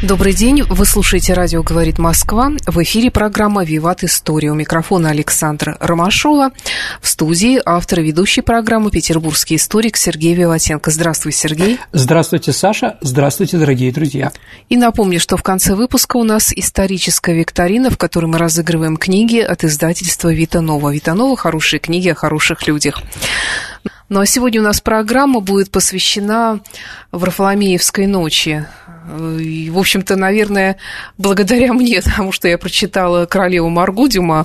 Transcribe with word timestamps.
Добрый 0.00 0.32
день, 0.32 0.62
вы 0.62 0.86
слушаете 0.86 1.34
«Радио 1.34 1.64
говорит 1.64 1.98
Москва». 1.98 2.52
В 2.66 2.80
эфире 2.84 3.10
программа 3.10 3.64
«Виват 3.64 4.04
История». 4.04 4.52
У 4.52 4.54
микрофона 4.54 5.10
Александра 5.10 5.76
Ромашова. 5.80 6.52
В 7.02 7.08
студии 7.08 7.60
автор 7.66 7.98
и 7.98 8.04
ведущий 8.04 8.42
программы 8.42 8.92
петербургский 8.92 9.56
историк 9.56 9.96
Сергей 9.96 10.34
Виватенко. 10.34 10.92
Здравствуй, 10.92 11.32
Сергей. 11.32 11.80
Здравствуйте, 11.90 12.52
Саша. 12.52 12.96
Здравствуйте, 13.00 13.58
дорогие 13.58 13.90
друзья. 13.90 14.30
И 14.68 14.76
напомню, 14.76 15.18
что 15.18 15.36
в 15.36 15.42
конце 15.42 15.74
выпуска 15.74 16.16
у 16.16 16.22
нас 16.22 16.52
историческая 16.54 17.34
викторина, 17.34 17.90
в 17.90 17.98
которой 17.98 18.26
мы 18.26 18.38
разыгрываем 18.38 18.98
книги 18.98 19.40
от 19.40 19.64
издательства 19.64 20.32
«Витанова». 20.32 20.94
«Витанова»– 20.94 21.36
хорошие 21.36 21.80
книги 21.80 22.08
о 22.08 22.14
хороших 22.14 22.68
людях. 22.68 23.02
Ну 24.08 24.20
а 24.20 24.26
сегодня 24.26 24.60
у 24.60 24.64
нас 24.64 24.80
программа 24.80 25.40
будет 25.40 25.72
посвящена 25.72 26.60
Варфоломеевской 27.10 28.06
ночи. 28.06 28.64
И, 29.40 29.70
в 29.70 29.78
общем-то, 29.78 30.16
наверное, 30.16 30.76
благодаря 31.16 31.72
мне, 31.72 32.00
потому 32.04 32.32
что 32.32 32.48
я 32.48 32.58
прочитала 32.58 33.26
«Королеву 33.26 33.68
Дюма» 34.08 34.44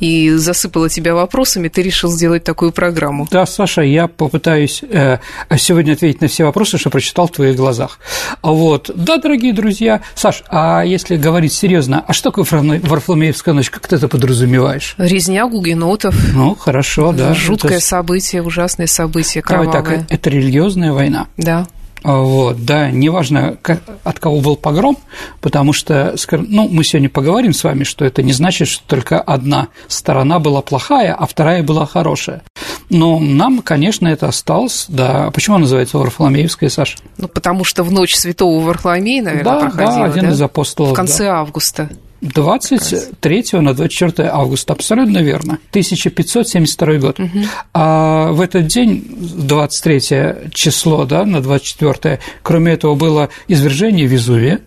и 0.00 0.30
засыпала 0.30 0.88
тебя 0.88 1.14
вопросами, 1.14 1.68
ты 1.68 1.82
решил 1.82 2.10
сделать 2.10 2.44
такую 2.44 2.72
программу. 2.72 3.26
Да, 3.30 3.46
Саша, 3.46 3.82
я 3.82 4.08
попытаюсь 4.08 4.82
э, 4.82 5.18
сегодня 5.56 5.92
ответить 5.92 6.20
на 6.20 6.28
все 6.28 6.44
вопросы, 6.44 6.78
что 6.78 6.90
прочитал 6.90 7.28
в 7.28 7.32
твоих 7.32 7.56
глазах. 7.56 7.98
Вот. 8.42 8.90
Да, 8.94 9.18
дорогие 9.18 9.52
друзья. 9.52 10.00
Саш, 10.14 10.42
а 10.48 10.82
если 10.82 11.16
говорить 11.16 11.52
серьезно, 11.52 12.04
а 12.06 12.12
что 12.12 12.30
такое 12.30 12.44
Варфоломеевская 12.80 13.54
ночь? 13.54 13.70
Как 13.70 13.86
ты 13.88 13.96
это 13.96 14.08
подразумеваешь? 14.08 14.94
Резня 14.98 15.46
гугенотов. 15.46 16.14
Ну, 16.34 16.54
хорошо, 16.54 17.12
да. 17.12 17.34
Жуткое 17.34 17.78
это... 17.78 17.84
событие, 17.84 18.42
ужасное 18.42 18.86
событие, 18.86 19.42
кровавое. 19.42 19.82
Давай 19.82 19.98
так, 19.98 20.06
это 20.10 20.30
религиозная 20.30 20.92
война. 20.92 21.26
Да. 21.36 21.66
А, 22.04 22.18
вот, 22.18 22.66
да, 22.66 22.90
неважно, 22.90 23.56
как, 23.62 23.80
от 24.04 24.18
кого 24.18 24.40
был 24.42 24.56
погром, 24.56 24.98
потому 25.40 25.72
что, 25.72 26.14
ну, 26.32 26.68
мы 26.68 26.84
сегодня 26.84 27.08
поговорим 27.08 27.54
с 27.54 27.64
вами, 27.64 27.84
что 27.84 28.04
это 28.04 28.22
не 28.22 28.34
значит, 28.34 28.68
что 28.68 28.86
только 28.86 29.18
одна 29.18 29.68
сторона 29.88 30.38
была 30.38 30.60
плохая, 30.60 31.14
а 31.14 31.26
вторая 31.26 31.62
была 31.62 31.86
хорошая. 31.86 32.42
Но 32.90 33.18
нам, 33.18 33.62
конечно, 33.62 34.06
это 34.06 34.28
осталось, 34.28 34.84
да. 34.88 35.30
Почему 35.30 35.56
называется 35.56 35.96
Варфоломеевская, 35.96 36.68
Саша? 36.68 36.98
Ну, 37.16 37.26
потому 37.26 37.64
что 37.64 37.82
в 37.82 37.90
ночь 37.90 38.14
Святого 38.14 38.62
Варфоломея, 38.62 39.22
наверное, 39.22 39.44
да, 39.54 39.60
проходила, 39.60 39.98
да, 40.00 40.04
один 40.04 40.24
да? 40.24 40.30
из 40.32 40.42
апостолов. 40.42 40.92
В 40.92 40.94
конце 40.94 41.24
да. 41.24 41.40
августа. 41.40 41.88
23 42.24 43.44
на 43.60 43.74
24 43.74 44.28
августа, 44.28 44.72
абсолютно 44.72 45.18
верно, 45.18 45.58
1572 45.70 46.94
год. 46.94 47.20
Угу. 47.20 47.38
А 47.74 48.32
в 48.32 48.40
этот 48.40 48.66
день, 48.66 49.04
23 49.08 50.50
число, 50.52 51.04
да, 51.04 51.24
на 51.24 51.42
24, 51.42 52.20
кроме 52.42 52.72
этого, 52.72 52.94
было 52.94 53.28
извержение 53.48 54.06
Везувия. 54.06 54.60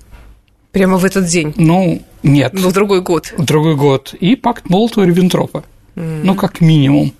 Прямо 0.71 0.97
в 0.97 1.05
этот 1.05 1.25
день? 1.25 1.53
Ну, 1.57 2.01
нет. 2.21 2.53
Ну, 2.53 2.69
в 2.69 2.73
другой 2.73 3.01
год. 3.01 3.33
В 3.37 3.43
другой 3.43 3.75
год. 3.75 4.13
И 4.19 4.35
пакт 4.35 4.65
Молотова-Риббентропа. 4.67 5.63
Mm. 5.95 6.21
Ну, 6.23 6.35
как 6.35 6.61
минимум 6.61 7.13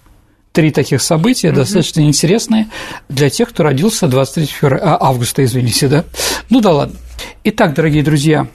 три 0.57 0.71
таких 0.71 1.03
события, 1.03 1.49
mm-hmm. 1.49 1.55
достаточно 1.55 2.01
интересные 2.01 2.67
для 3.09 3.29
тех, 3.29 3.49
кто 3.49 3.61
родился 3.61 4.07
23 4.07 4.45
февраля, 4.47 4.81
а, 4.81 5.07
августа, 5.09 5.45
извините, 5.45 5.87
да? 5.87 6.03
Ну 6.49 6.61
да 6.61 6.71
ладно. 6.71 6.95
Итак, 7.43 7.75
дорогие 7.75 8.01
друзья, 8.01 8.47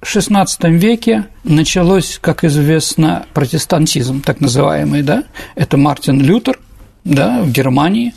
в 0.00 0.06
XVI 0.06 0.46
веке 0.70 1.26
началось, 1.44 2.18
как 2.18 2.44
известно, 2.44 3.26
протестантизм, 3.34 4.22
так 4.22 4.40
называемый, 4.40 5.02
да? 5.02 5.24
Это 5.54 5.76
Мартин 5.76 6.22
Лютер– 6.22 6.58
да, 7.04 7.42
в 7.42 7.50
Германии. 7.50 8.14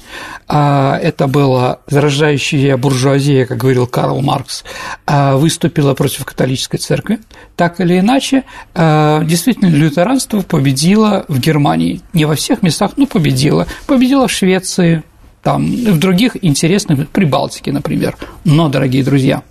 А 0.48 0.98
это 1.02 1.28
была 1.28 1.80
зарождающая 1.88 2.78
буржуазия, 2.78 3.46
как 3.46 3.58
говорил 3.58 3.88
Карл 3.88 4.22
Маркс, 4.22 4.64
а 5.06 5.38
выступила 5.38 5.94
против 5.94 6.26
католической 6.26 6.78
церкви. 6.78 7.20
Так 7.56 7.80
или 7.80 8.00
иначе, 8.00 8.44
а, 8.74 9.24
действительно, 9.24 9.70
лютеранство 9.70 10.42
победило 10.42 11.26
в 11.28 11.40
Германии. 11.40 12.02
Не 12.14 12.26
во 12.26 12.36
всех 12.36 12.62
местах, 12.62 12.92
но 12.98 13.06
победило. 13.06 13.68
Победило 13.88 14.28
в 14.28 14.32
Швеции, 14.32 15.04
там, 15.42 15.66
в 15.66 16.00
других 16.00 16.38
интересных, 16.42 17.10
Прибалтике, 17.10 17.72
например. 17.72 18.18
Но, 18.44 18.70
дорогие 18.70 19.04
друзья, 19.04 19.44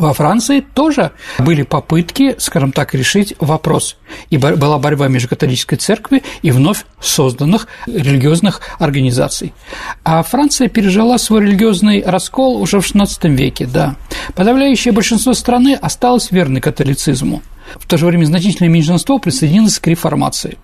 во 0.00 0.12
Франции 0.12 0.60
тоже 0.60 1.12
были 1.38 1.62
попытки, 1.62 2.36
скажем 2.38 2.72
так, 2.72 2.94
решить 2.94 3.34
вопрос. 3.38 3.96
И 4.30 4.36
была 4.36 4.78
борьба 4.78 5.08
между 5.08 5.28
католической 5.28 5.76
церковью 5.76 6.22
и 6.42 6.50
вновь 6.50 6.84
созданных 7.00 7.66
религиозных 7.86 8.60
организаций. 8.78 9.52
А 10.04 10.22
Франция 10.22 10.68
пережила 10.68 11.18
свой 11.18 11.42
религиозный 11.42 12.02
раскол 12.04 12.60
уже 12.60 12.80
в 12.80 12.94
XVI 12.94 13.08
веке, 13.34 13.66
да. 13.66 13.96
Подавляющее 14.34 14.92
большинство 14.92 15.34
страны 15.34 15.74
осталось 15.74 16.30
верной 16.30 16.60
католицизму. 16.60 17.42
В 17.74 17.86
то 17.86 17.96
же 17.96 18.06
время 18.06 18.24
значительное 18.24 18.70
меньшинство 18.70 19.18
присоединилось 19.18 19.78
к 19.78 19.86
реформации. 19.86 20.56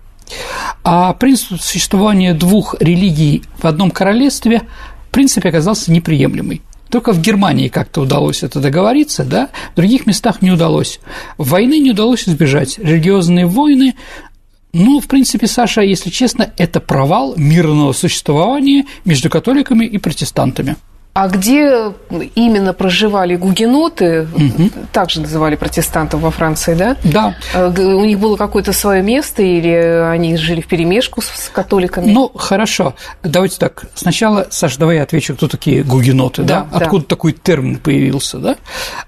А 0.83 1.13
принцип 1.13 1.61
существования 1.61 2.33
двух 2.33 2.75
религий 2.79 3.43
в 3.57 3.65
одном 3.65 3.91
королевстве 3.91 4.61
в 5.09 5.11
принципе 5.11 5.49
оказался 5.49 5.91
неприемлемый. 5.91 6.61
Только 6.93 7.11
в 7.11 7.19
Германии 7.21 7.69
как-то 7.69 8.01
удалось 8.01 8.43
это 8.43 8.59
договориться, 8.59 9.23
да, 9.23 9.49
в 9.71 9.77
других 9.77 10.05
местах 10.05 10.43
не 10.43 10.51
удалось. 10.51 10.99
Войны 11.39 11.79
не 11.79 11.89
удалось 11.89 12.29
избежать. 12.29 12.77
Религиозные 12.77 13.47
войны 13.47 13.95
ну, 14.73 14.99
в 14.99 15.07
принципе, 15.07 15.47
Саша, 15.47 15.81
если 15.81 16.11
честно, 16.11 16.51
это 16.55 16.79
провал 16.79 17.33
мирного 17.35 17.93
существования 17.93 18.85
между 19.05 19.31
католиками 19.31 19.85
и 19.85 19.97
протестантами. 19.97 20.75
А 21.13 21.27
где 21.27 21.93
именно 22.33 22.73
проживали 22.73 23.35
гугеноты, 23.35 24.23
угу. 24.33 24.71
также 24.91 25.21
называли 25.21 25.55
протестантов 25.55 26.21
во 26.21 26.31
Франции, 26.31 26.73
да? 26.73 26.97
Да. 27.03 27.35
А, 27.53 27.69
у 27.69 28.03
них 28.03 28.17
было 28.19 28.35
какое-то 28.35 28.73
свое 28.73 29.03
место 29.03 29.43
или 29.43 29.69
они 30.11 30.35
жили 30.37 30.61
в 30.61 30.67
перемешку 30.67 31.21
с 31.21 31.51
католиками? 31.53 32.11
Ну, 32.11 32.31
хорошо. 32.33 32.95
Давайте 33.21 33.59
так. 33.59 33.85
Сначала, 33.93 34.47
Саша, 34.49 34.79
давай 34.79 34.97
я 34.97 35.03
отвечу, 35.03 35.35
кто 35.35 35.47
такие 35.47 35.83
гугеноты, 35.83 36.41
да? 36.41 36.61
да? 36.71 36.77
Откуда 36.79 37.03
да. 37.03 37.09
такой 37.09 37.33
термин 37.33 37.77
появился, 37.77 38.39
да? 38.39 38.55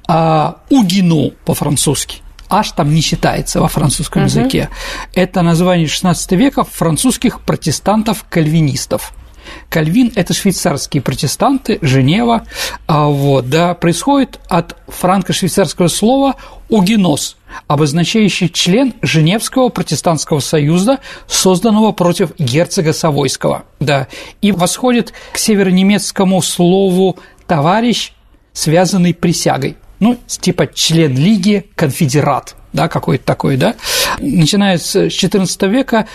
А, 0.08 0.58
угино 0.70 1.32
по-французски 1.44 2.22
аж 2.48 2.72
там 2.74 2.94
не 2.94 3.02
считается 3.02 3.60
во 3.60 3.68
французском 3.68 4.22
угу. 4.22 4.30
языке. 4.30 4.70
Это 5.14 5.42
название 5.42 5.88
XVI 5.88 6.16
века 6.36 6.64
французских 6.64 7.42
протестантов-кальвинистов. 7.42 9.12
Кальвин– 9.70 10.12
это 10.16 10.34
швейцарские 10.34 11.02
протестанты, 11.02 11.80
Женева, 11.82 12.46
а, 12.88 13.08
вот, 13.08 13.50
да, 13.50 13.74
происходит 13.74 14.40
от 14.48 14.76
франко-швейцарского 14.88 15.88
слова 15.88 16.36
«угинос», 16.70 17.38
обозначающий 17.68 18.50
член 18.50 18.94
Женевского 19.02 19.70
протестантского 19.70 20.40
союза, 20.40 21.00
созданного 21.28 21.92
против 21.92 22.32
герцога 22.38 22.94
Савойского, 22.94 23.64
да, 23.80 24.08
и 24.42 24.52
восходит 24.52 25.14
к 25.32 25.38
северонемецкому 25.38 26.42
слову 26.42 27.18
«товарищ», 27.48 28.14
связанный 28.54 29.14
присягой, 29.14 29.78
ну, 30.00 30.18
типа 30.28 30.68
член 30.68 31.16
лиги, 31.18 31.70
конфедерат, 31.76 32.56
да, 32.74 32.88
какой-то 32.88 33.26
такой, 33.26 33.58
да. 33.58 33.76
Начиная 34.20 34.78
с 34.78 34.96
XIV 34.96 35.70
века 35.70 36.08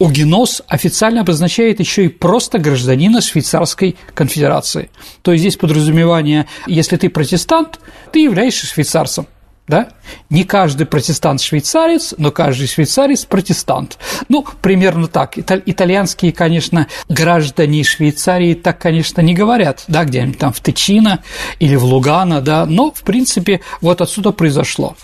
Угинос 0.00 0.62
официально 0.66 1.20
обозначает 1.20 1.78
еще 1.78 2.06
и 2.06 2.08
просто 2.08 2.58
гражданина 2.58 3.20
Швейцарской 3.20 3.96
конфедерации. 4.14 4.90
То 5.20 5.32
есть 5.32 5.42
здесь 5.42 5.56
подразумевание, 5.56 6.46
если 6.66 6.96
ты 6.96 7.10
протестант, 7.10 7.78
ты 8.10 8.20
являешься 8.20 8.66
швейцарцем. 8.66 9.26
Да? 9.68 9.90
Не 10.30 10.44
каждый 10.44 10.86
протестант 10.86 11.40
швейцарец, 11.42 12.14
но 12.16 12.32
каждый 12.32 12.66
швейцарец 12.66 13.26
протестант. 13.26 13.98
Ну, 14.28 14.44
примерно 14.62 15.06
так. 15.06 15.38
Итальянские, 15.38 16.32
конечно, 16.32 16.88
граждане 17.08 17.84
Швейцарии 17.84 18.54
так, 18.54 18.80
конечно, 18.80 19.20
не 19.20 19.32
говорят, 19.32 19.84
да, 19.86 20.04
где-нибудь 20.04 20.38
там 20.38 20.52
в 20.52 20.60
Тичино 20.60 21.22
или 21.60 21.76
в 21.76 21.84
Лугано, 21.84 22.40
да, 22.40 22.66
но, 22.66 22.90
в 22.90 23.02
принципе, 23.02 23.60
вот 23.80 24.00
отсюда 24.00 24.32
произошло. 24.32 24.96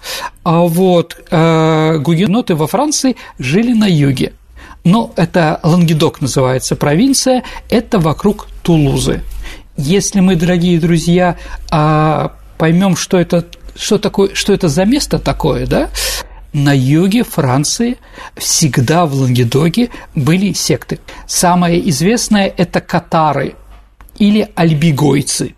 А 0.43 0.63
вот 0.63 1.17
э, 1.31 1.99
гугеноты 1.99 2.57
во 2.57 2.67
Франции 2.67 3.15
жили 3.39 3.73
на 3.73 3.87
юге, 3.87 4.33
но 4.87 5.13
это 5.17 5.59
Лангедок 5.65 6.21
называется 6.21 6.77
провинция, 6.77 7.43
это 7.69 7.99
вокруг 7.99 8.47
Тулузы. 8.63 9.25
если 9.77 10.21
мы, 10.21 10.37
дорогие 10.37 10.79
друзья, 10.79 11.37
а, 11.73 12.37
поймем, 12.57 12.95
что 12.95 13.19
это, 13.19 13.45
что, 13.75 13.99
такое, 13.99 14.33
что 14.35 14.53
это 14.53 14.69
за 14.69 14.85
место 14.85 15.19
такое, 15.19 15.67
да, 15.67 15.91
на 16.53 16.75
юге 16.75 17.25
Франции 17.25 17.99
всегда 18.37 19.07
в 19.07 19.15
Лангедоке 19.15 19.91
были 20.15 20.53
секты. 20.53 21.01
Самое 21.27 21.91
известное– 21.91 22.47
это 22.57 22.81
катары 22.81 23.57
или 24.19 24.49
альбигойцы. 24.55 25.57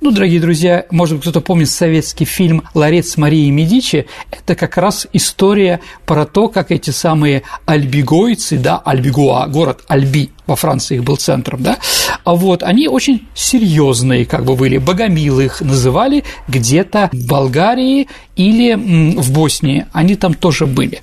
Ну, 0.00 0.10
дорогие 0.10 0.40
друзья, 0.40 0.86
может 0.90 1.20
кто-то 1.20 1.40
помнит 1.40 1.70
советский 1.70 2.24
фильм 2.24 2.64
«Ларец 2.74 3.16
Марии 3.16 3.50
Медичи». 3.50 4.06
Это 4.30 4.54
как 4.54 4.76
раз 4.76 5.06
история 5.12 5.80
про 6.06 6.26
то, 6.26 6.48
как 6.48 6.70
эти 6.70 6.90
самые 6.90 7.42
альбигойцы, 7.66 8.58
да, 8.58 8.78
Альбигуа, 8.78 9.46
город 9.46 9.82
Альби 9.88 10.30
во 10.46 10.56
Франции 10.56 10.96
их 10.96 11.04
был 11.04 11.16
центром, 11.16 11.62
да, 11.62 11.78
а 12.24 12.34
вот 12.34 12.62
они 12.62 12.88
очень 12.88 13.26
серьезные, 13.34 14.26
как 14.26 14.44
бы 14.44 14.56
были, 14.56 14.78
богомилы 14.78 15.46
их 15.46 15.60
называли 15.60 16.24
где-то 16.48 17.08
в 17.12 17.26
Болгарии 17.26 18.08
или 18.36 18.74
в 18.74 19.32
Боснии, 19.32 19.86
они 19.92 20.16
там 20.16 20.34
тоже 20.34 20.66
были. 20.66 21.02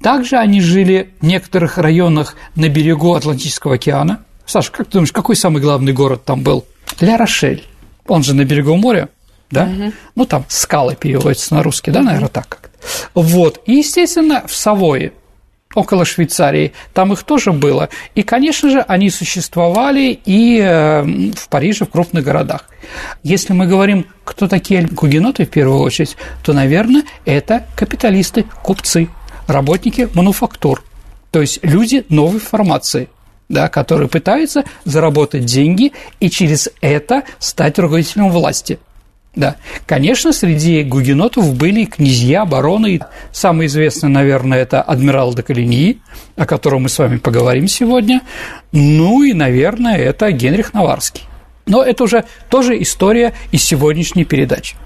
Также 0.00 0.36
они 0.36 0.60
жили 0.60 1.10
в 1.20 1.26
некоторых 1.26 1.78
районах 1.78 2.36
на 2.54 2.68
берегу 2.68 3.14
Атлантического 3.14 3.74
океана. 3.74 4.20
Саша, 4.46 4.70
как 4.70 4.86
ты 4.86 4.92
думаешь, 4.92 5.12
какой 5.12 5.34
самый 5.34 5.60
главный 5.60 5.92
город 5.92 6.24
там 6.24 6.42
был? 6.42 6.64
Ля-Рошель 7.00 7.64
он 8.10 8.22
же 8.22 8.34
на 8.34 8.44
берегу 8.44 8.76
моря, 8.76 9.08
да? 9.50 9.64
Угу. 9.64 9.92
Ну, 10.16 10.26
там 10.26 10.44
скалы 10.48 10.96
переводятся 10.96 11.54
на 11.54 11.62
русский, 11.62 11.90
да, 11.90 12.02
наверное, 12.02 12.28
так 12.28 12.48
как. 12.48 12.70
Вот. 13.14 13.60
И, 13.66 13.74
естественно, 13.74 14.44
в 14.46 14.54
Савое, 14.54 15.12
около 15.74 16.04
Швейцарии, 16.04 16.72
там 16.94 17.12
их 17.12 17.22
тоже 17.22 17.52
было. 17.52 17.88
И, 18.14 18.22
конечно 18.22 18.70
же, 18.70 18.80
они 18.80 19.10
существовали 19.10 20.18
и 20.24 20.58
э, 20.58 21.02
в 21.02 21.48
Париже, 21.48 21.84
в 21.84 21.90
крупных 21.90 22.24
городах. 22.24 22.64
Если 23.22 23.52
мы 23.52 23.66
говорим, 23.66 24.06
кто 24.24 24.48
такие 24.48 24.86
гугеноты 24.86 25.44
в 25.44 25.50
первую 25.50 25.80
очередь, 25.80 26.16
то, 26.42 26.52
наверное, 26.52 27.04
это 27.24 27.66
капиталисты, 27.76 28.44
купцы, 28.62 29.08
работники 29.46 30.08
мануфактур, 30.14 30.82
то 31.30 31.40
есть 31.40 31.60
люди 31.62 32.04
новой 32.08 32.40
формации– 32.40 33.08
да, 33.48 33.68
который 33.68 34.08
пытается 34.08 34.64
заработать 34.84 35.44
деньги 35.44 35.92
и 36.20 36.30
через 36.30 36.68
это 36.80 37.22
стать 37.38 37.78
руководителем 37.78 38.30
власти. 38.30 38.78
Да. 39.36 39.56
Конечно, 39.84 40.32
среди 40.32 40.82
гугенотов 40.82 41.54
были 41.54 41.84
князья, 41.84 42.46
бароны. 42.46 43.00
Самый 43.32 43.66
известный, 43.66 44.08
наверное, 44.08 44.62
это 44.62 44.80
адмирал 44.80 45.34
де 45.34 45.98
о 46.36 46.46
котором 46.46 46.84
мы 46.84 46.88
с 46.88 46.98
вами 46.98 47.18
поговорим 47.18 47.68
сегодня. 47.68 48.22
Ну 48.72 49.22
и, 49.22 49.34
наверное, 49.34 49.98
это 49.98 50.32
Генрих 50.32 50.72
Наварский. 50.72 51.24
Но 51.66 51.82
это 51.82 52.04
уже 52.04 52.24
тоже 52.48 52.80
история 52.80 53.34
из 53.52 53.62
сегодняшней 53.62 54.24
передачи. 54.24 54.76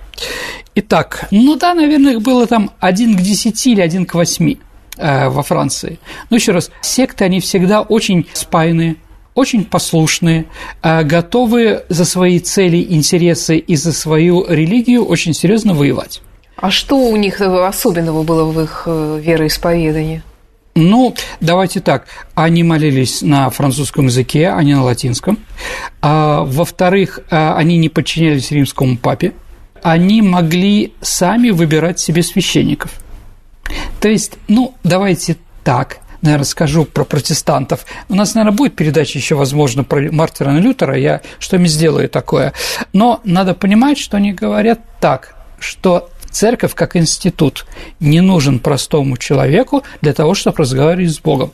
Итак, 0.74 1.28
ну 1.30 1.56
да, 1.56 1.74
наверное, 1.74 2.14
их 2.14 2.22
было 2.22 2.46
там 2.46 2.72
один 2.80 3.16
к 3.16 3.20
10 3.20 3.66
или 3.68 3.80
один 3.80 4.04
к 4.04 4.14
восьми 4.14 4.58
во 5.00 5.42
Франции. 5.42 5.98
Но 6.28 6.36
еще 6.36 6.52
раз, 6.52 6.70
секты, 6.82 7.24
они 7.24 7.40
всегда 7.40 7.80
очень 7.82 8.26
спаянные, 8.34 8.96
очень 9.34 9.64
послушные, 9.64 10.46
э, 10.82 11.02
готовы 11.02 11.84
за 11.88 12.04
свои 12.04 12.40
цели, 12.40 12.84
интересы 12.88 13.58
и 13.58 13.76
за 13.76 13.92
свою 13.92 14.44
религию 14.46 15.04
очень 15.04 15.34
серьезно 15.34 15.74
воевать. 15.74 16.20
А 16.56 16.70
что 16.70 16.96
у 16.96 17.16
них 17.16 17.40
особенного 17.40 18.22
было 18.22 18.44
в 18.44 18.60
их 18.60 18.82
э, 18.86 19.20
вероисповедании? 19.22 20.22
Ну, 20.74 21.14
давайте 21.40 21.80
так. 21.80 22.06
Они 22.34 22.62
молились 22.62 23.22
на 23.22 23.50
французском 23.50 24.06
языке, 24.06 24.50
а 24.50 24.62
не 24.62 24.74
на 24.74 24.84
латинском. 24.84 25.38
А, 26.00 26.44
во-вторых, 26.44 27.20
они 27.28 27.76
не 27.76 27.88
подчинялись 27.88 28.52
римскому 28.52 28.96
папе. 28.96 29.32
Они 29.82 30.22
могли 30.22 30.92
сами 31.00 31.50
выбирать 31.50 31.98
себе 31.98 32.22
священников– 32.22 32.92
то 34.00 34.08
есть, 34.08 34.32
ну, 34.48 34.74
давайте 34.84 35.36
так, 35.64 35.98
наверное, 36.22 36.44
скажу 36.44 36.84
про 36.84 37.04
протестантов. 37.04 37.86
У 38.08 38.14
нас, 38.14 38.34
наверное, 38.34 38.56
будет 38.56 38.76
передача 38.76 39.18
еще, 39.18 39.34
возможно, 39.34 39.84
про 39.84 40.10
Мартина 40.12 40.58
Лютера, 40.58 40.96
я 40.96 41.20
что-нибудь 41.38 41.70
сделаю 41.70 42.08
такое. 42.08 42.52
Но 42.92 43.20
надо 43.24 43.54
понимать, 43.54 43.98
что 43.98 44.16
они 44.16 44.32
говорят 44.32 44.80
так, 45.00 45.34
что 45.58 46.10
церковь 46.30 46.74
как 46.74 46.96
институт 46.96 47.66
не 47.98 48.20
нужен 48.20 48.58
простому 48.58 49.16
человеку 49.16 49.82
для 50.00 50.12
того, 50.12 50.34
чтобы 50.34 50.58
разговаривать 50.58 51.14
с 51.14 51.20
Богом. 51.20 51.52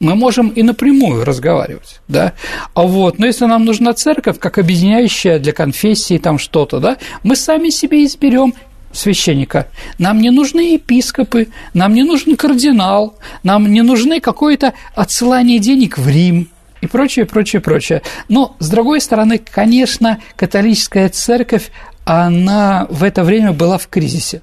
Мы 0.00 0.16
можем 0.16 0.48
и 0.48 0.64
напрямую 0.64 1.24
разговаривать, 1.24 2.00
да, 2.08 2.32
а 2.74 2.82
вот, 2.82 3.20
но 3.20 3.26
если 3.26 3.44
нам 3.44 3.64
нужна 3.64 3.94
церковь, 3.94 4.40
как 4.40 4.58
объединяющая 4.58 5.38
для 5.38 5.52
конфессии 5.52 6.18
там 6.18 6.40
что-то, 6.40 6.80
да, 6.80 6.96
мы 7.22 7.36
сами 7.36 7.70
себе 7.70 8.04
изберем 8.04 8.52
священника. 8.92 9.68
Нам 9.98 10.20
не 10.20 10.30
нужны 10.30 10.74
епископы, 10.74 11.48
нам 11.74 11.94
не 11.94 12.02
нужен 12.02 12.36
кардинал, 12.36 13.16
нам 13.42 13.72
не 13.72 13.82
нужны 13.82 14.20
какое-то 14.20 14.74
отсылание 14.94 15.58
денег 15.58 15.98
в 15.98 16.08
Рим 16.08 16.48
и 16.80 16.86
прочее, 16.86 17.26
прочее, 17.26 17.60
прочее. 17.60 18.02
Но, 18.28 18.56
с 18.58 18.68
другой 18.68 19.00
стороны, 19.00 19.38
конечно, 19.38 20.18
католическая 20.36 21.08
церковь, 21.08 21.70
она 22.04 22.86
в 22.90 23.04
это 23.04 23.22
время 23.24 23.52
была 23.52 23.78
в 23.78 23.88
кризисе. 23.88 24.42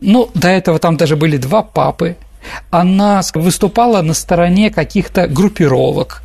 Ну, 0.00 0.30
до 0.34 0.48
этого 0.48 0.78
там 0.78 0.96
даже 0.96 1.16
были 1.16 1.36
два 1.36 1.62
папы, 1.62 2.16
она 2.70 3.20
выступала 3.34 4.02
на 4.02 4.14
стороне 4.14 4.70
каких-то 4.70 5.26
группировок, 5.26 6.22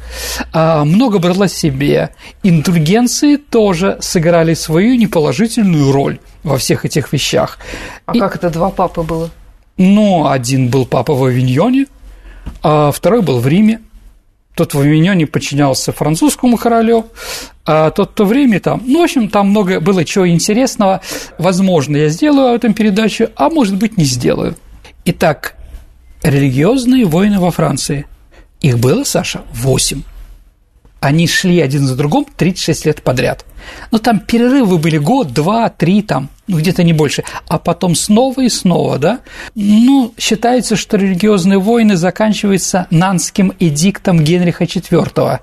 а, 0.53 0.85
много 0.85 1.19
брала 1.19 1.47
себе. 1.47 2.11
Индульгенции 2.43 3.35
тоже 3.35 3.97
сыграли 3.99 4.53
свою 4.53 4.95
неположительную 4.95 5.91
роль 5.91 6.19
во 6.45 6.57
всех 6.57 6.85
этих 6.85 7.11
вещах. 7.11 7.57
А 8.05 8.15
И, 8.15 8.19
как 8.19 8.35
это 8.37 8.49
два 8.49 8.69
папы 8.69 9.01
было? 9.01 9.29
Ну, 9.77 10.27
один 10.27 10.69
был 10.69 10.85
папа 10.85 11.13
в 11.13 11.25
Авиньоне, 11.25 11.87
а 12.61 12.91
второй 12.91 13.21
был 13.21 13.39
в 13.39 13.47
Риме. 13.47 13.81
Тот 14.53 14.73
в 14.73 14.79
Авиньоне 14.79 15.27
подчинялся 15.27 15.91
французскому 15.91 16.55
королю, 16.55 17.07
а 17.65 17.91
тот 17.91 18.15
то 18.15 18.23
время 18.23 18.61
там, 18.61 18.81
ну, 18.85 19.01
в 19.01 19.03
общем, 19.03 19.27
там 19.27 19.49
много 19.49 19.81
было 19.81 20.05
чего 20.05 20.29
интересного. 20.29 21.01
Возможно, 21.37 21.97
я 21.97 22.07
сделаю 22.07 22.55
эту 22.55 22.73
передачу, 22.73 23.29
а 23.35 23.49
может 23.49 23.75
быть, 23.75 23.97
не 23.97 24.05
сделаю. 24.05 24.55
Итак, 25.03 25.55
религиозные 26.23 27.05
войны 27.05 27.39
во 27.39 27.51
Франции. 27.51 28.05
Их 28.61 28.79
было, 28.79 29.03
Саша, 29.03 29.41
восемь. 29.51 30.03
Они 31.01 31.27
шли 31.27 31.59
один 31.59 31.85
за 31.85 31.95
другом 31.95 32.25
36 32.37 32.85
лет 32.85 33.03
подряд. 33.03 33.45
Но 33.91 33.97
там 33.97 34.19
перерывы 34.19 34.77
были 34.77 34.97
год, 34.97 35.33
два, 35.33 35.69
три 35.69 36.01
там 36.01 36.29
ну, 36.47 36.59
где-то 36.59 36.83
не 36.83 36.93
больше, 36.93 37.23
а 37.47 37.57
потом 37.57 37.95
снова 37.95 38.41
и 38.41 38.49
снова, 38.49 38.97
да? 38.99 39.19
Ну, 39.55 40.13
считается, 40.17 40.75
что 40.75 40.97
религиозные 40.97 41.59
войны 41.59 41.95
заканчиваются 41.95 42.87
Нанским 42.91 43.53
эдиктом 43.59 44.23
Генриха 44.23 44.65
IV. 44.65 45.39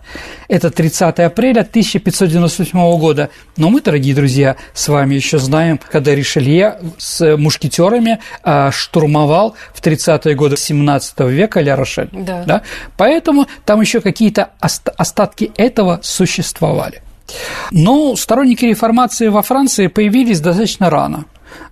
Это 0.48 0.70
30 0.70 1.18
апреля 1.20 1.60
1598 1.62 2.98
года. 2.98 3.30
Но 3.56 3.68
мы, 3.68 3.80
дорогие 3.80 4.14
друзья, 4.14 4.56
с 4.74 4.88
вами 4.88 5.16
еще 5.16 5.38
знаем, 5.38 5.80
когда 5.90 6.14
Ришелье 6.14 6.78
с 6.98 7.36
мушкетерами 7.36 8.20
а, 8.42 8.70
штурмовал 8.70 9.56
в 9.74 9.82
30-е 9.82 10.34
годы 10.34 10.56
17 10.56 11.20
века 11.20 11.60
Ля-Рошель. 11.60 12.10
Да. 12.12 12.44
да. 12.44 12.62
Поэтому 12.96 13.46
там 13.64 13.80
еще 13.80 14.00
какие-то 14.00 14.50
остатки 14.60 15.50
этого 15.56 15.98
существовали. 16.02 17.02
Но 17.70 18.16
сторонники 18.16 18.64
реформации 18.64 19.28
во 19.28 19.42
Франции 19.42 19.86
появились 19.86 20.40
достаточно 20.40 20.90
рано. 20.90 21.26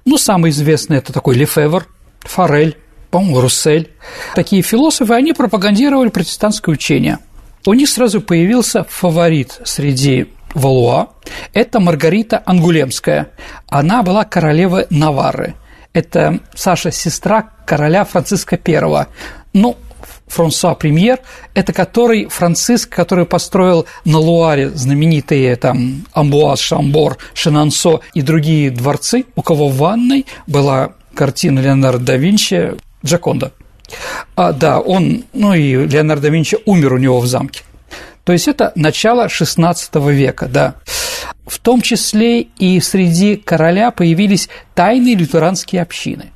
Ну, 0.05 0.19
самый 0.19 0.51
известный– 0.51 0.97
это 0.99 1.13
такой 1.13 1.37
Лефевр, 1.37 1.87
Форель, 2.21 2.77
по-моему, 3.11 3.41
Руссель. 3.41 3.91
Такие 4.35 4.63
философы, 4.63 5.15
они 5.15 5.33
пропагандировали 5.33 6.09
протестантское 6.09 6.73
учение. 6.73 7.19
У 7.67 7.75
них 7.75 7.89
сразу 7.89 8.21
появился 8.21 8.85
фаворит 8.85 9.61
среди 9.65 10.29
Валуа– 10.55 11.11
это 11.53 11.81
Маргарита 11.81 12.43
Ангулемская. 12.45 13.31
Она 13.69 14.03
была 14.03 14.25
королевой 14.25 14.87
Наварры. 14.91 15.55
Это 15.93 16.41
Саша, 16.55 16.91
сестра 16.91 17.51
короля 17.67 18.05
Франциска 18.05 18.59
I. 18.65 19.07
Ну, 19.53 19.77
Франсуа 20.31 20.75
Премьер, 20.75 21.19
это 21.55 21.73
который 21.73 22.27
Франциск, 22.27 22.89
который 22.89 23.27
построил 23.27 23.87
на 24.05 24.19
Луаре 24.19 24.71
знаменитые 24.71 25.57
там 25.57 26.07
Амбуаз, 26.13 26.61
Шамбор, 26.61 27.19
Шенансо 27.35 28.01
и 28.15 28.23
другие 28.23 28.71
дворцы, 28.71 29.25
у 29.35 29.43
кого 29.43 29.69
в 29.69 29.77
ванной 29.77 30.27
была 30.47 30.93
картина 31.15 31.59
Леонардо 31.59 32.05
да 32.05 32.17
Винчи 32.17 32.75
«Джаконда». 33.05 33.53
А, 34.37 34.53
да, 34.53 34.79
он, 34.79 35.25
ну 35.33 35.53
и 35.53 35.87
Леонардо 35.87 36.29
да 36.29 36.29
Винчи 36.29 36.59
умер 36.65 36.95
у 36.95 36.99
него 36.99 37.19
в 37.19 37.27
замке. 37.27 37.63
То 38.23 38.33
есть 38.33 38.47
это 38.47 38.71
начало 38.77 39.27
XVI 39.27 40.13
века, 40.13 40.47
да. 40.47 40.77
В 41.47 41.59
том 41.59 41.83
числе 41.83 42.43
и 42.43 42.79
среди 42.81 43.35
короля 43.35 43.91
появились 43.91 44.49
тайные 44.75 45.17
лютеранские 45.17 45.83
общины. 45.83 46.27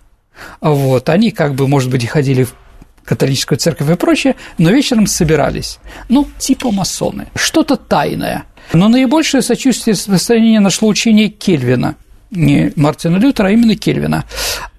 Вот, 0.60 1.08
они 1.08 1.30
как 1.30 1.54
бы, 1.54 1.68
может 1.68 1.90
быть, 1.90 2.04
ходили 2.06 2.42
в 2.42 2.54
католическую 3.04 3.58
церковь 3.58 3.90
и 3.90 3.94
прочее, 3.94 4.36
но 4.58 4.70
вечером 4.70 5.06
собирались. 5.06 5.78
Ну, 6.08 6.28
типа 6.38 6.70
масоны. 6.70 7.26
Что-то 7.34 7.76
тайное. 7.76 8.44
Но 8.72 8.88
наибольшее 8.88 9.42
сочувствие 9.42 9.94
и 9.94 9.96
распространение 9.96 10.60
нашло 10.60 10.88
учение 10.88 11.28
Кельвина, 11.28 11.96
не 12.30 12.72
Мартина 12.76 13.16
Лютера, 13.16 13.48
а 13.48 13.50
именно 13.50 13.76
Кельвина, 13.76 14.24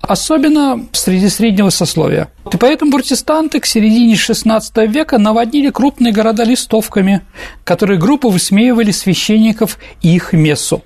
особенно 0.01 0.85
среди 0.91 1.29
среднего 1.29 1.69
сословия. 1.69 2.29
И 2.51 2.57
поэтому 2.57 2.91
протестанты 2.91 3.59
к 3.59 3.65
середине 3.65 4.15
XVI 4.15 4.87
века 4.87 5.17
наводнили 5.17 5.69
крупные 5.69 6.11
города 6.11 6.43
листовками, 6.43 7.21
которые 7.63 7.99
группы 7.99 8.27
высмеивали 8.27 8.91
священников 8.91 9.77
и 10.01 10.15
их 10.15 10.33
мессу 10.33 10.83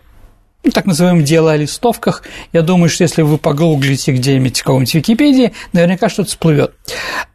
так 0.74 0.86
называемое 0.86 1.24
дело 1.24 1.51
о 1.51 1.58
листовках. 1.58 2.24
Я 2.51 2.62
думаю, 2.62 2.89
что 2.89 3.04
если 3.04 3.22
вы 3.22 3.38
погуглите 3.38 4.12
где-нибудь 4.12 4.60
в 4.60 4.63
каком-нибудь 4.63 4.94
Википедии, 4.94 5.54
наверняка 5.74 6.10
что-то 6.10 6.30
всплывет. 6.30 6.74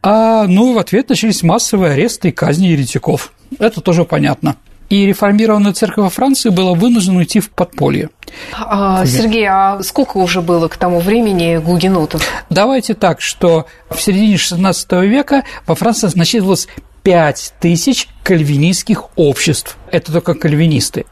А, 0.01 0.45
ну, 0.47 0.73
в 0.73 0.77
ответ 0.77 1.09
начались 1.09 1.43
массовые 1.43 1.93
аресты 1.93 2.29
и 2.29 2.31
казни 2.31 2.67
еретиков. 2.67 3.33
Это 3.59 3.81
тоже 3.81 4.05
понятно. 4.05 4.55
И 4.89 5.07
реформированная 5.07 5.73
церковь 5.73 6.03
во 6.03 6.09
Франции 6.11 6.49
была 6.49 6.75
вынуждена 6.75 7.17
уйти 7.17 7.39
в 7.39 7.49
подполье. 7.49 8.11
А, 8.53 9.03
Сергей, 9.07 9.47
а 9.47 9.81
сколько 9.81 10.17
уже 10.17 10.41
было 10.41 10.67
к 10.67 10.77
тому 10.77 10.99
времени 10.99 11.57
гугенотов? 11.57 12.21
Давайте 12.51 12.93
так, 12.93 13.19
что 13.19 13.65
в 13.89 13.99
середине 13.99 14.35
XVI 14.35 15.07
века 15.07 15.43
во 15.65 15.73
Франции 15.73 16.11
насчитывалось 16.13 16.67
5 17.01 17.53
тысяч 17.59 18.07
кальвинистских 18.23 19.05
обществ. 19.15 19.77
Это 19.91 20.11
только 20.11 20.35
кальвинисты 20.35 21.05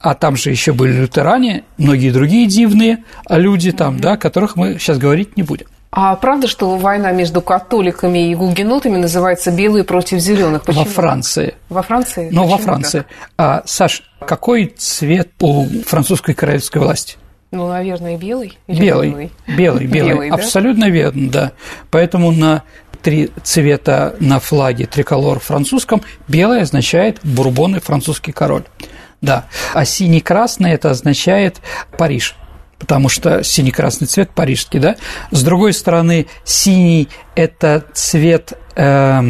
а 0.00 0.14
там 0.14 0.36
же 0.36 0.50
еще 0.50 0.72
были 0.72 0.92
лютеране, 0.92 1.64
многие 1.78 2.10
другие 2.10 2.46
дивные 2.46 3.04
люди 3.28 3.72
там, 3.72 3.98
да, 3.98 4.12
о 4.12 4.16
которых 4.16 4.56
мы 4.56 4.78
сейчас 4.78 4.98
говорить 4.98 5.36
не 5.36 5.42
будем. 5.42 5.66
А 5.98 6.14
правда, 6.16 6.46
что 6.46 6.76
война 6.76 7.12
между 7.12 7.40
католиками 7.40 8.30
и 8.30 8.34
гугенотами 8.34 8.98
называется 8.98 9.50
«белые 9.50 9.82
против 9.82 10.18
зеленых»? 10.18 10.62
Во 10.66 10.84
Франции. 10.84 11.54
Во 11.70 11.82
Франции? 11.82 12.28
Ну, 12.30 12.46
во 12.46 12.58
Франции. 12.58 12.98
Так? 12.98 13.06
А, 13.38 13.62
Саш, 13.64 14.02
какой 14.20 14.74
цвет 14.76 15.30
у 15.40 15.64
французской 15.86 16.34
королевской 16.34 16.82
власти? 16.82 17.16
Ну, 17.50 17.68
наверное, 17.68 18.18
белый. 18.18 18.58
Или 18.66 18.80
белый, 18.80 19.10
белый, 19.10 19.30
белый, 19.56 19.86
белый. 19.86 20.12
белый 20.12 20.30
Абсолютно 20.30 20.86
да? 20.86 20.90
верно, 20.90 21.30
да. 21.30 21.52
Поэтому 21.90 22.30
на 22.30 22.64
три 23.00 23.30
цвета 23.42 24.16
на 24.20 24.38
флаге 24.40 24.84
триколор 24.84 25.38
французском 25.38 26.02
белый 26.28 26.60
означает 26.60 27.20
бурбон 27.22 27.76
и 27.76 27.80
французский 27.80 28.32
король. 28.32 28.64
Да. 29.20 29.46
А 29.74 29.84
синий-красный 29.84 30.72
это 30.72 30.90
означает 30.90 31.60
Париж 31.98 32.36
потому 32.78 33.08
что 33.08 33.42
синий-красный 33.42 34.06
цвет 34.06 34.30
парижский, 34.30 34.80
да. 34.80 34.96
С 35.30 35.42
другой 35.42 35.72
стороны, 35.72 36.26
синий– 36.44 37.08
это 37.34 37.84
цвет, 37.94 38.52
э, 38.76 39.22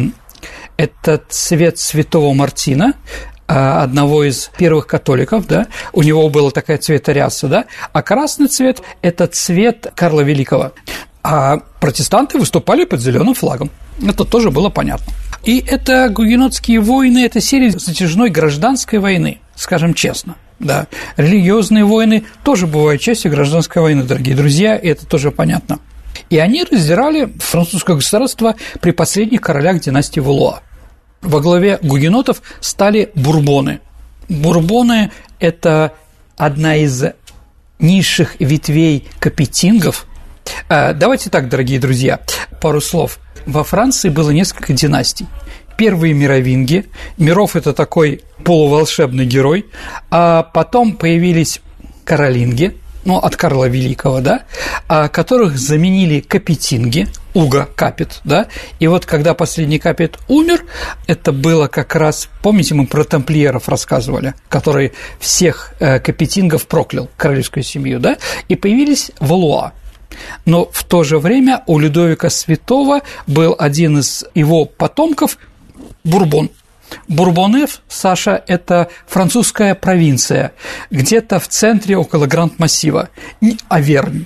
это 0.75 1.21
цвет 1.29 1.79
святого 1.79 2.33
Мартина, 2.33 2.93
э, 3.47 3.53
одного 3.53 4.23
из 4.23 4.51
первых 4.57 4.87
католиков, 4.87 5.47
да, 5.47 5.67
у 5.93 6.03
него 6.03 6.27
была 6.29 6.51
такая 6.51 6.77
цветоряса, 6.77 7.47
да, 7.47 7.65
а 7.93 8.01
красный 8.01 8.47
цвет– 8.47 8.81
это 9.01 9.27
цвет 9.27 9.91
Карла 9.95 10.21
Великого. 10.21 10.73
А 11.23 11.57
протестанты 11.79 12.37
выступали 12.37 12.85
под 12.85 13.01
зеленым 13.01 13.33
флагом. 13.33 13.69
Это 14.01 14.23
тоже 14.23 14.49
было 14.49 14.69
понятно. 14.69 15.11
И 15.43 15.59
это 15.59 16.09
гугенотские 16.09 16.79
войны, 16.79 17.25
это 17.25 17.41
серия 17.41 17.71
затяжной 17.71 18.29
гражданской 18.29 18.99
войны, 18.99 19.39
скажем 19.57 19.93
честно. 19.93 20.35
Да, 20.59 20.87
религиозные 21.17 21.83
войны 21.83 22.23
тоже 22.43 22.65
бывают 22.65 23.01
частью 23.01 23.31
гражданской 23.31 23.81
войны, 23.81 24.03
дорогие 24.03 24.35
друзья, 24.35 24.75
и 24.75 24.87
это 24.87 25.05
тоже 25.05 25.31
понятно. 25.31 25.79
И 26.29 26.37
они 26.37 26.63
раздирали 26.63 27.31
французское 27.39 27.95
государство 27.95 28.55
при 28.81 28.91
последних 28.91 29.41
королях 29.41 29.79
династии 29.81 30.19
Валуа. 30.19 30.61
Во 31.21 31.41
главе 31.41 31.79
гугенотов 31.81 32.41
стали 32.59 33.11
бурбоны. 33.13 33.81
Бурбоны– 34.29 35.11
это 35.39 35.93
одна 36.37 36.75
из 36.75 37.03
низших 37.79 38.39
ветвей 38.39 39.07
капетингов. 39.19 40.05
А, 40.69 40.93
давайте 40.93 41.29
так, 41.29 41.49
дорогие 41.49 41.79
друзья, 41.79 42.19
пару 42.61 42.81
слов 42.81 43.19
во 43.45 43.63
Франции 43.63 44.09
было 44.09 44.31
несколько 44.31 44.73
династий. 44.73 45.27
Первые 45.77 46.15
мировинги, 46.15 46.87
Миров– 47.17 47.55
это 47.55 47.71
такой 47.71 48.21
полуволшебный 48.43 49.25
герой, 49.25 49.67
а 50.09 50.41
потом 50.41 50.93
появились 50.93 51.61
каролинги, 52.03 52.75
ну, 53.05 53.17
от 53.17 53.35
Карла 53.35 53.69
Великого, 53.69 54.19
да, 54.19 54.41
а, 54.87 55.07
которых 55.07 55.57
заменили 55.57 56.19
капетинги, 56.19 57.07
Уга 57.35 57.69
Капит, 57.75 58.21
да, 58.23 58.47
и 58.79 58.87
вот 58.87 59.05
когда 59.05 59.35
последний 59.35 59.77
Капит 59.77 60.17
умер, 60.27 60.65
это 61.05 61.31
было 61.31 61.67
как 61.67 61.95
раз, 61.95 62.27
помните, 62.41 62.73
мы 62.73 62.87
про 62.87 63.03
тамплиеров 63.03 63.69
рассказывали, 63.69 64.33
который 64.49 64.93
всех 65.19 65.73
э, 65.79 65.99
капетингов 65.99 66.65
проклял, 66.65 67.07
королевскую 67.17 67.63
семью, 67.63 67.99
да, 67.99 68.17
и 68.49 68.55
появились 68.55 69.11
Валуа, 69.19 69.73
но 70.45 70.67
в 70.71 70.83
то 70.83 71.03
же 71.03 71.19
время 71.19 71.63
у 71.67 71.77
Людовика 71.77 72.31
Святого 72.31 73.01
был 73.27 73.55
один 73.59 73.99
из 73.99 74.25
его 74.33 74.65
потомков– 74.65 75.37
Бурбон. 76.07 76.49
Бурбонев, 77.07 77.81
Саша, 77.87 78.43
это 78.47 78.89
французская 79.07 79.75
провинция, 79.75 80.53
где-то 80.89 81.39
в 81.39 81.47
центре 81.47 81.97
около 81.97 82.25
Гранд-Массива, 82.25 83.09
Авернь 83.67 84.25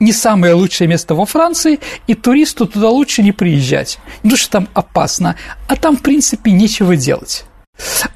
не 0.00 0.12
самое 0.12 0.54
лучшее 0.54 0.88
место 0.88 1.14
во 1.14 1.26
Франции, 1.26 1.78
и 2.06 2.14
туристу 2.14 2.66
туда 2.66 2.88
лучше 2.88 3.22
не 3.22 3.32
приезжать, 3.32 3.98
потому 4.16 4.36
что 4.38 4.50
там 4.50 4.68
опасно, 4.74 5.36
а 5.68 5.76
там, 5.76 5.96
в 5.96 6.02
принципе, 6.02 6.50
нечего 6.50 6.96
делать. 6.96 7.44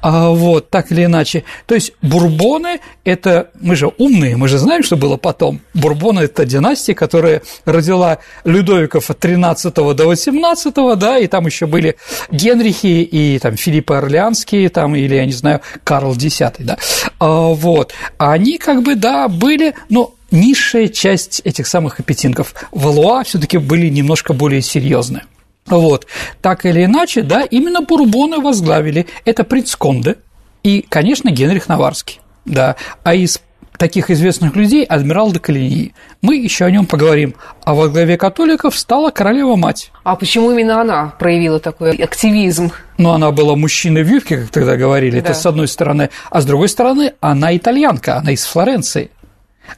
А, 0.01 0.29
вот, 0.29 0.69
так 0.69 0.91
или 0.91 1.05
иначе. 1.05 1.43
То 1.65 1.75
есть 1.75 1.93
бурбоны– 2.01 2.79
это, 3.03 3.49
мы 3.59 3.75
же 3.75 3.91
умные, 3.97 4.37
мы 4.37 4.47
же 4.47 4.57
знаем, 4.57 4.83
что 4.83 4.97
было 4.97 5.17
потом. 5.17 5.61
Бурбоны– 5.73 6.19
это 6.21 6.45
династия, 6.45 6.93
которая 6.93 7.41
родила 7.65 8.19
Людовиков 8.43 9.09
от 9.09 9.19
13 9.19 9.73
до 9.73 10.05
18, 10.05 10.73
да, 10.97 11.17
и 11.17 11.27
там 11.27 11.45
еще 11.45 11.65
были 11.65 11.95
Генрихи 12.31 13.03
и 13.03 13.39
там 13.39 13.57
Филиппы 13.57 13.95
Орлеанские, 13.95 14.69
там, 14.69 14.95
или, 14.95 15.15
я 15.15 15.25
не 15.25 15.33
знаю, 15.33 15.61
Карл 15.83 16.13
X, 16.13 16.41
да. 16.59 16.77
А, 17.19 17.49
вот, 17.49 17.93
они 18.17 18.57
как 18.57 18.83
бы, 18.83 18.95
да, 18.95 19.27
были, 19.27 19.73
но 19.89 20.13
низшая 20.31 20.87
часть 20.87 21.41
этих 21.43 21.67
самых 21.67 21.99
аппетинков. 21.99 22.53
Валуа 22.71 23.23
все 23.23 23.39
таки 23.39 23.57
были 23.57 23.89
немножко 23.89 24.33
более 24.33 24.61
серьезные. 24.61 25.23
Вот. 25.67 26.05
Так 26.41 26.65
или 26.65 26.85
иначе, 26.85 27.21
да, 27.21 27.41
именно 27.41 27.81
Бурбоны 27.81 28.39
возглавили. 28.39 29.07
Это 29.25 29.43
принц 29.43 29.75
Конде 29.75 30.17
и, 30.63 30.85
конечно, 30.87 31.29
Генрих 31.29 31.67
Наварский. 31.67 32.21
Да. 32.45 32.75
А 33.03 33.15
из 33.15 33.39
таких 33.77 34.09
известных 34.09 34.55
людей 34.55 34.83
адмирал 34.83 35.31
де 35.31 35.39
Калиньи. 35.39 35.93
Мы 36.21 36.37
еще 36.37 36.65
о 36.65 36.71
нем 36.71 36.85
поговорим. 36.85 37.35
А 37.63 37.73
во 37.73 37.89
главе 37.89 38.17
католиков 38.17 38.77
стала 38.77 39.11
королева-мать. 39.11 39.91
А 40.03 40.15
почему 40.15 40.51
именно 40.51 40.81
она 40.81 41.13
проявила 41.19 41.59
такой 41.59 41.91
активизм? 41.97 42.71
Ну, 42.97 43.11
она 43.11 43.31
была 43.31 43.55
мужчиной 43.55 44.03
в 44.03 44.09
юбке, 44.09 44.37
как 44.37 44.49
тогда 44.49 44.77
говорили, 44.77 45.19
да. 45.19 45.29
это 45.29 45.33
с 45.33 45.45
одной 45.45 45.67
стороны. 45.67 46.09
А 46.29 46.41
с 46.41 46.45
другой 46.45 46.69
стороны, 46.69 47.13
она 47.19 47.55
итальянка, 47.55 48.17
она 48.17 48.31
из 48.31 48.45
Флоренции. 48.45 49.11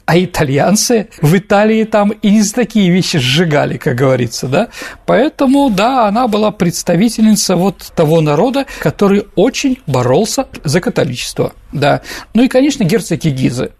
А 0.04 0.18
итальянцы 0.18 1.08
в 1.20 1.36
Италии 1.36 1.84
там 1.84 2.10
и 2.10 2.30
не 2.30 2.42
такие 2.44 2.90
вещи 2.90 3.18
сжигали, 3.18 3.76
как 3.76 3.94
говорится, 3.94 4.48
да? 4.48 4.68
Поэтому, 5.06 5.70
да, 5.70 6.06
она 6.06 6.28
была 6.28 6.50
представительница 6.50 7.56
вот 7.56 7.92
того 7.94 8.20
народа, 8.20 8.66
который 8.80 9.26
очень 9.34 9.78
боролся 9.86 10.46
за 10.64 10.80
католичество, 10.80 11.52
да. 11.72 12.02
Ну 12.34 12.42
и, 12.42 12.48
конечно, 12.48 12.84
герцоги 12.84 13.28
Гизы. 13.28 13.72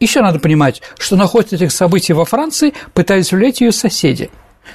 Еще 0.00 0.22
надо 0.22 0.38
понимать, 0.38 0.80
что 0.98 1.16
на 1.16 1.26
ход 1.26 1.52
этих 1.52 1.72
событий 1.72 2.14
во 2.14 2.24
Франции 2.24 2.72
пытались 2.94 3.32
влиять 3.32 3.60
ее 3.60 3.70
соседи, 3.70 4.30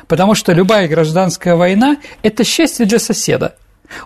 потому 0.07 0.35
что 0.35 0.53
любая 0.53 0.87
гражданская 0.87 1.55
война– 1.55 1.97
это 2.21 2.43
счастье 2.43 2.85
для 2.85 2.99
соседа. 2.99 3.55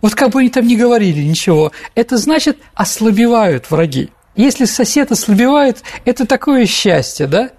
Вот 0.02 0.16
как 0.16 0.30
бы 0.32 0.40
они 0.40 0.50
там 0.50 0.66
ни 0.66 0.76
говорили 0.76 1.22
ничего, 1.22 1.72
это 1.94 2.18
значит 2.18 2.58
ослабевают 2.74 3.70
враги. 3.70 4.10
Если 4.40 4.64
сосед 4.64 5.12
ослабевает, 5.12 5.84
это 6.06 6.26
такое 6.26 6.66
счастье, 6.66 7.28
да? 7.28 7.50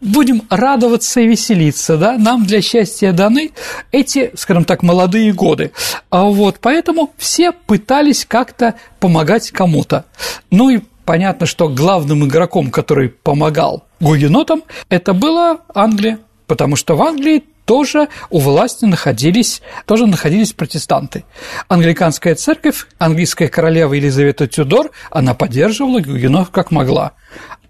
Будем 0.00 0.42
радоваться 0.50 1.20
и 1.20 1.28
веселиться, 1.28 1.96
да? 1.96 2.18
Нам 2.18 2.44
для 2.44 2.60
счастья 2.60 3.12
даны 3.12 3.52
эти, 3.92 4.32
скажем 4.34 4.64
так, 4.64 4.82
молодые 4.82 5.32
годы. 5.32 5.70
А 6.10 6.24
вот 6.24 6.56
поэтому 6.60 7.12
все 7.18 7.52
пытались 7.52 8.24
как-то 8.26 8.74
помогать 8.98 9.52
кому-то. 9.52 10.06
Ну 10.50 10.70
и 10.70 10.80
понятно, 11.04 11.46
что 11.46 11.68
главным 11.68 12.26
игроком, 12.26 12.72
который 12.72 13.10
помогал 13.10 13.84
гугенотам, 14.00 14.64
это 14.88 15.12
была 15.12 15.60
Англия, 15.72 16.18
потому 16.48 16.74
что 16.74 16.96
в 16.96 17.02
Англии 17.02 17.44
тоже 17.64 18.08
у 18.30 18.38
власти 18.38 18.84
находились, 18.84 19.62
тоже 19.86 20.06
находились 20.06 20.52
протестанты. 20.52 21.24
Англиканская 21.68 22.34
церковь, 22.34 22.86
английская 22.98 23.48
королева 23.48 23.94
Елизавета 23.94 24.46
Тюдор, 24.46 24.90
она 25.10 25.34
поддерживала 25.34 26.00
гугенов 26.00 26.50
как 26.50 26.70
могла. 26.70 27.12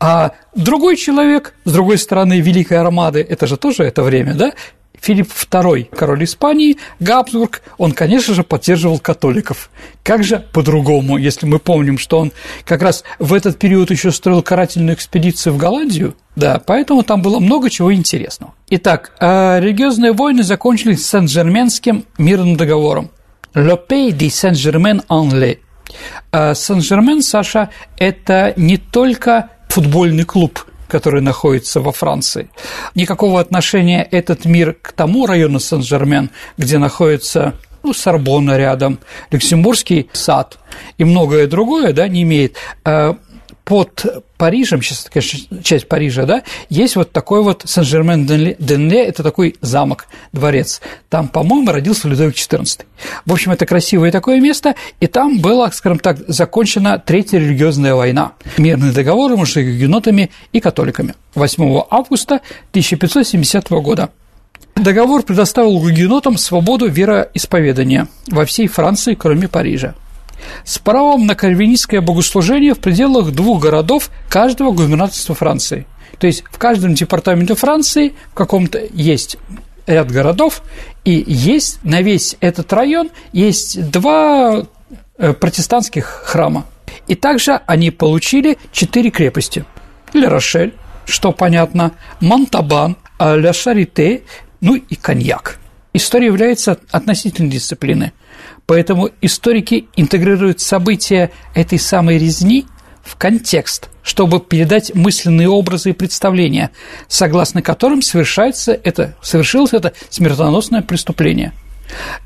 А 0.01 0.33
другой 0.55 0.97
человек, 0.97 1.55
с 1.65 1.73
другой 1.73 1.99
стороны 1.99 2.41
Великой 2.41 2.79
Армады, 2.79 3.21
это 3.21 3.47
же 3.47 3.57
тоже 3.57 3.85
это 3.85 4.03
время, 4.03 4.35
да, 4.35 4.53
Филипп 5.05 5.31
II, 5.51 5.95
король 5.95 6.25
Испании, 6.25 6.79
Габсбург, 6.99 7.61
он, 7.77 7.93
конечно 7.93 8.33
же, 8.33 8.43
поддерживал 8.43 8.99
католиков. 8.99 9.69
Как 10.03 10.25
же 10.25 10.47
по-другому, 10.53 11.19
если 11.19 11.45
мы 11.45 11.59
помним, 11.59 11.99
что 11.99 12.19
он 12.19 12.33
как 12.65 12.81
раз 12.81 13.05
в 13.19 13.35
этот 13.35 13.59
период 13.59 13.91
еще 13.91 14.11
строил 14.13 14.41
карательную 14.41 14.95
экспедицию 14.95 15.53
в 15.53 15.59
Голландию, 15.59 16.15
да, 16.37 16.59
поэтому 16.65 17.03
там 17.03 17.21
было 17.21 17.39
много 17.39 17.69
чего 17.69 17.93
интересного. 17.93 18.55
Итак, 18.71 19.13
а 19.21 19.61
религиозные 19.61 20.13
войны 20.13 20.43
закончились 20.43 21.07
Сен-Жерменским 21.07 22.07
мирным 22.17 22.57
договором. 22.57 23.11
«Le 23.55 23.79
pays 23.87 24.11
de 24.11 24.29
Saint-Germain-en-Laye». 24.29 25.59
А 26.33 26.55
Сен-Жермен, 26.55 27.23
Саша, 27.23 27.69
это 27.99 28.55
не 28.57 28.79
только 28.79 29.51
футбольный 29.69 30.25
клуб, 30.25 30.65
который 30.95 31.23
находится 31.23 31.81
во 31.81 31.91
Франции. 31.91 32.49
Никакого 32.95 33.41
отношения 33.41 34.07
этот 34.13 34.45
мир 34.45 34.77
к 34.81 34.93
тому 34.93 35.27
району 35.27 35.59
Сен-Жермен, 35.59 36.31
где 36.57 36.79
находится 36.79 37.55
ну, 37.83 37.93
Сорбонна 37.93 38.57
рядом, 38.57 39.01
Люксембургский 39.33 40.09
сад 40.13 40.57
и 40.97 41.03
многое 41.03 41.49
другое, 41.49 41.93
да, 41.93 42.07
не 42.07 42.23
имеет. 42.23 42.59
А 42.85 43.17
под 43.65 44.25
Парижем, 44.45 44.83
сейчас, 44.83 45.07
конечно, 45.11 45.63
часть 45.63 45.89
Парижа, 45.89 46.27
да, 46.27 46.43
есть 46.69 46.97
вот 46.97 47.13
такой 47.13 47.43
вот 47.43 47.63
Сен-Жермен-Денле, 47.65 49.03
это 49.03 49.23
такой 49.23 49.57
замок, 49.63 50.07
дворец. 50.35 50.83
Там, 51.09 51.29
по-моему, 51.29 51.73
родился 51.73 52.09
Людовик 52.09 52.35
XIV. 52.35 52.83
В 53.25 53.33
общем, 53.33 53.53
это 53.53 53.65
красивое 53.65 54.13
такое 54.13 54.43
место, 54.43 54.75
и 55.01 55.07
там 55.07 55.39
была, 55.39 55.73
скажем 55.73 55.99
так, 55.99 56.19
закончена 56.29 56.99
Третья 56.99 57.39
религиозная 57.39 57.95
война. 57.95 58.33
Мирный 58.59 58.93
договор 58.93 59.35
между 59.35 59.63
гюнотами 59.63 60.31
и 60.53 60.61
католиками 60.61 61.15
8 61.37 61.85
августа 61.89 62.43
1570 62.73 63.71
года. 63.71 64.11
Договор 64.77 65.23
предоставил 65.23 65.79
гугенотам 65.79 66.37
свободу 66.37 66.87
вероисповедания 66.87 68.09
во 68.27 68.45
всей 68.45 68.67
Франции, 68.67 69.15
кроме 69.15 69.49
Парижа 69.49 69.95
с 70.65 70.79
правом 70.79 71.27
на 71.27 71.35
кальвинистское 71.35 72.01
богослужение 72.01 72.75
в 72.75 72.79
пределах 72.79 73.33
двух 73.33 73.63
городов 73.63 74.11
каждого 74.29 74.73
губернаторства 74.73 75.35
Франции. 75.35 75.87
То 76.19 76.27
есть 76.27 76.45
в 76.51 76.59
каждом 76.59 76.95
департаменте 76.95 77.55
Франции 77.55 78.15
в 78.31 78.35
каком-то 78.35 78.81
есть 78.93 79.37
ряд 79.87 80.11
городов, 80.11 80.63
и 81.05 81.23
есть 81.27 81.79
на 81.85 82.01
весь 82.01 82.37
этот 82.41 82.73
район 82.73 83.11
есть 83.33 83.91
два 83.91 84.67
э, 85.19 85.33
протестантских 85.33 86.05
храма. 86.05 86.65
И 87.07 87.15
также 87.15 87.61
они 87.67 87.91
получили 87.91 88.59
четыре 88.73 89.11
крепости. 89.11 89.65
Ле 90.13 90.29
Рошель, 90.29 90.75
что 91.05 91.33
понятно, 91.33 91.93
Монтабан, 92.21 92.97
Ля 93.19 93.53
Шарите, 93.53 94.23
ну 94.61 94.77
и 94.77 94.95
Коньяк. 94.95 95.59
История 95.93 96.27
является 96.27 96.79
относительной 96.91 97.51
дисциплиной. 97.51 98.13
Поэтому 98.67 99.11
историки 99.21 99.89
интегрируют 99.97 100.61
события 100.61 101.31
этой 101.55 101.79
самой 101.79 102.19
резни 102.19 102.67
в 103.03 103.17
контекст, 103.17 103.91
чтобы 104.03 104.41
передать 104.41 104.95
мысленные 104.95 105.49
образы 105.49 105.91
и 105.91 105.93
представления, 105.93 106.71
согласно 107.07 107.61
которым 107.61 108.01
совершается 108.01 108.73
это, 108.73 109.15
совершилось 109.23 109.75
это 109.75 109.93
смертоносное 110.09 110.83
преступление. 110.83 111.53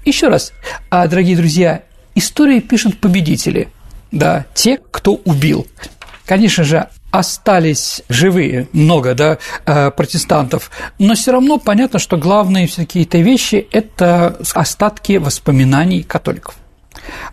Еще 0.04 0.28
раз, 0.28 0.52
а, 0.90 1.08
дорогие 1.08 1.36
друзья, 1.36 1.82
истории 2.14 2.60
пишут 2.60 3.00
победители, 3.00 3.68
да, 4.12 4.46
те, 4.54 4.78
кто 4.90 5.14
убил. 5.14 5.66
Конечно 6.24 6.62
же, 6.62 6.88
остались 7.10 8.02
живые 8.08 8.68
много 8.72 9.14
да, 9.14 9.38
э, 9.64 9.90
протестантов, 9.90 10.70
но 10.98 11.14
все 11.14 11.32
равно 11.32 11.58
понятно, 11.58 11.98
что 11.98 12.16
главные 12.16 12.66
все 12.66 12.82
какие-то 12.82 13.18
вещи– 13.18 13.66
это 13.72 14.38
остатки 14.54 15.16
воспоминаний 15.16 16.02
католиков. 16.02 16.56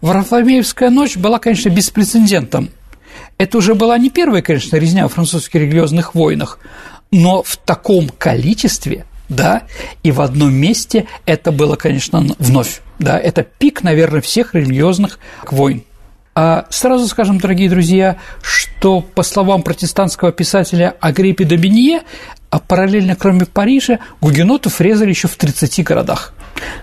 Варфоломеевская 0.01 0.89
ночь 0.89 1.17
была, 1.17 1.39
конечно, 1.39 1.69
беспрецедентом. 1.69 2.69
Это 3.37 3.57
уже 3.57 3.75
была 3.75 3.97
не 3.97 4.09
первая, 4.09 4.41
конечно, 4.41 4.77
резня 4.77 5.07
в 5.07 5.13
французских 5.13 5.55
религиозных 5.55 6.15
войнах, 6.15 6.59
но 7.11 7.43
в 7.43 7.57
таком 7.57 8.09
количестве, 8.09 9.05
да, 9.27 9.63
и 10.03 10.11
в 10.11 10.21
одном 10.21 10.53
месте 10.53 11.07
это 11.25 11.51
было, 11.51 11.75
конечно, 11.75 12.25
вновь, 12.39 12.81
да, 12.99 13.19
это 13.19 13.43
пик, 13.43 13.83
наверное, 13.83 14.21
всех 14.21 14.53
религиозных 14.53 15.19
войн. 15.49 15.83
А 16.37 16.65
сразу 16.69 17.07
скажем, 17.07 17.37
дорогие 17.37 17.69
друзья, 17.69 18.17
что, 18.41 18.99
по 18.99 19.23
словам 19.23 19.63
протестантского 19.63 20.33
писателя 20.33 20.93
Агриппи 20.99 21.45
Доминье, 21.45 22.01
а 22.49 22.59
параллельно, 22.59 23.15
кроме 23.15 23.45
Парижа, 23.45 23.99
гугенотов 24.19 24.81
резали 24.81 25.11
еще 25.11 25.29
в 25.29 25.37
30 25.37 25.81
городах. 25.85 26.33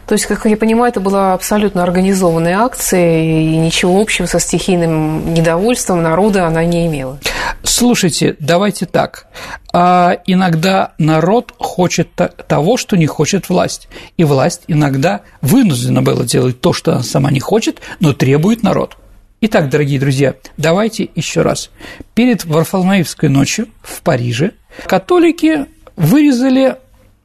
То 0.07 0.15
есть, 0.15 0.25
как 0.25 0.47
я 0.47 0.57
понимаю, 0.57 0.91
это 0.91 1.01
была 1.01 1.35
абсолютно 1.35 1.83
организованная 1.83 2.61
акция, 2.61 3.25
и 3.25 3.57
ничего 3.59 4.01
общего 4.01 4.25
со 4.25 4.41
стихийным 4.41 5.35
недовольством 5.35 6.03
народа 6.03 6.47
она 6.47 6.65
не 6.65 6.87
имела. 6.87 7.19
Слушайте, 7.63 8.37
давайте 8.39 8.87
так. 8.87 9.27
А 9.75 10.17
иногда 10.27 10.93
народ 10.97 11.53
хочет 11.59 12.09
того, 12.15 12.79
что 12.79 12.97
не 12.97 13.07
хочет 13.07 13.51
власть. 13.51 13.89
И 14.17 14.25
власть 14.25 14.63
иногда 14.67 15.21
вынуждена 15.43 16.01
была 16.01 16.25
делать 16.25 16.59
то, 16.63 16.73
что 16.73 16.93
она 16.93 17.03
сама 17.03 17.31
не 17.31 17.41
хочет, 17.41 17.83
но 18.01 18.15
требует 18.15 18.63
народ. 18.63 18.97
Итак, 19.45 19.71
дорогие 19.71 19.99
друзья, 19.99 20.37
давайте 20.57 21.11
еще 21.17 21.43
раз. 21.43 21.71
Перед 22.15 22.45
Варфоломеевской 22.45 23.29
ночью 23.29 23.67
в 23.83 24.01
Париже 24.03 24.53
католики 24.87 25.67
вырезали 25.97 26.77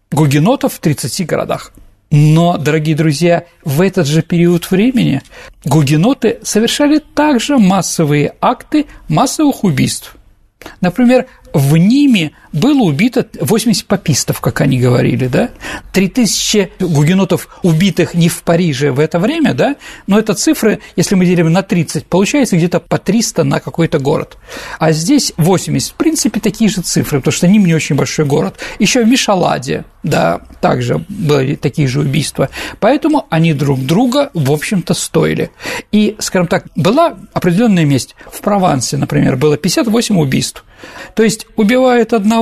гугенотов 0.09 0.73
в 0.73 0.79
30 0.79 1.27
городах. 1.27 1.73
Но, 2.09 2.57
дорогие 2.57 2.95
друзья, 2.95 3.43
в 3.63 3.81
этот 3.81 4.07
же 4.07 4.23
период 4.23 4.71
времени 4.71 5.21
гугеноты 5.63 6.39
совершали 6.41 6.97
также 6.97 7.59
массовые 7.59 8.33
акты 8.41 8.87
массовых 9.07 9.63
убийств. 9.63 10.15
Например, 10.81 11.27
в 11.53 11.77
Ниме 11.77 12.31
было 12.53 12.81
убито 12.81 13.27
80 13.39 13.85
папистов, 13.85 14.41
как 14.41 14.61
они 14.61 14.79
говорили, 14.79 15.27
да? 15.27 15.49
3000 15.93 16.71
гугенотов, 16.79 17.47
убитых 17.63 18.13
не 18.13 18.29
в 18.29 18.43
Париже 18.43 18.91
в 18.91 18.99
это 18.99 19.19
время, 19.19 19.53
да? 19.53 19.75
Но 20.07 20.19
это 20.19 20.33
цифры, 20.33 20.79
если 20.95 21.15
мы 21.15 21.25
делим 21.25 21.51
на 21.51 21.63
30, 21.63 22.05
получается 22.05 22.57
где-то 22.57 22.79
по 22.79 22.97
300 22.97 23.43
на 23.43 23.59
какой-то 23.59 23.99
город. 23.99 24.37
А 24.79 24.91
здесь 24.91 25.33
80. 25.37 25.91
В 25.91 25.95
принципе, 25.95 26.39
такие 26.39 26.69
же 26.69 26.81
цифры, 26.81 27.19
потому 27.19 27.33
что 27.33 27.47
Ним 27.47 27.65
не 27.65 27.73
очень 27.73 27.95
большой 27.95 28.25
город. 28.25 28.59
Еще 28.79 29.03
в 29.03 29.07
Мишаладе, 29.07 29.85
да, 30.03 30.41
также 30.61 31.03
были 31.09 31.55
такие 31.55 31.87
же 31.87 32.01
убийства. 32.01 32.49
Поэтому 32.79 33.25
они 33.29 33.53
друг 33.53 33.79
друга, 33.79 34.29
в 34.33 34.51
общем-то, 34.51 34.93
стоили. 34.93 35.51
И, 35.91 36.15
скажем 36.19 36.47
так, 36.47 36.65
была 36.75 37.17
определенная 37.33 37.85
месть. 37.85 38.15
В 38.31 38.41
Провансе, 38.41 38.97
например, 38.97 39.35
было 39.37 39.57
58 39.57 40.19
убийств. 40.19 40.63
То 41.15 41.23
есть 41.23 41.47
убивает 41.55 42.13
одного, 42.13 42.36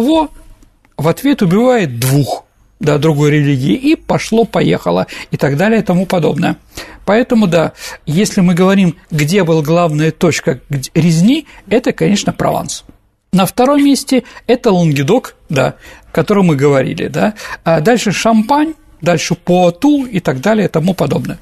в 0.97 1.07
ответ 1.07 1.41
убивает 1.41 1.99
двух 1.99 2.45
да, 2.79 2.97
другой 2.97 3.31
религии, 3.31 3.73
и 3.73 3.95
пошло-поехало, 3.95 5.07
и 5.31 5.37
так 5.37 5.57
далее, 5.57 5.81
и 5.81 5.83
тому 5.83 6.05
подобное. 6.05 6.57
Поэтому, 7.05 7.47
да, 7.47 7.73
если 8.05 8.41
мы 8.41 8.53
говорим, 8.53 8.97
где 9.11 9.43
была 9.43 9.61
главная 9.61 10.11
точка 10.11 10.59
резни, 10.93 11.47
это, 11.67 11.93
конечно, 11.93 12.33
Прованс. 12.33 12.83
На 13.31 13.45
втором 13.45 13.83
месте 13.83 14.23
это 14.47 14.71
Лангедок, 14.71 15.35
да, 15.49 15.75
о 16.09 16.11
котором 16.11 16.47
мы 16.47 16.55
говорили, 16.55 17.07
да, 17.07 17.33
а 17.63 17.81
дальше 17.81 18.11
Шампань, 18.11 18.73
дальше 19.01 19.35
Пуату 19.35 20.05
и 20.05 20.19
так 20.19 20.41
далее 20.41 20.65
и 20.65 20.69
тому 20.69 20.93
подобное. 20.93 21.39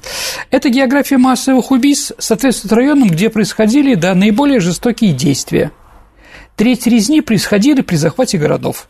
Это 0.50 0.68
география 0.68 1.18
массовых 1.18 1.70
убийств 1.70 2.12
соответствует 2.18 2.72
районам, 2.72 3.08
где 3.08 3.30
происходили 3.30 3.94
да, 3.94 4.14
наиболее 4.14 4.60
жестокие 4.60 5.12
действия– 5.12 5.72
Треть 6.56 6.86
резни 6.86 7.20
происходили 7.20 7.80
при 7.80 7.96
захвате 7.96 8.38
городов. 8.38 8.88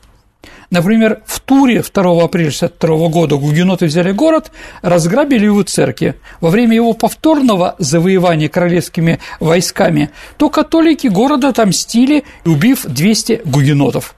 Например, 0.70 1.22
в 1.26 1.40
Туре 1.40 1.82
2 1.82 2.24
апреля 2.24 2.48
1962 2.48 3.08
года 3.08 3.36
гугеноты 3.36 3.86
взяли 3.86 4.12
город, 4.12 4.50
разграбили 4.82 5.46
его 5.46 5.62
церкви. 5.62 6.16
Во 6.40 6.50
время 6.50 6.74
его 6.74 6.92
повторного 6.92 7.76
завоевания 7.78 8.48
королевскими 8.48 9.20
войсками, 9.40 10.10
то 10.36 10.50
католики 10.50 11.06
города 11.06 11.48
отомстили, 11.48 12.24
убив 12.44 12.84
200 12.86 13.42
гугенотов. 13.44 14.14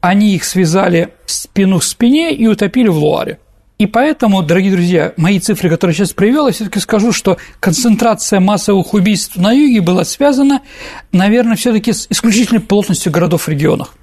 Они 0.00 0.34
их 0.34 0.44
связали 0.44 1.14
спину 1.26 1.78
к 1.78 1.84
спине 1.84 2.34
и 2.34 2.46
утопили 2.46 2.88
в 2.88 2.96
Луаре. 2.96 3.38
И 3.80 3.86
поэтому, 3.86 4.42
дорогие 4.42 4.72
друзья, 4.72 5.14
мои 5.16 5.40
цифры, 5.40 5.70
которые 5.70 5.94
я 5.94 6.04
сейчас 6.04 6.12
привел, 6.12 6.46
я 6.46 6.52
все-таки 6.52 6.78
скажу, 6.80 7.12
что 7.12 7.38
концентрация 7.60 8.38
массовых 8.38 8.92
убийств 8.92 9.36
на 9.36 9.52
юге 9.52 9.80
была 9.80 10.04
связана, 10.04 10.60
наверное, 11.12 11.56
все-таки 11.56 11.94
с 11.94 12.06
исключительной 12.10 12.60
плотностью 12.60 13.10
городов 13.10 13.44
в 13.44 13.48
регионах. 13.48 13.94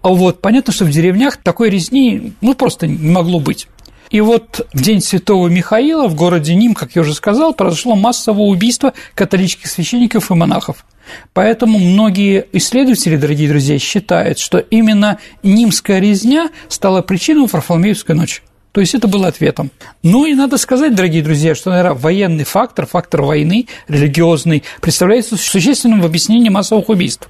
А 0.00 0.08
вот 0.08 0.40
понятно, 0.40 0.72
что 0.72 0.86
в 0.86 0.90
деревнях 0.90 1.36
такой 1.36 1.68
резни 1.68 2.32
ну, 2.40 2.54
просто 2.54 2.86
не 2.86 3.10
могло 3.10 3.40
быть. 3.40 3.68
И 4.08 4.22
вот 4.22 4.66
в 4.72 4.80
день 4.80 5.02
Святого 5.02 5.48
Михаила 5.48 6.08
в 6.08 6.14
городе 6.14 6.54
Ним, 6.54 6.72
как 6.72 6.96
я 6.96 7.02
уже 7.02 7.12
сказал, 7.12 7.52
произошло 7.52 7.96
массовое 7.96 8.46
убийство 8.46 8.94
католических 9.14 9.66
священников 9.66 10.30
и 10.30 10.34
монахов. 10.34 10.86
Поэтому 11.34 11.78
многие 11.78 12.46
исследователи, 12.52 13.16
дорогие 13.16 13.50
друзья, 13.50 13.78
считают, 13.78 14.38
что 14.38 14.60
именно 14.60 15.18
нимская 15.42 16.00
резня 16.00 16.48
стала 16.70 17.02
причиной 17.02 17.46
Варфоломеевской 17.52 18.14
ночи. 18.14 18.40
То 18.74 18.80
есть 18.80 18.92
это 18.92 19.06
было 19.06 19.28
ответом. 19.28 19.70
Ну 20.02 20.26
и 20.26 20.34
надо 20.34 20.58
сказать, 20.58 20.96
дорогие 20.96 21.22
друзья, 21.22 21.54
что, 21.54 21.70
наверное, 21.70 21.94
военный 21.94 22.42
фактор, 22.42 22.86
фактор 22.86 23.22
войны, 23.22 23.68
религиозный, 23.86 24.64
представляется 24.80 25.36
существенным 25.36 26.00
в 26.00 26.06
объяснении 26.06 26.48
массовых 26.48 26.88
убийств. 26.88 27.28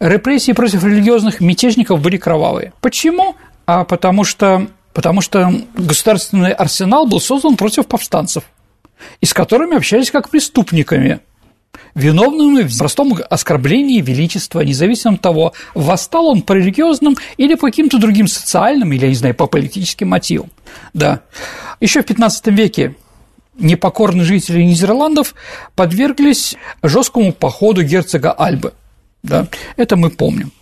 Репрессии 0.00 0.52
против 0.52 0.82
религиозных 0.82 1.40
мятежников 1.40 2.00
были 2.00 2.16
кровавые. 2.16 2.72
Почему? 2.80 3.36
А 3.66 3.84
потому 3.84 4.24
что, 4.24 4.66
потому 4.94 5.20
что 5.20 5.52
государственный 5.76 6.52
арсенал 6.52 7.06
был 7.06 7.20
создан 7.20 7.58
против 7.58 7.86
повстанцев, 7.86 8.44
и 9.20 9.26
с 9.26 9.34
которыми 9.34 9.76
общались 9.76 10.10
как 10.10 10.30
преступниками 10.30 11.20
виновными 11.94 12.62
в 12.62 12.78
простом 12.78 13.18
оскорблении 13.28 14.00
величества, 14.00 14.60
независимо 14.60 15.14
от 15.14 15.20
того, 15.20 15.52
восстал 15.74 16.26
он 16.26 16.42
по 16.42 16.52
религиозным 16.52 17.16
или 17.36 17.54
по 17.54 17.68
каким-то 17.68 17.98
другим 17.98 18.28
социальным, 18.28 18.92
или, 18.92 19.02
я 19.02 19.08
не 19.08 19.14
знаю, 19.14 19.34
по 19.34 19.46
политическим 19.46 20.08
мотивам. 20.08 20.50
Да. 20.94 21.20
Еще 21.80 22.02
в 22.02 22.06
15 22.06 22.46
веке 22.48 22.94
непокорные 23.58 24.24
жители 24.24 24.62
Нидерландов 24.62 25.34
подверглись 25.74 26.56
жесткому 26.82 27.32
походу 27.32 27.82
герцога 27.82 28.32
Альбы. 28.32 28.72
Да, 29.22 29.48
это 29.76 29.96
мы 29.96 30.10
помним. 30.10 30.52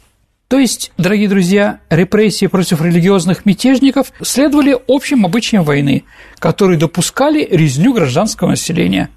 То 0.48 0.60
есть, 0.60 0.92
дорогие 0.96 1.28
друзья, 1.28 1.80
репрессии 1.90 2.46
против 2.46 2.80
религиозных 2.80 3.46
мятежников 3.46 4.12
следовали 4.22 4.78
общим 4.86 5.26
обычаям 5.26 5.64
войны, 5.64 6.04
которые 6.38 6.78
допускали 6.78 7.44
резню 7.50 7.92
гражданского 7.92 8.50
населения. 8.50 9.08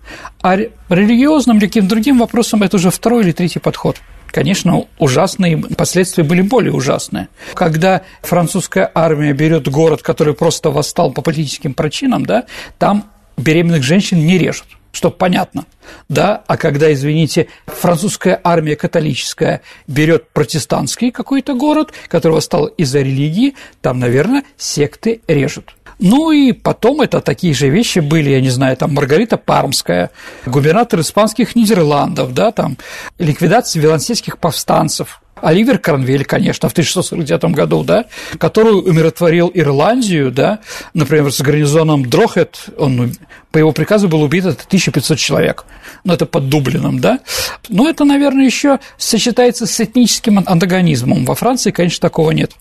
А 0.41 0.57
религиозным 0.57 1.59
или 1.59 1.67
каким-то 1.67 1.89
другим 1.89 2.17
вопросам 2.17 2.63
это 2.63 2.77
уже 2.77 2.89
второй 2.89 3.23
или 3.23 3.31
третий 3.31 3.59
подход. 3.59 3.97
Конечно, 4.31 4.85
ужасные 4.97 5.57
последствия 5.57 6.23
были 6.23 6.41
более 6.41 6.73
ужасные. 6.73 7.29
Когда 7.53 8.01
французская 8.23 8.89
армия 8.95 9.33
берет 9.33 9.67
город, 9.67 10.01
который 10.01 10.33
просто 10.33 10.71
восстал 10.71 11.11
по 11.11 11.21
политическим 11.21 11.75
причинам, 11.75 12.25
да, 12.25 12.45
там 12.79 13.05
беременных 13.37 13.83
женщин 13.83 14.25
не 14.25 14.39
режут 14.39 14.78
чтобы 14.91 15.15
понятно, 15.15 15.65
да, 16.07 16.43
а 16.47 16.57
когда, 16.57 16.91
извините, 16.91 17.47
французская 17.67 18.39
армия 18.43 18.75
католическая 18.75 19.61
берет 19.87 20.29
протестантский 20.29 21.11
какой-то 21.11 21.53
город, 21.53 21.93
который 22.07 22.33
восстал 22.33 22.65
из-за 22.65 22.99
религии, 22.99 23.55
там, 23.81 23.99
наверное, 23.99 24.43
секты 24.57 25.21
режут. 25.27 25.75
Ну 25.99 26.31
и 26.31 26.53
потом 26.53 27.01
это 27.01 27.19
такие 27.19 27.53
же 27.53 27.67
вещи 27.67 27.99
были, 27.99 28.29
я 28.29 28.39
не 28.39 28.49
знаю, 28.49 28.77
там 28.77 28.93
Маргарита 28.93 29.37
Пармская, 29.37 30.11
губернатор 30.45 31.01
испанских 31.01 31.55
Нидерландов, 31.55 32.33
да, 32.33 32.51
там 32.51 32.77
ликвидация 33.17 33.81
вилансийских 33.81 34.37
повстанцев, 34.37 35.21
Оливер 35.41 35.79
Кранвель, 35.79 36.25
конечно, 36.25 36.69
в 36.69 36.71
1649 36.71 37.55
году, 37.55 37.83
да, 37.83 38.05
который 38.37 38.73
умиротворил 38.73 39.51
Ирландию, 39.53 40.31
да, 40.31 40.59
например, 40.93 41.31
с 41.31 41.41
гарнизоном 41.41 42.05
Дрохет, 42.09 42.65
он 42.77 43.13
по 43.51 43.57
его 43.57 43.71
приказу 43.71 44.07
был 44.07 44.21
убит 44.21 44.45
это 44.45 44.63
1500 44.65 45.17
человек, 45.17 45.65
ну, 46.03 46.13
это 46.13 46.25
под 46.25 46.49
Дублином, 46.49 46.99
да, 46.99 47.19
но 47.67 47.89
это, 47.89 48.05
наверное, 48.05 48.45
еще 48.45 48.79
сочетается 48.97 49.65
с 49.65 49.79
этническим 49.79 50.43
антагонизмом, 50.45 51.25
во 51.25 51.35
Франции, 51.35 51.71
конечно, 51.71 52.01
такого 52.01 52.31
нет. 52.31 52.51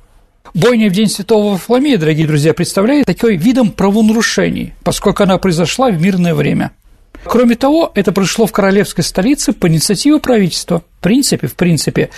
Бойня 0.55 0.89
в 0.89 0.93
день 0.93 1.09
Святого 1.09 1.53
Варфоломея, 1.53 1.99
дорогие 1.99 2.27
друзья, 2.27 2.55
представляет 2.55 3.07
такой 3.07 3.37
видом 3.37 3.71
правонарушений, 3.71 4.73
поскольку 4.83 5.23
она 5.23 5.37
произошла 5.39 5.91
в 5.91 6.01
мирное 6.01 6.35
время. 6.35 6.73
Кроме 7.29 7.57
того, 7.57 7.93
это 7.95 8.11
произошло 8.13 8.47
в 8.47 8.53
королевской 8.53 9.05
столице 9.05 9.53
по 9.53 9.69
инициативе 9.69 10.19
правительства. 10.19 10.81
В 10.81 11.03
принципе, 11.03 11.47
в 11.47 11.55
принципе, 11.55 12.09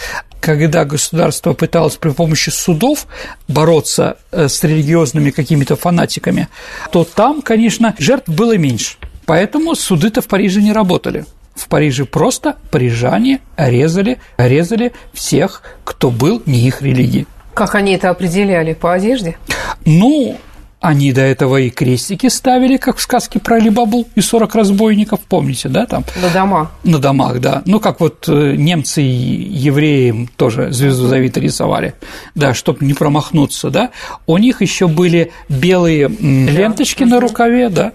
когда 0.40 0.84
государство 0.84 1.52
пыталось 1.52 1.96
при 1.96 2.10
помощи 2.10 2.50
судов 2.50 3.06
бороться 3.48 4.18
э, 4.30 4.48
с 4.48 4.62
религиозными 4.62 5.30
какими-то 5.30 5.74
фанатиками, 5.74 6.48
то 6.92 7.04
там, 7.04 7.42
конечно, 7.42 7.94
жертв 7.98 8.28
было 8.28 8.56
меньше. 8.56 8.98
Поэтому 9.26 9.74
суды-то 9.74 10.22
в 10.22 10.28
Париже 10.28 10.62
не 10.62 10.72
работали. 10.72 11.26
В 11.56 11.66
Париже 11.66 12.04
просто 12.04 12.56
парижане 12.70 13.40
резали, 13.56 14.18
резали 14.38 14.92
всех, 15.12 15.62
кто 15.84 16.10
был 16.10 16.40
не 16.46 16.66
их 16.66 16.82
религии. 16.82 17.26
Как 17.52 17.74
они 17.74 17.94
это 17.94 18.10
определяли? 18.10 18.74
По 18.74 18.94
одежде? 18.94 19.36
Ну, 19.84 20.38
они 20.80 21.12
до 21.12 21.20
этого 21.20 21.58
и 21.58 21.68
крестики 21.68 22.28
ставили, 22.28 22.78
как 22.78 22.96
в 22.96 23.02
сказке 23.02 23.38
про 23.38 23.56
Алибабу 23.56 24.08
и 24.14 24.22
40 24.22 24.54
разбойников, 24.54 25.20
помните, 25.20 25.68
да, 25.68 25.84
там? 25.84 26.04
На 26.22 26.30
домах. 26.30 26.72
На 26.84 26.98
домах, 26.98 27.40
да. 27.40 27.62
Ну, 27.66 27.80
как 27.80 28.00
вот 28.00 28.26
э, 28.28 28.54
немцы 28.56 29.02
и 29.02 29.06
евреи 29.06 30.28
тоже 30.36 30.72
звезду 30.72 31.06
Завита 31.06 31.38
рисовали, 31.38 31.94
да, 32.34 32.54
чтобы 32.54 32.86
не 32.86 32.94
промахнуться, 32.94 33.68
да. 33.68 33.90
У 34.26 34.38
них 34.38 34.62
еще 34.62 34.88
были 34.88 35.32
белые 35.50 36.08
ленточки 36.08 37.04
да. 37.04 37.10
на 37.10 37.20
рукаве, 37.20 37.68
да. 37.68 37.92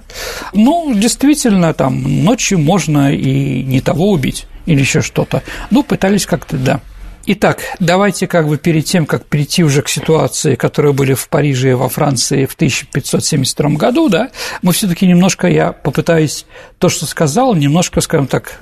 Ну, 0.53 0.93
действительно, 0.93 1.73
там 1.73 2.23
ночью 2.23 2.59
можно 2.59 3.11
и 3.11 3.63
не 3.63 3.81
того 3.81 4.11
убить 4.11 4.45
или 4.67 4.79
еще 4.79 5.01
что-то. 5.01 5.41
Ну, 5.71 5.81
пытались 5.81 6.27
как-то, 6.27 6.57
да. 6.57 6.81
Итак, 7.27 7.61
давайте 7.79 8.27
как 8.27 8.47
бы 8.47 8.57
перед 8.57 8.85
тем, 8.85 9.07
как 9.07 9.25
перейти 9.25 9.63
уже 9.63 9.81
к 9.81 9.89
ситуации, 9.89 10.53
которые 10.53 10.93
были 10.93 11.15
в 11.15 11.27
Париже 11.27 11.71
и 11.71 11.73
во 11.73 11.89
Франции 11.89 12.45
в 12.45 12.53
1572 12.53 13.69
году, 13.71 14.09
да, 14.09 14.29
мы 14.61 14.73
все 14.73 14.87
таки 14.87 15.07
немножко, 15.07 15.47
я 15.47 15.71
попытаюсь 15.71 16.45
то, 16.77 16.87
что 16.87 17.07
сказал, 17.07 17.55
немножко, 17.55 18.01
скажем 18.01 18.27
так, 18.27 18.59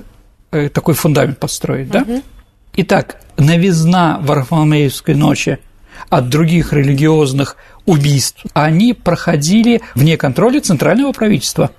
э, 0.50 0.70
такой 0.70 0.94
фундамент 0.94 1.38
построить, 1.38 1.90
да? 1.90 2.02
Угу. 2.02 2.22
Итак, 2.76 3.20
новизна 3.36 4.18
Варфоломеевской 4.22 5.14
ночи 5.14 5.58
от 6.08 6.30
других 6.30 6.72
религиозных 6.72 7.58
убийств, 7.84 8.44
они 8.54 8.94
проходили 8.94 9.82
вне 9.94 10.16
контроля 10.16 10.62
центрального 10.62 11.12
правительства. 11.12 11.70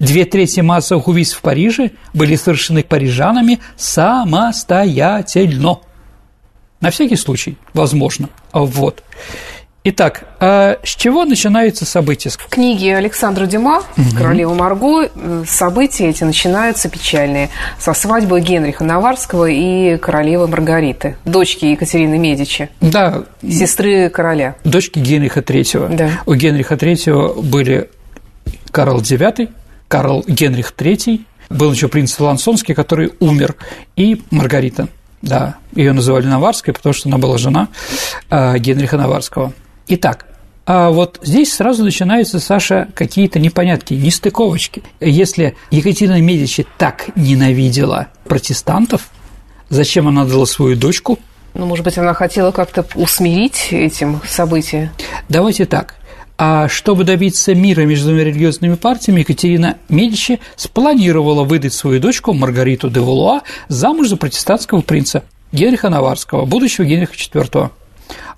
Две 0.00 0.24
трети 0.24 0.60
массовых 0.60 1.06
убийств 1.06 1.38
в 1.38 1.42
Париже 1.42 1.92
были 2.12 2.34
совершены 2.34 2.82
парижанами 2.82 3.60
самостоятельно– 3.76 5.78
на 6.84 6.90
всякий 6.90 7.16
случай, 7.16 7.56
возможно. 7.72 8.28
Вот. 8.52 9.02
Итак, 9.84 10.24
а 10.38 10.76
с 10.82 10.94
чего 10.94 11.24
начинается 11.24 11.86
событие? 11.86 12.30
В 12.30 12.46
книге 12.46 12.96
Александра 12.96 13.46
Дюма 13.46 13.82
«Королева 14.18 14.52
Марго» 14.52 15.10
события 15.46 16.10
эти 16.10 16.24
начинаются 16.24 16.90
печальные. 16.90 17.48
Со 17.78 17.94
свадьбы 17.94 18.38
Генриха 18.42 18.84
Наварского 18.84 19.48
и 19.48 19.96
королевы 19.96 20.46
Маргариты, 20.46 21.16
дочки 21.24 21.64
Екатерины 21.64 22.18
Медичи. 22.18 22.68
Да. 22.82 23.24
Сестры 23.42 24.10
короля. 24.10 24.56
Дочки 24.64 24.98
Генриха 24.98 25.40
III. 25.40 25.96
Да. 25.96 26.10
У 26.26 26.34
Генриха 26.34 26.74
III 26.74 27.42
были 27.42 27.88
Карл 28.70 29.00
IX, 29.00 29.48
Карл 29.88 30.22
Генрих 30.26 30.74
III, 30.76 31.20
был 31.48 31.72
еще 31.72 31.88
принц 31.88 32.18
Лансонский, 32.20 32.74
который 32.74 33.12
умер, 33.20 33.56
и 33.96 34.22
Маргарита. 34.30 34.88
Да, 35.24 35.56
ее 35.74 35.92
называли 35.92 36.26
Наварской, 36.26 36.74
потому 36.74 36.92
что 36.92 37.08
она 37.08 37.18
была 37.18 37.38
жена 37.38 37.68
а, 38.30 38.58
Генриха 38.58 38.98
Наварского. 38.98 39.52
Итак, 39.88 40.26
а 40.66 40.90
вот 40.90 41.18
здесь 41.22 41.54
сразу 41.54 41.82
начинаются, 41.84 42.40
Саша, 42.40 42.88
какие-то 42.94 43.38
непонятки, 43.38 43.94
нестыковочки. 43.94 44.82
Если 45.00 45.56
Екатерина 45.70 46.20
Медичи 46.20 46.66
так 46.78 47.08
ненавидела 47.16 48.08
протестантов, 48.24 49.08
зачем 49.68 50.08
она 50.08 50.24
дала 50.24 50.46
свою 50.46 50.76
дочку? 50.76 51.18
Ну, 51.54 51.66
может 51.66 51.84
быть, 51.84 51.96
она 51.98 52.14
хотела 52.14 52.50
как-то 52.50 52.84
усмирить 52.94 53.68
этим 53.70 54.20
события? 54.28 54.92
Давайте 55.28 55.66
так. 55.66 55.94
А 56.36 56.68
чтобы 56.68 57.04
добиться 57.04 57.54
мира 57.54 57.82
между 57.82 58.08
двумя 58.08 58.24
религиозными 58.24 58.74
партиями, 58.74 59.20
Екатерина 59.20 59.78
Медичи 59.88 60.40
спланировала 60.56 61.44
выдать 61.44 61.74
свою 61.74 62.00
дочку 62.00 62.32
Маргариту 62.32 62.90
де 62.90 63.00
Валуа 63.00 63.42
замуж 63.68 64.08
за 64.08 64.16
протестантского 64.16 64.80
принца 64.80 65.22
Генриха 65.52 65.90
Наварского, 65.90 66.44
будущего 66.44 66.84
Генриха 66.84 67.14
IV. 67.14 67.70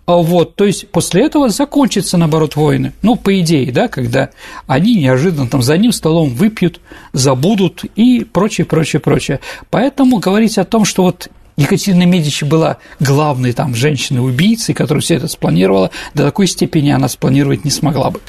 А 0.07 0.17
вот, 0.19 0.55
то 0.55 0.65
есть 0.65 0.89
после 0.91 1.25
этого 1.25 1.49
закончатся, 1.49 2.17
наоборот, 2.17 2.55
войны. 2.55 2.93
Ну, 3.03 3.17
по 3.17 3.41
идее, 3.41 3.73
да, 3.73 3.89
когда 3.89 4.31
они 4.69 4.95
неожиданно 4.95 5.49
там 5.49 5.63
за 5.63 5.75
одним 5.75 5.91
столом 5.91 6.31
выпьют, 6.31 6.81
забудут 7.13 7.85
и 7.97 8.25
прочее, 8.25 8.67
прочее, 8.67 9.01
прочее. 9.01 9.41
Поэтому 9.69 10.19
говорить 10.19 10.59
о 10.59 10.65
том, 10.65 10.85
что 10.85 11.03
вот 11.03 11.29
Екатерина 11.57 12.05
Медичи 12.05 12.45
была 12.45 12.79
главной 13.01 13.53
там 13.53 13.75
женщиной-убийцей, 13.75 14.75
которая 14.75 15.01
все 15.01 15.15
это 15.15 15.27
спланировала, 15.29 15.91
до 16.15 16.25
такой 16.25 16.47
степени 16.47 16.91
она 16.91 17.09
спланировать 17.09 17.65
не 17.65 17.71
смогла 17.71 18.11
бы. 18.11 18.21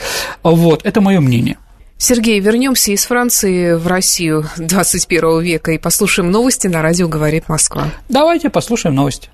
Вот, 0.43 0.85
это 0.85 1.01
мое 1.01 1.19
мнение. 1.19 1.57
Сергей, 1.97 2.39
вернемся 2.39 2.91
из 2.91 3.05
Франции 3.05 3.73
в 3.73 3.87
Россию 3.87 4.45
21 4.57 5.41
века 5.41 5.71
и 5.71 5.77
послушаем 5.77 6.31
новости 6.31 6.67
на 6.67 6.81
радио 6.81 7.07
«Говорит 7.07 7.49
Москва». 7.49 7.89
Давайте 8.07 8.49
послушаем 8.49 8.95
новости. 8.95 9.29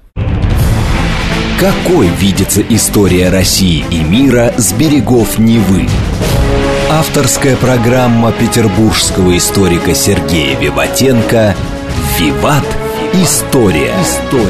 Какой 1.59 2.07
видится 2.07 2.61
история 2.61 3.29
России 3.29 3.85
и 3.91 4.03
мира 4.03 4.53
с 4.57 4.73
берегов 4.73 5.37
Невы? 5.37 5.87
Авторская 6.89 7.57
программа 7.57 8.31
петербургского 8.31 9.37
историка 9.37 9.93
Сергея 9.93 10.57
Виватенко 10.57 11.55
«Виват. 12.17 12.65
История». 13.13 13.93
История. 14.01 14.49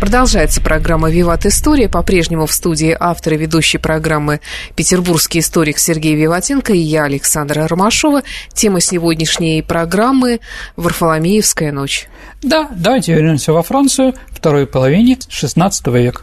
Продолжается 0.00 0.60
программа 0.60 1.10
«Виват 1.12 1.46
История». 1.46 1.88
По-прежнему 1.88 2.46
в 2.46 2.52
студии 2.52 2.94
автор 2.98 3.34
и 3.34 3.36
ведущий 3.36 3.78
программы 3.78 4.40
петербургский 4.74 5.38
историк 5.38 5.78
Сергей 5.78 6.16
Виватенко 6.16 6.72
и 6.72 6.78
я, 6.78 7.04
Александра 7.04 7.68
Ромашова. 7.68 8.22
Тема 8.52 8.80
сегодняшней 8.80 9.62
программы– 9.62 10.40
Варфоломеевская 10.76 11.70
ночь. 11.70 12.08
Да, 12.42 12.68
давайте 12.74 13.14
вернемся 13.14 13.52
во 13.52 13.62
Францию 13.62 14.14
второй 14.32 14.66
половине 14.66 15.14
XVI 15.14 15.70
века. 15.96 16.22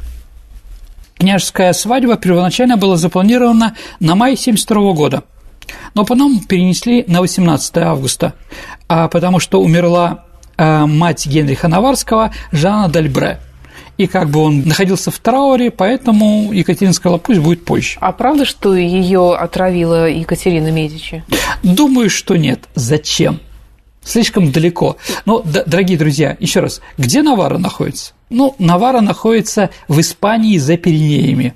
Княжеская 1.18 1.72
свадьба 1.72 2.18
первоначально 2.18 2.78
была 2.78 2.98
запланирована 2.98 3.76
на 4.00 4.16
май 4.16 4.34
1972 4.34 4.94
года, 4.94 5.24
но 5.94 6.06
потом 6.06 6.40
перенесли 6.40 7.04
на 7.08 7.22
18 7.22 7.78
августа, 7.78 8.34
а 8.88 9.08
потому 9.08 9.40
что 9.40 9.62
умерла 9.62 10.26
а, 10.58 10.86
мать 10.86 11.26
Генриха 11.28 11.68
Наварского 11.68 12.32
Жанна 12.52 12.90
Дальбре– 12.90 13.40
и 14.02 14.08
как 14.08 14.32
бы 14.32 14.40
он 14.40 14.64
находился 14.64 15.12
в 15.12 15.20
трауре, 15.20 15.70
поэтому 15.70 16.52
Екатерина 16.52 16.94
сказала, 16.94 17.20
пусть 17.20 17.40
будет 17.40 17.66
позже. 17.66 18.00
А 18.02 18.12
правда, 18.12 18.46
что 18.46 18.76
ее 18.76 19.36
отравила 19.36 20.10
Екатерина 20.10 20.72
Медичи? 20.72 21.24
Думаю, 21.62 22.10
что 22.10 22.36
нет. 22.36 22.62
Зачем? 22.74 23.40
Слишком 24.04 24.52
далеко. 24.52 24.98
Но, 25.26 25.44
дорогие 25.44 26.00
друзья, 26.00 26.36
еще 26.40 26.62
раз, 26.62 26.82
где 26.98 27.22
Навара 27.22 27.60
находится? 27.60 28.14
Ну, 28.32 28.56
Навара 28.58 29.02
находится 29.02 29.70
в 29.88 30.00
Испании 30.00 30.58
за 30.58 30.78
Пиренеями. 30.78 31.54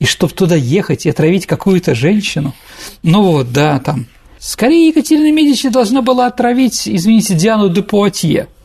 И 0.00 0.06
чтобы 0.06 0.32
туда 0.32 0.56
ехать 0.56 1.06
и 1.06 1.10
отравить 1.10 1.46
какую-то 1.46 1.94
женщину, 1.94 2.54
ну 3.02 3.22
вот, 3.22 3.52
да, 3.52 3.78
там. 3.78 4.06
Скорее, 4.40 4.88
Екатерина 4.88 5.30
Медичи 5.30 5.68
должна 5.68 6.02
была 6.02 6.26
отравить, 6.26 6.88
извините, 6.88 7.34
Диану 7.34 7.68
де 7.68 7.82
Пуатье– 7.82 8.48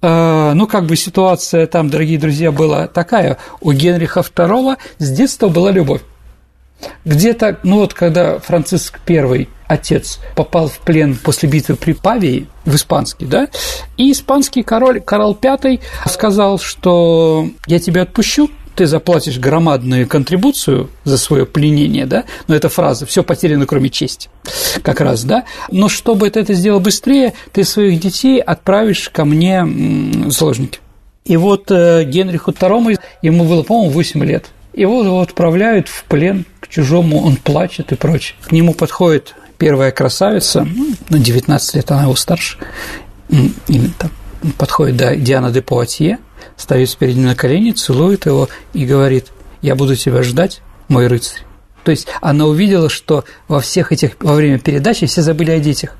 Э, 0.00 0.52
ну, 0.54 0.66
как 0.66 0.86
бы 0.86 0.96
ситуация 0.96 1.66
там, 1.66 1.88
дорогие 1.88 2.18
друзья, 2.18 2.52
была 2.52 2.86
такая. 2.86 3.38
У 3.60 3.72
Генриха 3.72 4.20
II 4.20 4.76
с 4.98 5.10
детства 5.10 5.48
была 5.48 5.70
любовь. 5.70 6.02
Где-то, 7.04 7.58
ну 7.62 7.76
вот 7.76 7.94
когда 7.94 8.40
Франциск 8.40 8.98
I, 9.08 9.48
отец, 9.68 10.18
попал 10.34 10.66
в 10.68 10.78
плен 10.80 11.16
после 11.16 11.48
битвы 11.48 11.76
при 11.76 11.92
Павии 11.92 12.48
в 12.64 12.74
испанский, 12.74 13.24
да, 13.24 13.46
и 13.96 14.10
испанский 14.10 14.64
король 14.64 15.00
Карл 15.00 15.38
V 15.40 15.78
сказал, 16.06 16.58
что 16.58 17.48
я 17.68 17.78
тебя 17.78 18.02
отпущу, 18.02 18.50
ты 18.74 18.86
заплатишь 18.86 19.38
громадную 19.38 20.06
контрибуцию 20.06 20.90
за 21.04 21.18
свое 21.18 21.46
пленение, 21.46 22.06
да, 22.06 22.24
но 22.48 22.54
это 22.54 22.68
фраза, 22.68 23.06
все 23.06 23.22
потеряно, 23.22 23.66
кроме 23.66 23.90
чести, 23.90 24.28
как 24.82 25.00
раз, 25.00 25.24
да, 25.24 25.44
но 25.70 25.88
чтобы 25.88 26.26
это, 26.26 26.40
это 26.40 26.54
сделать 26.54 26.82
быстрее, 26.82 27.34
ты 27.52 27.64
своих 27.64 28.00
детей 28.00 28.40
отправишь 28.40 29.08
ко 29.08 29.24
мне 29.24 29.64
в 29.64 30.30
заложники. 30.30 30.80
И 31.24 31.36
вот 31.36 31.70
э, 31.70 32.04
Генриху 32.04 32.50
II, 32.50 32.98
ему 33.22 33.44
было, 33.44 33.62
по-моему, 33.62 33.90
8 33.90 34.24
лет, 34.24 34.46
его, 34.74 35.02
его 35.02 35.20
отправляют 35.20 35.88
в 35.88 36.04
плен 36.04 36.46
к 36.60 36.68
чужому, 36.68 37.22
он 37.22 37.36
плачет 37.36 37.92
и 37.92 37.94
прочее. 37.94 38.36
К 38.42 38.52
нему 38.52 38.74
подходит 38.74 39.34
первая 39.58 39.92
красавица, 39.92 40.66
ну, 40.68 40.88
на 41.08 41.18
19 41.18 41.74
лет 41.76 41.90
она 41.90 42.02
его 42.04 42.16
старше, 42.16 42.58
или 43.28 43.90
там 43.98 44.10
подходит 44.58 44.96
да, 44.96 45.14
Диана 45.14 45.50
де 45.50 45.62
Пуатье, 45.62 46.18
ставит 46.56 46.96
перед 46.96 47.16
ним 47.16 47.26
на 47.26 47.34
колени, 47.34 47.72
целует 47.72 48.26
его 48.26 48.48
и 48.72 48.84
говорит, 48.84 49.26
я 49.60 49.74
буду 49.74 49.96
тебя 49.96 50.22
ждать, 50.22 50.60
мой 50.88 51.06
рыцарь. 51.06 51.42
То 51.84 51.90
есть 51.90 52.06
она 52.20 52.46
увидела, 52.46 52.88
что 52.88 53.24
во 53.48 53.60
всех 53.60 53.92
этих, 53.92 54.16
во 54.20 54.34
время 54.34 54.58
передачи 54.58 55.06
все 55.06 55.22
забыли 55.22 55.50
о 55.50 55.58
детях. 55.58 55.96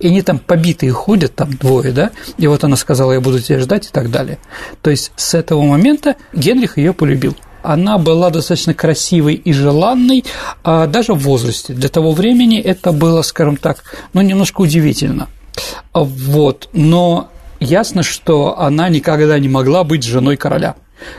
И 0.00 0.08
они 0.08 0.22
там 0.22 0.38
побитые 0.38 0.92
ходят, 0.92 1.34
там 1.34 1.54
двое, 1.54 1.92
да, 1.92 2.10
и 2.36 2.46
вот 2.46 2.64
она 2.64 2.76
сказала, 2.76 3.12
я 3.12 3.20
буду 3.20 3.40
тебя 3.40 3.60
ждать 3.60 3.86
и 3.86 3.90
так 3.90 4.10
далее. 4.10 4.38
То 4.82 4.90
есть 4.90 5.12
с 5.16 5.34
этого 5.34 5.62
момента 5.62 6.16
Генрих 6.32 6.78
ее 6.78 6.92
полюбил. 6.92 7.36
Она 7.62 7.96
была 7.96 8.28
достаточно 8.28 8.74
красивой 8.74 9.34
и 9.34 9.52
желанной, 9.52 10.24
а 10.62 10.86
даже 10.86 11.14
в 11.14 11.20
возрасте. 11.20 11.72
Для 11.72 11.88
того 11.88 12.12
времени 12.12 12.60
это 12.60 12.92
было, 12.92 13.22
скажем 13.22 13.56
так, 13.56 13.84
ну, 14.12 14.20
немножко 14.20 14.60
удивительно. 14.60 15.28
Вот. 15.94 16.68
Но 16.74 17.30
ясно, 17.64 18.02
что 18.02 18.58
она 18.58 18.88
никогда 18.88 19.38
не 19.38 19.48
могла 19.48 19.82
быть 19.84 20.04
женой 20.04 20.36
короля. 20.36 20.76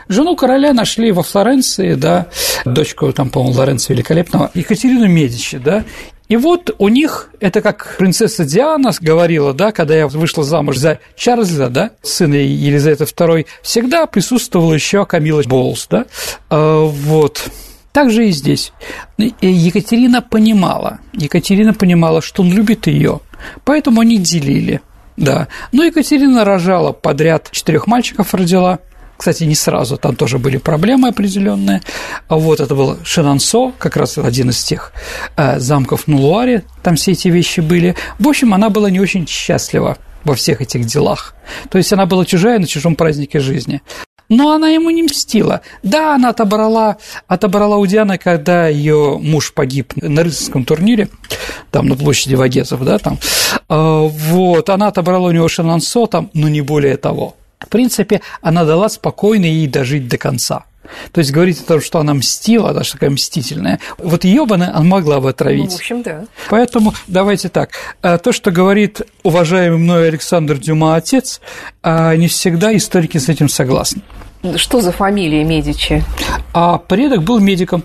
Жену 0.08 0.36
короля 0.36 0.74
нашли 0.74 1.12
во 1.12 1.24
Флоренции, 1.24 1.96
да, 1.96 2.28
дочку, 2.64 3.12
там, 3.12 3.30
по-моему, 3.30 3.58
Лоренцо 3.58 3.94
Великолепного, 3.94 4.52
Екатерину 4.54 5.08
Медичи, 5.08 5.58
да, 5.58 5.84
и 6.28 6.38
вот 6.38 6.74
у 6.80 6.88
них, 6.88 7.30
это 7.40 7.62
как 7.62 7.96
принцесса 7.98 8.46
Диана 8.46 8.92
говорила, 9.00 9.54
да, 9.54 9.72
когда 9.72 9.96
я 9.96 10.08
вышла 10.08 10.44
замуж 10.44 10.78
за 10.78 11.00
Чарльза, 11.16 11.70
да, 11.70 11.92
сына 12.02 12.36
Елизаветы 12.36 13.04
II, 13.04 13.46
всегда 13.62 14.08
присутствовала 14.08 14.74
еще 14.74 15.06
Камила 15.06 15.44
Боулс, 15.44 15.88
да, 15.90 16.06
а, 16.50 16.84
вот. 16.84 17.44
Так 17.92 18.12
же 18.12 18.28
и 18.28 18.32
здесь. 18.32 18.74
Екатерина 19.18 20.22
понимала, 20.22 21.00
Екатерина 21.14 21.74
понимала, 21.74 22.22
что 22.22 22.42
он 22.42 22.52
любит 22.52 22.88
ее, 22.88 23.22
поэтому 23.64 24.02
они 24.02 24.18
делили– 24.18 24.82
да. 25.18 25.48
Ну, 25.72 25.84
Екатерина 25.84 26.44
рожала 26.44 26.92
подряд, 26.92 27.50
четырех 27.52 27.88
мальчиков 27.88 28.34
родила. 28.34 28.80
Кстати, 29.18 29.46
не 29.46 29.56
сразу, 29.56 29.96
там 29.96 30.16
тоже 30.18 30.40
были 30.40 30.58
проблемы 30.58 31.08
определенные. 31.08 31.82
Вот 32.28 32.60
это 32.60 32.76
был 32.76 32.98
Шенансо, 33.04 33.72
как 33.80 33.96
раз 33.96 34.18
один 34.18 34.50
из 34.50 34.62
тех 34.62 34.92
э, 35.38 35.58
замков 35.60 36.08
Нулуаре, 36.08 36.64
там 36.84 36.98
все 36.98 37.14
эти 37.14 37.30
вещи 37.30 37.62
были. 37.62 37.96
В 38.20 38.28
общем, 38.28 38.54
она 38.54 38.70
была 38.70 38.90
не 38.90 39.00
очень 39.00 39.26
счастлива 39.26 39.98
во 40.26 40.36
всех 40.36 40.62
этих 40.62 40.86
делах. 40.86 41.34
То 41.70 41.78
есть 41.78 41.94
она 41.94 42.06
была 42.06 42.26
чужая 42.26 42.60
на 42.60 42.68
чужом 42.68 42.96
празднике 42.96 43.40
жизни. 43.40 43.82
Но 44.30 44.52
она 44.54 44.70
ему 44.70 44.90
не 44.90 45.04
мстила. 45.04 45.62
Да, 45.84 46.16
она 46.16 46.30
отобрала, 46.30 46.98
отобрала 47.28 47.78
у 47.78 47.86
Дианы, 47.86 48.18
когда 48.18 48.68
ее 48.68 49.20
муж 49.22 49.54
погиб 49.54 49.94
на 49.96 50.24
рыцарском 50.24 50.66
турнире, 50.66 51.10
там 51.72 51.88
на 51.88 51.96
площади 51.96 52.36
Вагезов, 52.36 52.84
да, 52.84 52.98
там. 52.98 53.20
А, 53.70 54.02
вот, 54.02 54.70
она 54.70 54.88
отобрала 54.88 55.28
у 55.28 55.32
него 55.32 55.48
Шанансо, 55.48 56.08
там, 56.08 56.30
но 56.34 56.50
не 56.50 56.62
более 56.62 56.98
того. 56.98 57.36
В 57.60 57.70
принципе, 57.70 58.22
она 58.42 58.66
дала 58.66 58.90
спокойно 58.90 59.46
ей 59.46 59.68
дожить 59.68 60.08
до 60.08 60.18
конца. 60.18 60.66
То 61.12 61.20
есть 61.20 61.32
говорить 61.32 61.60
о 61.62 61.64
том, 61.64 61.82
что 61.82 62.00
она 62.00 62.14
мстила, 62.14 62.74
даже 62.74 62.94
такая 62.94 63.10
мстительная, 63.10 63.80
вот 63.98 64.24
ее 64.24 64.46
бы 64.46 64.56
она 64.56 64.80
могла 64.82 65.20
бы 65.20 65.30
отравить. 65.30 65.66
Ну, 65.66 65.70
в 65.72 65.76
общем, 65.76 66.02
да. 66.02 66.26
Поэтому 66.50 66.94
давайте 67.08 67.50
так. 67.50 67.72
А, 68.02 68.18
то, 68.18 68.32
что 68.32 68.52
говорит 68.52 69.02
уважаемый 69.24 69.78
мной 69.78 70.08
Александр 70.08 70.58
Дюма 70.58 70.96
отец, 70.96 71.42
а, 71.84 72.16
не 72.16 72.28
всегда 72.28 72.76
историки 72.76 73.18
с 73.18 73.30
этим 73.30 73.50
согласны. 73.50 74.02
Что 74.58 74.82
за 74.82 74.92
фамилия 74.92 75.44
Медичи? 75.44 76.04
А 76.54 76.78
предок 76.78 77.24
был 77.24 77.40
медиком. 77.40 77.84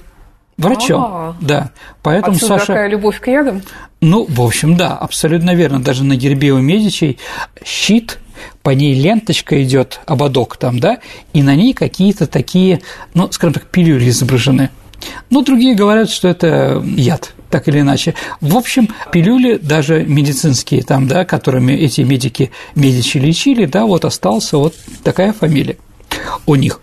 Врачом, 0.59 1.03
А-а-а. 1.03 1.37
да. 1.41 1.71
Поэтому 2.03 2.37
Отсюда 2.37 2.59
Саша... 2.59 2.67
такая 2.67 2.89
любовь 2.89 3.19
к 3.19 3.29
ядам? 3.29 3.63
Ну, 4.03 4.27
в 4.29 4.43
общем, 4.43 4.77
да, 4.77 4.95
абсолютно 4.95 5.55
верно. 5.55 5.81
Даже 5.81 6.05
на 6.05 6.17
гербе 6.17 6.53
у 6.53 6.59
Медичей 6.59 7.19
щит 7.65 8.19
по 8.63 8.71
ней 8.71 8.95
ленточка 8.95 9.63
идет, 9.63 10.01
ободок 10.07 10.57
там, 10.57 10.79
да, 10.79 10.99
и 11.33 11.43
на 11.43 11.55
ней 11.55 11.73
какие-то 11.73 12.27
такие, 12.27 12.83
ну, 13.15 13.31
скажем 13.33 13.55
так, 13.55 13.67
пилюли 13.67 14.11
изображены. 14.11 14.71
Но 15.31 15.43
другие 15.43 15.75
говорят, 15.75 16.11
что 16.11 16.29
это 16.29 16.83
яд, 16.85 17.33
так 17.49 17.69
или 17.69 17.81
иначе. 17.81 18.15
В 18.41 18.57
общем, 18.57 18.89
пилюли, 19.13 19.57
даже 19.57 20.05
медицинские 20.05 20.83
там, 20.83 21.09
да, 21.09 21.25
которыми 21.25 21.73
эти 21.73 22.03
медики, 22.03 22.51
медичи 22.75 23.17
лечили, 23.17 23.65
да, 23.65 23.87
вот 23.87 24.05
остался 24.05 24.59
вот 24.59 24.75
такая 25.03 25.33
фамилия 25.33 25.77
у 26.47 26.55
них. 26.55 26.81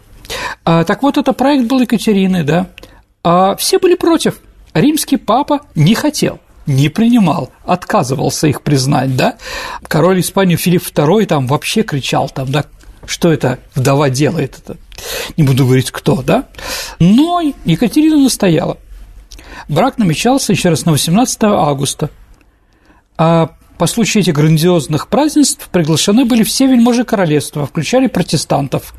А, 0.66 0.84
так 0.84 1.04
вот, 1.04 1.18
это 1.18 1.34
проект 1.34 1.68
был 1.68 1.80
Екатерины, 1.82 2.44
да. 2.44 2.68
А 3.24 3.56
все 3.56 3.78
были 3.80 3.96
против. 3.96 4.40
Римский 4.74 5.18
папа 5.18 5.62
не 5.76 5.96
хотел 5.96 6.40
не 6.68 6.90
принимал, 6.90 7.52
отказывался 7.66 8.48
их 8.48 8.62
признать, 8.62 9.16
да. 9.16 9.38
Король 9.88 10.20
Испании 10.20 10.56
Филипп 10.56 10.84
II 10.84 11.26
там 11.26 11.48
вообще 11.48 11.84
кричал 11.84 12.30
там, 12.30 12.52
да, 12.52 12.66
что 13.06 13.32
это 13.32 13.60
вдова 13.74 14.10
делает 14.10 14.60
это, 14.60 14.78
не 15.38 15.44
буду 15.44 15.66
говорить 15.66 15.92
кто, 15.92 16.22
да. 16.22 16.46
Но 17.00 17.42
Екатерина 17.66 18.18
настояла. 18.18 18.78
Брак 19.70 19.98
намечался 19.98 20.54
еще 20.54 20.70
раз 20.70 20.86
на 20.86 20.92
18 20.92 21.44
августа, 21.44 22.10
а 23.18 23.52
по 23.78 23.88
случаю 23.88 24.24
этих 24.24 24.34
грандиозных 24.34 25.08
празднеств 25.08 25.70
приглашены 25.70 26.26
были 26.26 26.44
все 26.44 26.68
вельможи 26.68 27.04
королевства, 27.04 27.66
включали 27.66 28.08
протестантов, 28.08 28.94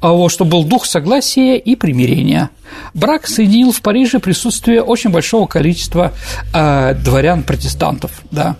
а 0.00 0.12
вот 0.12 0.30
что 0.30 0.44
был 0.44 0.64
дух 0.64 0.86
согласия 0.86 1.56
и 1.56 1.76
примирения. 1.76 2.50
Брак 2.92 3.26
соединил 3.26 3.72
в 3.72 3.80
Париже 3.82 4.18
присутствие 4.18 4.82
очень 4.82 5.10
большого 5.10 5.46
количества 5.46 6.12
э, 6.52 6.94
дворян-протестантов, 6.94 8.10
да. 8.30 8.56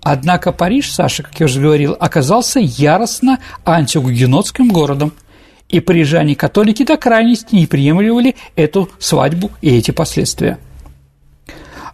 Однако 0.00 0.52
Париж, 0.52 0.90
Саша, 0.90 1.22
как 1.22 1.38
я 1.40 1.46
уже 1.46 1.60
говорил, 1.60 1.96
оказался 1.98 2.60
яростно 2.60 3.38
антигугенотским 3.64 4.68
городом, 4.68 5.12
и 5.68 5.80
парижане-католики 5.80 6.84
до 6.84 6.96
крайности 6.96 7.54
не 7.54 7.66
приемливали 7.66 8.36
эту 8.56 8.88
свадьбу 8.98 9.50
и 9.60 9.76
эти 9.76 9.90
последствия. 9.90 10.58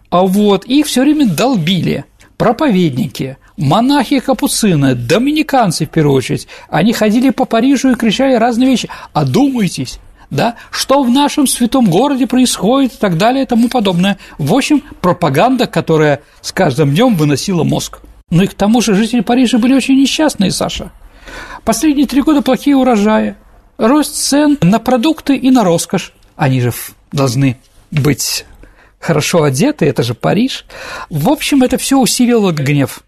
А 0.09 0.21
вот 0.21 0.65
их 0.65 0.85
все 0.85 1.01
время 1.01 1.27
долбили– 1.27 2.05
проповедники, 2.37 3.37
монахи 3.57 4.19
капуцины, 4.19 4.95
доминиканцы 4.95 5.85
в 5.85 5.89
первую 5.89 6.15
очередь, 6.17 6.47
они 6.69 6.93
ходили 6.93 7.29
по 7.29 7.45
Парижу 7.45 7.91
и 7.91 7.95
кричали 7.95 8.35
разные 8.35 8.69
вещи. 8.69 8.89
Одумайтесь, 9.13 9.99
да, 10.29 10.55
что 10.71 11.03
в 11.03 11.09
нашем 11.09 11.47
святом 11.47 11.89
городе 11.89 12.27
происходит 12.27 12.93
и 12.93 12.97
так 12.97 13.17
далее 13.17 13.43
и 13.43 13.47
тому 13.47 13.69
подобное. 13.69 14.17
В 14.37 14.53
общем, 14.53 14.83
пропаганда, 15.01 15.67
которая 15.67 16.21
с 16.41 16.51
каждым 16.51 16.93
днем 16.93 17.15
выносила 17.15 17.63
мозг. 17.63 17.99
Ну 18.31 18.43
и 18.43 18.47
к 18.47 18.53
тому 18.53 18.81
же 18.81 18.95
жители 18.95 19.21
Парижа 19.21 19.57
были 19.57 19.73
очень 19.73 19.99
несчастные, 19.99 20.51
Саша. 20.51 20.91
Последние 21.63 22.07
три 22.07 22.21
года 22.21 22.41
плохие 22.41 22.75
урожаи, 22.75 23.35
рост 23.77 24.15
цен 24.15 24.57
на 24.61 24.79
продукты 24.79 25.35
и 25.35 25.51
на 25.51 25.63
роскошь. 25.63 26.13
Они 26.35 26.59
же 26.61 26.73
должны 27.11 27.57
быть 27.91 28.45
хорошо 28.99 29.43
одеты, 29.43 29.85
это 29.85 30.03
же 30.03 30.13
Париж. 30.13 30.65
В 31.09 31.29
общем, 31.29 31.63
это 31.63 31.77
все 31.77 31.97
усилило 31.97 32.51
гнев. 32.51 33.01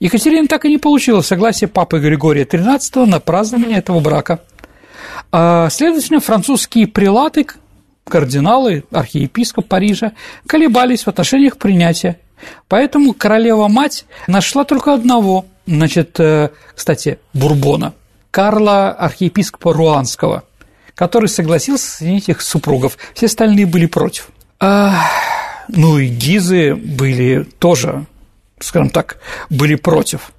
Екатерина 0.00 0.48
так 0.48 0.64
и 0.64 0.70
не 0.70 0.78
получила 0.78 1.20
согласия 1.20 1.68
папы 1.68 2.00
Григория 2.00 2.44
XIII 2.44 3.04
на 3.04 3.20
празднование 3.20 3.78
этого 3.78 4.00
брака. 4.00 4.40
А, 5.30 5.68
следовательно, 5.70 6.20
французские 6.20 6.86
прилаты, 6.86 7.46
кардиналы, 8.04 8.84
архиепископ 8.90 9.66
Парижа 9.66 10.12
колебались 10.46 11.04
в 11.04 11.08
отношениях 11.08 11.58
принятия. 11.58 12.18
Поэтому 12.68 13.14
королева-мать 13.14 14.06
нашла 14.26 14.64
только 14.64 14.94
одного, 14.94 15.46
значит, 15.66 16.18
э, 16.20 16.50
кстати, 16.74 17.18
Бурбона, 17.34 17.94
Карла, 18.30 18.92
архиепископа 18.92 19.72
Руанского, 19.72 20.44
который 20.94 21.28
согласился 21.28 21.90
соединить 21.90 22.28
их 22.28 22.40
супругов. 22.40 22.96
Все 23.14 23.26
остальные 23.26 23.66
были 23.66 23.86
против. 23.86 24.30
А, 24.60 25.06
ну 25.68 25.98
и 25.98 26.08
Гизы 26.08 26.74
были 26.74 27.44
тоже, 27.58 28.06
скажем 28.58 28.90
так, 28.90 29.18
были 29.50 29.76
против. 29.76 30.32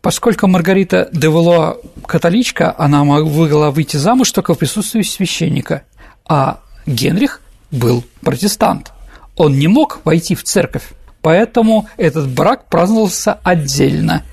Поскольку 0.00 0.46
Маргарита 0.46 1.08
де 1.12 1.28
Валуа 1.28 1.76
католичка, 2.06 2.74
она 2.78 3.02
могла 3.02 3.70
выйти 3.70 3.96
замуж 3.96 4.30
только 4.30 4.54
в 4.54 4.58
присутствии 4.58 5.02
священника, 5.02 5.82
а 6.24 6.60
Генрих 6.86 7.40
был 7.72 8.04
протестант. 8.20 8.92
Он 9.36 9.58
не 9.58 9.66
мог 9.66 10.00
войти 10.04 10.34
в 10.36 10.44
церковь, 10.44 10.84
поэтому 11.20 11.88
этот 11.96 12.28
брак 12.28 12.66
праздновался 12.68 13.38
отдельно. 13.42 14.24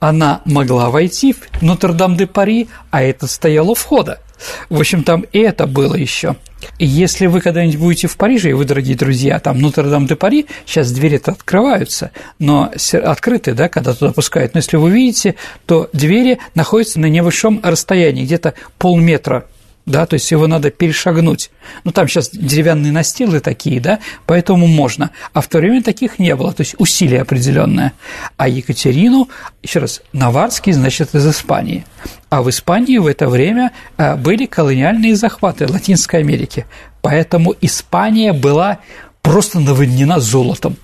Она 0.00 0.40
могла 0.44 0.90
войти 0.90 1.32
в 1.32 1.62
Нотр-Дам-де-Пари, 1.62 2.68
а 2.90 3.02
это 3.02 3.28
стояло 3.28 3.76
входа. 3.76 4.18
В 4.68 4.78
общем, 4.78 5.04
там 5.04 5.24
это 5.32 5.66
было 5.66 5.94
еще. 5.94 6.36
И 6.78 6.86
если 6.86 7.26
вы 7.26 7.40
когда-нибудь 7.40 7.78
будете 7.78 8.06
в 8.06 8.16
Париже, 8.16 8.50
и 8.50 8.52
вы, 8.52 8.64
дорогие 8.64 8.96
друзья, 8.96 9.40
там 9.40 9.60
Нотр-Дам-де-Пари, 9.60 10.46
сейчас 10.64 10.92
двери-то 10.92 11.32
открываются, 11.32 12.12
но 12.38 12.70
открыты, 12.92 13.54
да, 13.54 13.68
когда 13.68 13.94
туда 13.94 14.12
пускают. 14.12 14.54
Но 14.54 14.58
если 14.58 14.76
вы 14.76 14.90
видите, 14.90 15.34
то 15.66 15.90
двери 15.92 16.38
находятся 16.54 17.00
на 17.00 17.06
небольшом 17.06 17.60
расстоянии, 17.62 18.24
где-то 18.24 18.54
полметра 18.78 19.46
да, 19.84 20.06
то 20.06 20.14
есть 20.14 20.30
его 20.30 20.46
надо 20.46 20.70
перешагнуть. 20.70 21.50
Ну, 21.84 21.90
там 21.90 22.06
сейчас 22.06 22.30
деревянные 22.30 22.92
настилы 22.92 23.40
такие, 23.40 23.80
да, 23.80 23.98
поэтому 24.26 24.66
можно. 24.66 25.10
А 25.32 25.40
в 25.40 25.48
то 25.48 25.58
время 25.58 25.82
таких 25.82 26.18
не 26.18 26.36
было, 26.36 26.52
то 26.52 26.62
есть 26.62 26.76
усилие 26.78 27.22
определенное. 27.22 27.92
А 28.36 28.48
Екатерину, 28.48 29.28
еще 29.62 29.80
раз, 29.80 30.02
Наварский, 30.12 30.72
значит, 30.72 31.14
из 31.14 31.26
Испании. 31.26 31.84
А 32.32 32.40
в 32.40 32.48
Испании 32.48 32.96
в 32.96 33.06
это 33.06 33.28
время 33.28 33.72
а, 33.98 34.16
были 34.16 34.46
колониальные 34.46 35.16
захваты 35.16 35.70
Латинской 35.70 36.20
Америки. 36.20 36.64
Поэтому 37.02 37.54
Испания 37.60 38.32
была 38.32 38.78
просто 39.20 39.60
наводнена 39.60 40.18
золотом 40.18 40.78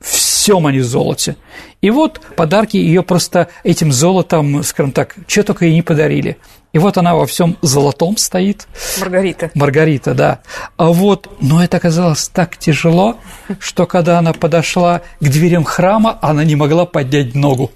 всем 0.00 0.66
они 0.66 0.80
золоте. 0.80 1.36
И 1.82 1.90
вот 1.90 2.20
подарки 2.34 2.78
ее 2.78 3.02
просто 3.02 3.48
этим 3.62 3.92
золотом, 3.92 4.62
скажем 4.62 4.92
так, 4.92 5.16
что 5.26 5.42
только 5.42 5.66
ей 5.66 5.74
не 5.74 5.82
подарили. 5.82 6.38
И 6.72 6.78
вот 6.78 6.96
она 6.96 7.14
во 7.14 7.26
всем 7.26 7.58
золотом 7.60 8.16
стоит. 8.16 8.66
Маргарита. 8.98 9.50
Маргарита, 9.54 10.14
да. 10.14 10.40
А 10.78 10.86
вот, 10.92 11.28
но 11.42 11.62
это 11.62 11.76
оказалось 11.76 12.28
так 12.28 12.56
тяжело, 12.56 13.18
что 13.58 13.84
когда 13.84 14.18
она 14.18 14.32
подошла 14.32 15.02
к 15.20 15.24
дверям 15.24 15.64
храма, 15.64 16.18
она 16.22 16.42
не 16.42 16.56
могла 16.56 16.86
поднять 16.86 17.34
ногу. 17.34 17.70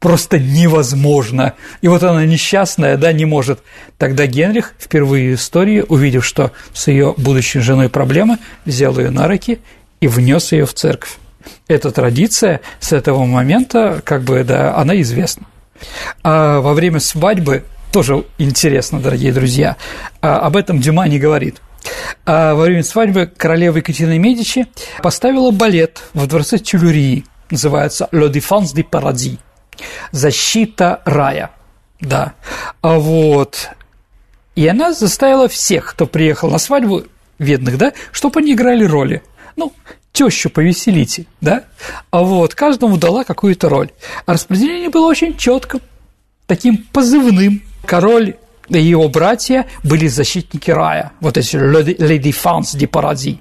Просто 0.00 0.38
невозможно. 0.38 1.54
И 1.80 1.88
вот 1.88 2.02
она 2.04 2.24
несчастная, 2.24 2.96
да, 2.96 3.12
не 3.12 3.24
может. 3.24 3.60
Тогда 3.96 4.26
Генрих 4.26 4.74
впервые 4.78 5.36
в 5.36 5.40
истории, 5.40 5.84
увидев, 5.88 6.24
что 6.24 6.52
с 6.72 6.86
ее 6.86 7.14
будущей 7.16 7.60
женой 7.60 7.88
проблемы, 7.88 8.38
взял 8.64 8.96
ее 8.98 9.10
на 9.10 9.26
руки 9.26 9.58
и 10.00 10.06
внес 10.06 10.52
ее 10.52 10.66
в 10.66 10.74
церковь 10.74 11.18
эта 11.66 11.90
традиция 11.90 12.60
с 12.80 12.92
этого 12.92 13.24
момента, 13.24 14.00
как 14.04 14.22
бы, 14.22 14.42
да, 14.44 14.76
она 14.76 15.00
известна. 15.00 15.46
А 16.22 16.60
во 16.60 16.74
время 16.74 17.00
свадьбы 17.00 17.64
тоже 17.92 18.24
интересно, 18.38 19.00
дорогие 19.00 19.32
друзья, 19.32 19.76
а 20.20 20.40
об 20.40 20.56
этом 20.56 20.80
Дюма 20.80 21.08
не 21.08 21.18
говорит. 21.18 21.60
А 22.26 22.54
во 22.54 22.64
время 22.64 22.82
свадьбы 22.82 23.30
королева 23.34 23.78
Екатерина 23.78 24.18
Медичи 24.18 24.66
поставила 25.02 25.50
балет 25.50 26.02
в 26.12 26.26
дворце 26.26 26.58
Тюлюрии, 26.58 27.24
называется 27.50 28.08
«Le 28.12 28.30
défense 28.30 28.74
du 28.74 28.84
paradis»– 28.88 29.38
«Защита 30.12 31.02
рая». 31.04 31.50
Да, 32.00 32.34
а 32.80 32.98
вот. 32.98 33.70
И 34.54 34.66
она 34.66 34.92
заставила 34.92 35.48
всех, 35.48 35.90
кто 35.90 36.06
приехал 36.06 36.50
на 36.50 36.58
свадьбу, 36.58 37.04
видных, 37.38 37.78
да, 37.78 37.92
чтобы 38.12 38.40
они 38.40 38.52
играли 38.52 38.84
роли. 38.84 39.22
Ну, 39.56 39.72
тещу 40.12 40.50
повеселите, 40.50 41.26
да? 41.40 41.64
А 42.10 42.22
вот 42.22 42.54
каждому 42.54 42.96
дала 42.96 43.24
какую-то 43.24 43.68
роль. 43.68 43.90
А 44.26 44.32
распределение 44.32 44.90
было 44.90 45.06
очень 45.06 45.36
четким, 45.36 45.80
таким 46.46 46.78
позывным. 46.92 47.62
Король 47.84 48.36
и 48.68 48.82
его 48.82 49.08
братья 49.08 49.66
были 49.82 50.08
защитники 50.08 50.70
рая, 50.70 51.12
вот 51.20 51.38
эти 51.38 51.56
«les 51.56 52.18
défense 52.18 52.76
de 52.76 52.86
paradis». 52.86 53.38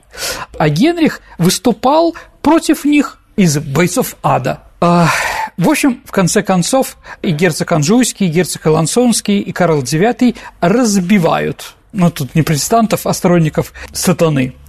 А 0.57 0.69
Генрих 0.69 1.21
выступал 1.37 2.15
против 2.41 2.85
них 2.85 3.19
из 3.35 3.57
бойцов 3.57 4.15
ада. 4.23 4.63
А, 4.79 5.09
в 5.57 5.69
общем, 5.69 6.01
в 6.05 6.11
конце 6.11 6.43
концов, 6.43 6.97
и 7.21 7.31
герцог 7.31 7.71
Анжуйский, 7.71 8.27
и 8.27 8.29
герцог 8.29 8.65
Алансонский, 8.67 9.39
и 9.39 9.51
Карл 9.51 9.81
IX 9.81 10.35
разбивают, 10.61 11.75
ну, 11.93 12.11
тут 12.11 12.35
не 12.35 12.43
протестантов, 12.43 13.07
а 13.07 13.13
сторонников 13.13 13.73
сатаны– 13.93 14.53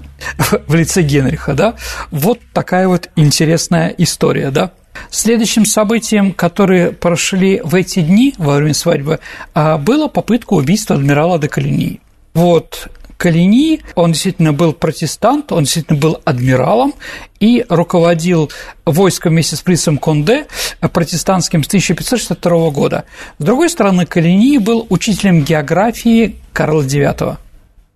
в 0.66 0.75
лице 0.75 1.03
Генриха, 1.03 1.55
да? 1.55 1.75
Вот 2.11 2.40
такая 2.53 2.88
вот 2.88 3.11
интересная 3.16 3.94
история, 3.99 4.51
да? 4.51 4.73
Следующим 5.11 5.64
событием, 5.64 6.33
которые 6.33 6.90
прошли 6.90 7.61
в 7.62 7.75
эти 7.75 8.01
дни 8.01 8.35
во 8.37 8.57
время 8.57 8.75
свадьбы, 8.75 9.21
а, 9.55 9.79
была 9.79 10.09
попытка 10.09 10.55
убийства 10.55 10.97
адмирала 10.97 11.38
де 11.38 11.49
Калини. 11.49 12.01
Вот 12.35 12.88
Калини, 13.19 13.83
он 13.97 14.13
действительно 14.13 14.53
был 14.53 14.73
протестант, 14.73 15.51
он 15.51 15.65
действительно 15.65 15.99
был 15.99 16.21
адмиралом 16.25 16.95
и 17.41 17.67
руководил 17.69 18.51
войском 18.87 19.33
вместе 19.33 19.57
с 19.57 19.61
принцем 19.61 19.99
Конде 19.99 20.47
протестантским 20.81 21.65
с 21.65 21.67
1562 21.67 22.71
года. 22.71 23.05
С 23.39 23.45
другой 23.45 23.71
стороны, 23.71 24.07
Калини 24.07 24.59
был 24.59 24.87
учителем 24.89 25.43
географии 25.43 26.37
Карла 26.53 26.83
IX. 26.83 27.39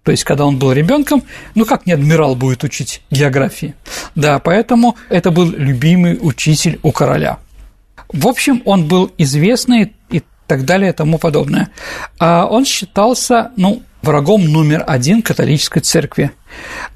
То 0.03 0.11
есть, 0.11 0.25
когда 0.25 0.45
он 0.45 0.59
был 0.59 0.73
ребенком, 0.73 1.23
ну 1.55 1.65
как 1.65 1.87
не 1.87 1.93
адмирал 1.93 2.35
будет 2.35 2.65
учить 2.65 3.03
географии? 3.13 3.77
Да, 4.17 4.41
поэтому 4.41 4.97
это 5.09 5.31
был 5.31 5.49
любимый 5.49 6.19
учитель 6.21 6.81
у 6.83 6.91
короля. 6.91 7.39
В 8.09 8.27
общем, 8.27 8.61
он 8.65 8.89
был 8.89 9.13
известный 9.19 9.93
и 10.11 10.23
так 10.49 10.65
далее 10.65 10.91
и 10.91 10.93
тому 10.93 11.19
подобное. 11.19 11.71
А 12.19 12.47
он 12.47 12.65
считался, 12.65 13.53
ну, 13.57 13.83
врагом 14.03 14.45
номер 14.45 14.85
один 14.87 15.23
католической 15.23 15.81
церкви. 15.81 16.33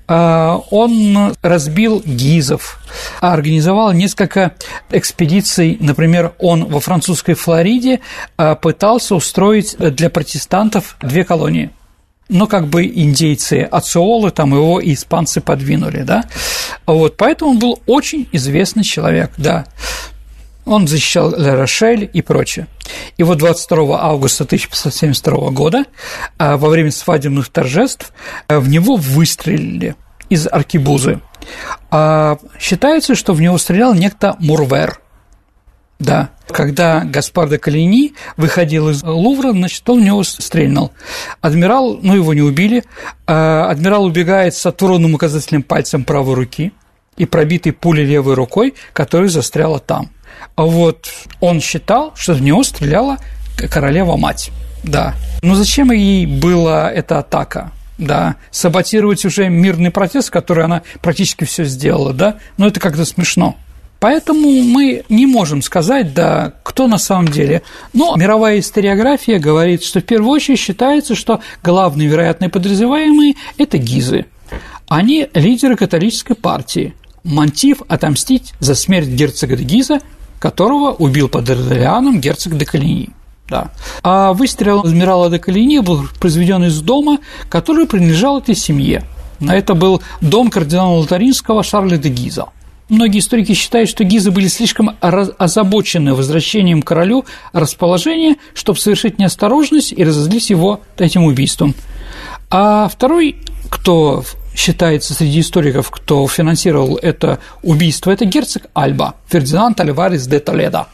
А 0.09 0.61
он 0.71 1.35
разбил 1.43 2.03
гизов, 2.05 2.81
организовал 3.21 3.93
несколько 3.93 4.53
экспедиций. 4.91 5.77
Например, 5.81 6.35
он 6.39 6.67
во 6.67 6.81
французской 6.81 7.35
Флориде 7.35 8.01
а, 8.37 8.55
пытался 8.55 9.15
устроить 9.15 9.77
для 9.79 10.11
протестантов 10.11 10.97
две 11.01 11.25
колонии– 11.25 11.71
но 12.29 12.47
как 12.47 12.67
бы 12.67 12.87
индейцы 12.87 13.63
Ациолы, 13.71 14.31
там 14.31 14.53
его 14.53 14.81
и 14.81 14.95
испанцы 14.95 15.41
подвинули, 15.41 16.03
да, 16.03 16.25
вот, 16.87 17.17
поэтому 17.17 17.53
он 17.53 17.59
был 17.59 17.81
очень 17.87 18.29
известный 18.33 18.83
человек, 18.83 19.31
да, 19.37 19.67
он 20.67 20.87
защищал 20.87 21.35
Ле 21.35 21.55
Рошель 21.55 22.11
и 22.13 22.21
прочее. 22.21 22.67
И 23.17 23.23
вот 23.23 23.39
22 23.39 23.99
августа 24.01 24.45
1572 24.45 25.51
года 25.51 25.85
а, 26.39 26.57
во 26.57 26.69
время 26.69 26.91
свадебных 26.91 27.49
торжеств 27.49 28.13
а, 28.49 28.61
в 28.61 28.69
него 28.69 28.97
выстрелили 28.97 29.97
из 30.29 30.47
аркибузы. 30.47 31.21
А 31.91 32.39
считается, 32.59 33.15
что 33.15 33.33
в 33.33 33.41
него 33.41 33.57
стрелял 33.59 33.95
некто 33.95 34.37
Мурвер– 34.41 35.01
да. 35.99 36.31
Когда 36.49 37.01
Гаспар 37.05 37.49
де 37.49 37.59
Калини 37.59 38.15
выходил 38.37 38.91
из 38.91 39.03
Лувра, 39.03 39.53
значит, 39.53 39.89
он 39.89 40.01
в 40.01 40.05
него 40.05 40.23
стрельнул. 40.23 40.93
Адмирал, 41.41 41.99
ну, 42.03 42.15
его 42.15 42.35
не 42.35 42.43
убили, 42.43 42.85
адмирал 43.25 44.05
убегает 44.05 44.55
с 44.55 44.65
оторванным 44.67 45.15
указательным 45.15 45.63
пальцем 45.63 46.05
правой 46.05 46.35
руки 46.35 46.73
и 47.17 47.25
пробитой 47.25 47.73
пулей 47.73 48.05
левой 48.05 48.35
рукой, 48.35 48.75
которая 48.93 49.29
застряла 49.29 49.81
там. 49.81 50.11
Вот 50.57 51.09
он 51.41 51.61
считал, 51.61 52.13
что 52.17 52.35
в 52.35 52.43
него 52.43 52.63
стреляла 52.63 53.19
королева-мать. 53.71 54.51
Да. 54.83 55.15
Но 55.43 55.55
зачем 55.55 55.91
ей 55.91 56.27
была 56.27 56.91
эта 56.91 57.19
атака? 57.19 57.73
Да, 57.99 58.37
саботировать 58.51 59.25
уже 59.25 59.49
мирный 59.49 59.91
протест, 59.91 60.31
который 60.31 60.65
она 60.65 60.83
практически 61.01 61.45
все 61.45 61.65
сделала, 61.65 62.13
да, 62.13 62.37
но 62.59 62.67
это 62.67 62.79
как-то 62.79 63.07
смешно. 63.07 63.57
Поэтому 63.99 64.51
мы 64.63 65.05
не 65.09 65.25
можем 65.25 65.63
сказать, 65.63 66.13
да, 66.13 66.53
кто 66.63 66.87
на 66.87 66.99
самом 66.99 67.29
деле. 67.29 67.63
Но 67.95 68.15
мировая 68.17 68.59
историография 68.59 69.39
говорит, 69.39 69.83
что 69.83 70.01
в 70.01 70.05
первую 70.05 70.33
очередь 70.33 70.59
считается, 70.59 71.15
что 71.15 71.41
главные 71.63 72.07
вероятные 72.07 72.51
подозреваемые– 72.51 73.35
это 73.59 73.79
гизы. 73.79 74.27
Они 74.87 75.29
лидеры 75.33 75.77
католической 75.77 76.35
партии. 76.35 76.95
Мотив– 77.25 77.83
отомстить 77.89 78.53
за 78.61 78.75
смерть 78.75 79.09
герцога 79.09 79.57
Гиза, 79.57 80.01
которого 80.47 80.93
убил 80.93 81.29
под 81.29 81.51
Орлеаном 81.51 82.21
герцог 82.21 82.57
де 82.57 82.65
Калини. 82.65 83.09
Да. 83.49 83.73
А 84.05 84.33
выстрел 84.33 84.83
адмирала 84.83 85.29
де 85.29 85.41
Калини 85.41 85.81
был 85.81 86.07
произведен 86.21 86.63
из 86.63 86.81
дома, 86.81 87.19
который 87.49 87.87
принадлежал 87.87 88.39
этой 88.39 88.55
семье. 88.55 89.03
Это 89.41 89.75
был 89.75 90.03
дом 90.21 90.49
кардинала 90.51 90.99
Лотаринского 90.99 91.65
Шарля 91.65 91.97
де 91.97 92.11
Гиза. 92.11 92.45
Многие 92.89 93.19
историки 93.19 93.55
считают, 93.55 93.91
что 93.91 94.05
гизы 94.05 94.31
были 94.31 94.47
слишком 94.47 94.97
озабочены 95.01 96.15
возвращением 96.15 96.83
королю 96.83 97.25
расположения, 97.53 98.37
чтобы 98.55 98.79
совершить 98.79 99.19
неосторожность 99.19 99.93
и 99.93 100.05
разозлить 100.05 100.49
его 100.51 100.81
этим 100.97 101.25
убийством. 101.25 101.75
А 102.51 102.87
второй, 102.87 103.35
кто 103.69 104.23
считается 104.57 105.15
среди 105.15 105.41
историков, 105.41 105.91
кто 105.91 106.27
финансировал 106.27 106.97
это 106.97 107.39
убийство, 107.63 108.11
это 108.11 108.25
герцог 108.25 108.65
Альба, 108.75 109.15
Фердинанд 109.29 109.79
Альварес 109.81 110.27
де 110.27 110.41
Толедо 110.41 110.89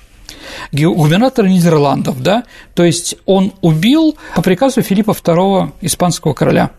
губернатор 0.72 1.46
Нидерландов, 1.46 2.22
да, 2.22 2.44
то 2.74 2.84
есть 2.84 3.16
он 3.26 3.52
убил 3.60 4.16
по 4.34 4.42
приказу 4.42 4.82
Филиппа 4.82 5.12
II 5.12 5.72
испанского 5.80 6.34
короля, 6.34 6.70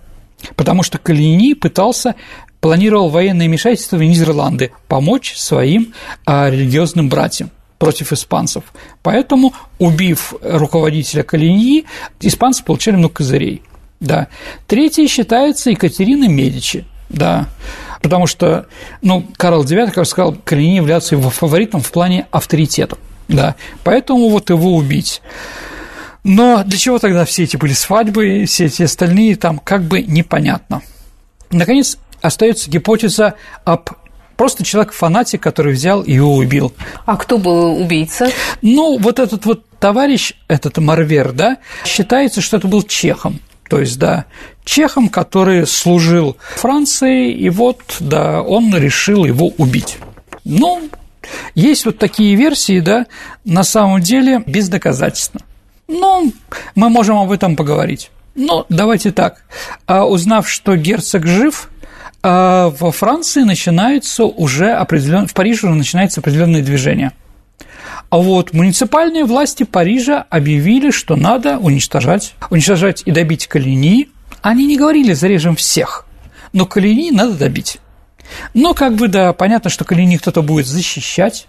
потому 0.55 0.83
что 0.83 0.97
Калини 0.97 1.53
пытался 1.53 2.15
планировал 2.59 3.09
военное 3.09 3.47
вмешательство 3.47 3.97
в 3.97 4.03
Нидерланды, 4.03 4.71
помочь 4.87 5.35
своим 5.35 5.93
а, 6.25 6.49
религиозным 6.49 7.09
братьям 7.09 7.51
против 7.77 8.13
испанцев. 8.13 8.63
Поэтому, 9.01 9.53
убив 9.79 10.33
руководителя 10.41 11.23
Калиньи, 11.23 11.83
испанцы 12.21 12.63
получили 12.63 12.95
много 12.95 13.15
козырей. 13.15 13.63
Да. 13.99 14.27
Третьей 14.67 15.07
считается 15.07 15.69
Екатерина 15.69 16.27
Медичи. 16.27 16.85
Да. 17.09 17.47
Потому 18.01 18.27
что, 18.27 18.65
ну, 19.01 19.25
Карл 19.37 19.63
IX, 19.63 19.91
как 19.91 20.05
сказал, 20.05 20.35
Калини 20.43 20.75
является 20.75 21.15
его 21.15 21.29
фаворитом 21.29 21.81
в 21.81 21.91
плане 21.91 22.27
авторитета. 22.31 22.97
Да. 23.27 23.55
Поэтому 23.83 24.29
вот 24.29 24.49
его 24.49 24.75
убить. 24.75 25.21
Но 26.23 26.63
для 26.63 26.77
чего 26.77 26.99
тогда 26.99 27.25
все 27.25 27.43
эти 27.43 27.57
были 27.57 27.73
свадьбы, 27.73 28.45
все 28.45 28.65
эти 28.65 28.83
остальные 28.83 29.35
там 29.35 29.59
как 29.59 29.83
бы 29.83 30.01
непонятно. 30.01 30.81
Наконец, 31.51 31.97
остается 32.21 32.69
гипотеза 32.69 33.35
об 33.65 33.89
просто 34.37 34.63
человек-фанатик, 34.63 35.41
который 35.41 35.73
взял 35.73 36.01
и 36.01 36.13
его 36.13 36.35
убил. 36.35 36.73
А 37.05 37.17
кто 37.17 37.37
был 37.37 37.81
убийца? 37.81 38.29
Ну, 38.61 38.97
вот 38.97 39.19
этот 39.19 39.45
вот 39.45 39.65
товарищ, 39.79 40.33
этот 40.47 40.77
Марвер, 40.77 41.33
да, 41.33 41.57
считается, 41.85 42.41
что 42.41 42.57
это 42.57 42.67
был 42.67 42.83
чехом. 42.83 43.39
То 43.69 43.79
есть, 43.79 43.97
да, 43.97 44.25
чехом, 44.65 45.09
который 45.09 45.65
служил 45.65 46.37
Франции, 46.55 47.31
и 47.31 47.49
вот, 47.49 47.81
да, 47.99 48.41
он 48.41 48.75
решил 48.75 49.25
его 49.25 49.47
убить. 49.57 49.97
Ну, 50.45 50.89
есть 51.55 51.85
вот 51.85 51.97
такие 51.97 52.35
версии, 52.35 52.79
да, 52.79 53.05
на 53.45 53.63
самом 53.63 54.01
деле 54.01 54.43
бездоказательно. 54.45 55.41
Ну, 55.87 56.33
мы 56.75 56.89
можем 56.89 57.17
об 57.17 57.31
этом 57.31 57.55
поговорить. 57.55 58.11
Но 58.35 58.65
давайте 58.69 59.11
так. 59.11 59.43
А 59.85 60.05
узнав, 60.05 60.49
что 60.49 60.75
герцог 60.75 61.25
жив, 61.25 61.69
а 62.23 62.69
во 62.79 62.91
Франции 62.91 63.41
начинается 63.41 64.23
уже 64.23 64.71
определен... 64.71 65.27
в 65.27 65.33
Париже 65.33 65.67
уже 65.67 65.75
начинается 65.75 66.21
определенное 66.21 66.63
движение. 66.63 67.11
А 68.09 68.17
вот 68.17 68.53
муниципальные 68.53 69.25
власти 69.25 69.63
Парижа 69.63 70.25
объявили, 70.29 70.91
что 70.91 71.15
надо 71.15 71.57
уничтожать, 71.57 72.35
уничтожать 72.49 73.03
и 73.05 73.11
добить 73.11 73.47
Калини. 73.47 74.09
Они 74.41 74.65
не 74.65 74.77
говорили 74.77 75.13
«зарежем 75.13 75.55
всех», 75.55 76.05
но 76.51 76.65
Калини 76.65 77.11
надо 77.11 77.33
добить. 77.33 77.79
Но 78.53 78.73
как 78.73 78.95
бы, 78.95 79.07
да, 79.07 79.33
понятно, 79.33 79.69
что 79.69 79.85
Калини 79.85 80.17
кто-то 80.17 80.41
будет 80.41 80.67
защищать, 80.67 81.47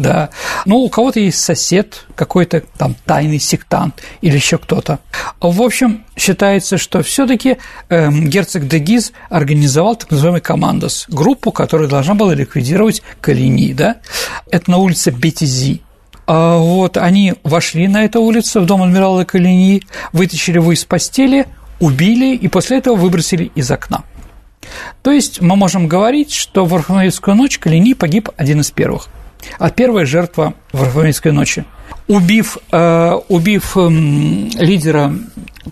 да. 0.00 0.30
Ну, 0.64 0.78
у 0.78 0.88
кого-то 0.88 1.20
есть 1.20 1.40
сосед, 1.40 2.06
какой-то 2.14 2.62
там 2.78 2.96
тайный 3.04 3.38
сектант 3.38 4.00
или 4.22 4.34
еще 4.34 4.56
кто-то. 4.56 4.98
В 5.40 5.60
общем, 5.60 6.04
считается, 6.16 6.78
что 6.78 7.02
все-таки 7.02 7.58
э, 7.90 8.10
герцог 8.10 8.66
Дегиз 8.66 9.12
организовал 9.28 9.96
так 9.96 10.10
называемый 10.10 10.40
командос, 10.40 11.04
группу, 11.08 11.52
которая 11.52 11.86
должна 11.86 12.14
была 12.14 12.34
ликвидировать 12.34 13.02
Калини, 13.20 13.74
да. 13.74 13.96
Это 14.50 14.70
на 14.70 14.78
улице 14.78 15.10
Бетизи. 15.10 15.82
А 16.26 16.56
вот 16.56 16.96
они 16.96 17.34
вошли 17.42 17.86
на 17.86 18.06
эту 18.06 18.22
улицу 18.22 18.62
в 18.62 18.66
дом 18.66 18.82
адмирала 18.82 19.24
Калини, 19.24 19.82
вытащили 20.14 20.56
его 20.56 20.72
из 20.72 20.82
постели, 20.86 21.46
убили 21.78 22.34
и 22.36 22.48
после 22.48 22.78
этого 22.78 22.96
выбросили 22.96 23.52
из 23.54 23.70
окна. 23.70 24.04
То 25.02 25.10
есть 25.10 25.42
мы 25.42 25.56
можем 25.56 25.88
говорить, 25.88 26.32
что 26.32 26.64
в 26.64 26.74
Архангельскую 26.74 27.36
ночь 27.36 27.58
Калини 27.58 27.92
погиб 27.92 28.30
один 28.38 28.60
из 28.60 28.70
первых– 28.70 29.08
а 29.58 29.70
первая 29.70 30.06
жертва 30.06 30.54
Варфоломейской 30.72 31.32
ночи. 31.32 31.64
Убив, 32.08 32.58
э, 32.72 33.12
убив 33.28 33.76
э, 33.76 33.88
лидера 33.88 35.14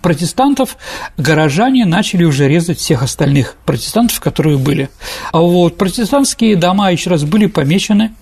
протестантов, 0.01 0.77
горожане 1.17 1.85
начали 1.85 2.23
уже 2.23 2.47
резать 2.47 2.79
всех 2.79 3.03
остальных 3.03 3.55
протестантов, 3.65 4.19
которые 4.19 4.57
были. 4.57 4.89
А 5.31 5.39
вот 5.39 5.77
протестантские 5.77 6.55
дома 6.55 6.91
еще 6.91 7.09
раз 7.09 7.23
были 7.23 7.47
помечены, 7.47 8.13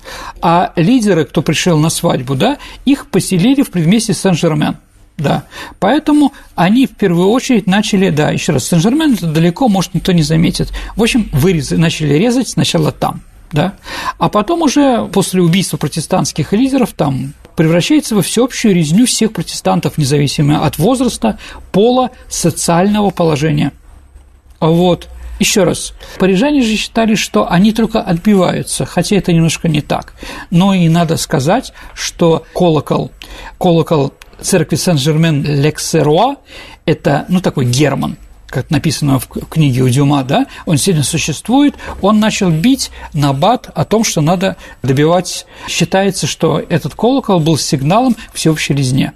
а 0.41 0.73
лидеры, 0.75 1.25
кто 1.25 1.41
пришел 1.41 1.77
на 1.77 1.89
свадьбу, 1.89 2.35
да, 2.35 2.57
их 2.85 3.07
поселили 3.07 3.61
в 3.61 3.69
предместье 3.69 4.15
Сен-Жермен. 4.15 4.77
Да, 5.17 5.45
поэтому 5.79 6.33
они 6.55 6.85
в 6.85 6.91
первую 6.91 7.29
очередь 7.29 7.65
начали, 7.65 8.11
да, 8.11 8.29
еще 8.29 8.51
раз, 8.51 8.67
Сен-Жермен 8.67 9.13
это 9.13 9.25
далеко, 9.27 9.67
может, 9.67 9.95
никто 9.95 10.11
не 10.11 10.21
заметит. 10.21 10.71
В 10.95 11.01
общем, 11.01 11.29
вырезы 11.33 11.77
начали 11.77 12.13
резать 12.13 12.49
сначала 12.49 12.91
там– 12.91 13.21
да, 13.51 13.75
а 14.17 14.29
потом 14.29 14.61
уже 14.61 15.07
после 15.07 15.41
убийства 15.41 15.77
протестантских 15.77 16.53
лидеров 16.53 16.93
там 16.93 17.33
превращается 17.55 18.15
во 18.15 18.21
всеобщую 18.21 18.75
резню 18.75 19.05
всех 19.05 19.33
протестантов, 19.33 19.97
независимо 19.97 20.65
от 20.65 20.77
возраста, 20.77 21.39
пола, 21.71 22.11
социального 22.29 23.09
положения. 23.09 23.71
А 24.59 24.67
вот 24.67 25.09
еще 25.39 25.63
раз, 25.63 25.93
парижане 26.19 26.61
же 26.61 26.75
считали, 26.75 27.15
что 27.15 27.49
они 27.49 27.71
только 27.71 28.01
отбиваются, 28.01 28.85
хотя 28.85 29.15
это 29.15 29.33
немножко 29.33 29.67
не 29.67 29.81
так. 29.81 30.13
Но 30.49 30.73
и 30.73 30.89
надо 30.89 31.17
сказать, 31.17 31.73
что 31.93 32.45
колокол, 32.53 33.11
колокол 33.59 34.13
церкви 34.41 34.75
Сен-Жермен-Лексеруа– 34.75 36.37
это, 36.85 37.25
ну, 37.27 37.39
такой 37.41 37.65
герман– 37.65 38.17
как 38.47 38.69
написано 38.69 39.19
в 39.19 39.27
книге 39.27 39.81
у 39.81 39.89
Дюма, 39.89 40.23
да, 40.23 40.47
он 40.65 40.77
сильно 40.77 41.03
существует, 41.03 41.75
он 42.01 42.19
начал 42.19 42.49
бить 42.49 42.91
на 43.13 43.33
бат 43.33 43.69
о 43.73 43.85
том, 43.85 44.03
что 44.03 44.21
надо 44.21 44.55
добивать. 44.81 45.45
Считается, 45.67 46.27
что 46.27 46.59
этот 46.59 46.95
колокол 46.95 47.39
был 47.39 47.57
сигналом 47.57 48.15
всеобщей 48.33 48.73
резне. 48.73 49.13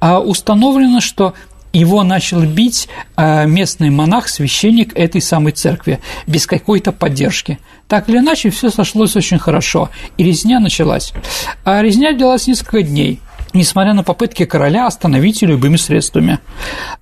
А 0.00 0.20
установлено, 0.20 1.00
что 1.00 1.34
его 1.72 2.02
начал 2.02 2.42
бить 2.42 2.88
а, 3.16 3.44
местный 3.44 3.88
монах, 3.88 4.28
священник 4.28 4.96
этой 4.96 5.22
самой 5.22 5.52
церкви, 5.52 6.00
без 6.26 6.46
какой-то 6.46 6.92
поддержки. 6.92 7.58
Так 7.88 8.08
или 8.08 8.18
иначе, 8.18 8.50
все 8.50 8.68
сошлось 8.70 9.16
очень 9.16 9.38
хорошо, 9.38 9.90
и 10.18 10.24
резня 10.24 10.60
началась. 10.60 11.12
А 11.64 11.80
резня 11.82 12.12
длилась 12.12 12.46
несколько 12.46 12.82
дней– 12.82 13.20
несмотря 13.52 13.94
на 13.94 14.02
попытки 14.02 14.44
короля 14.44 14.86
остановить 14.86 15.42
любыми 15.42 15.76
средствами. 15.76 16.38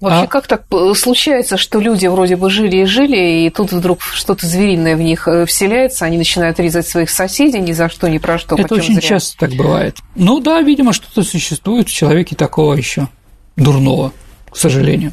Вообще, 0.01 0.25
а... 0.25 0.27
как 0.27 0.47
так 0.47 0.65
э, 0.71 0.93
случается, 0.95 1.57
что 1.57 1.81
люди 1.81 2.07
вроде 2.07 2.37
бы 2.37 2.51
жили 2.51 2.79
и 2.79 2.85
жили, 2.85 3.45
и 3.47 3.51
тут 3.51 3.73
вдруг 3.73 4.03
что-то 4.03 4.47
звериное 4.47 4.97
в 4.97 5.01
них 5.01 5.29
э, 5.29 5.47
вселяется, 5.47 6.05
они 6.05 6.19
начинают 6.19 6.59
резать 6.59 6.87
своих 6.89 7.11
соседей 7.11 7.61
ни 7.61 7.73
за 7.73 7.89
что, 7.89 8.09
ни 8.09 8.19
про 8.19 8.39
что. 8.39 8.57
Это 8.57 8.75
очень 8.75 8.95
зря. 8.95 9.09
часто 9.09 9.39
так 9.39 9.51
бывает. 9.53 9.99
Ну 10.15 10.41
да, 10.41 10.61
видимо, 10.61 10.93
что-то 10.93 11.23
существует 11.23 11.89
в 11.89 11.93
человеке 11.93 12.37
такого 12.37 12.75
еще 12.75 13.09
дурного 13.57 14.13
к 14.51 14.57
сожалению. 14.57 15.13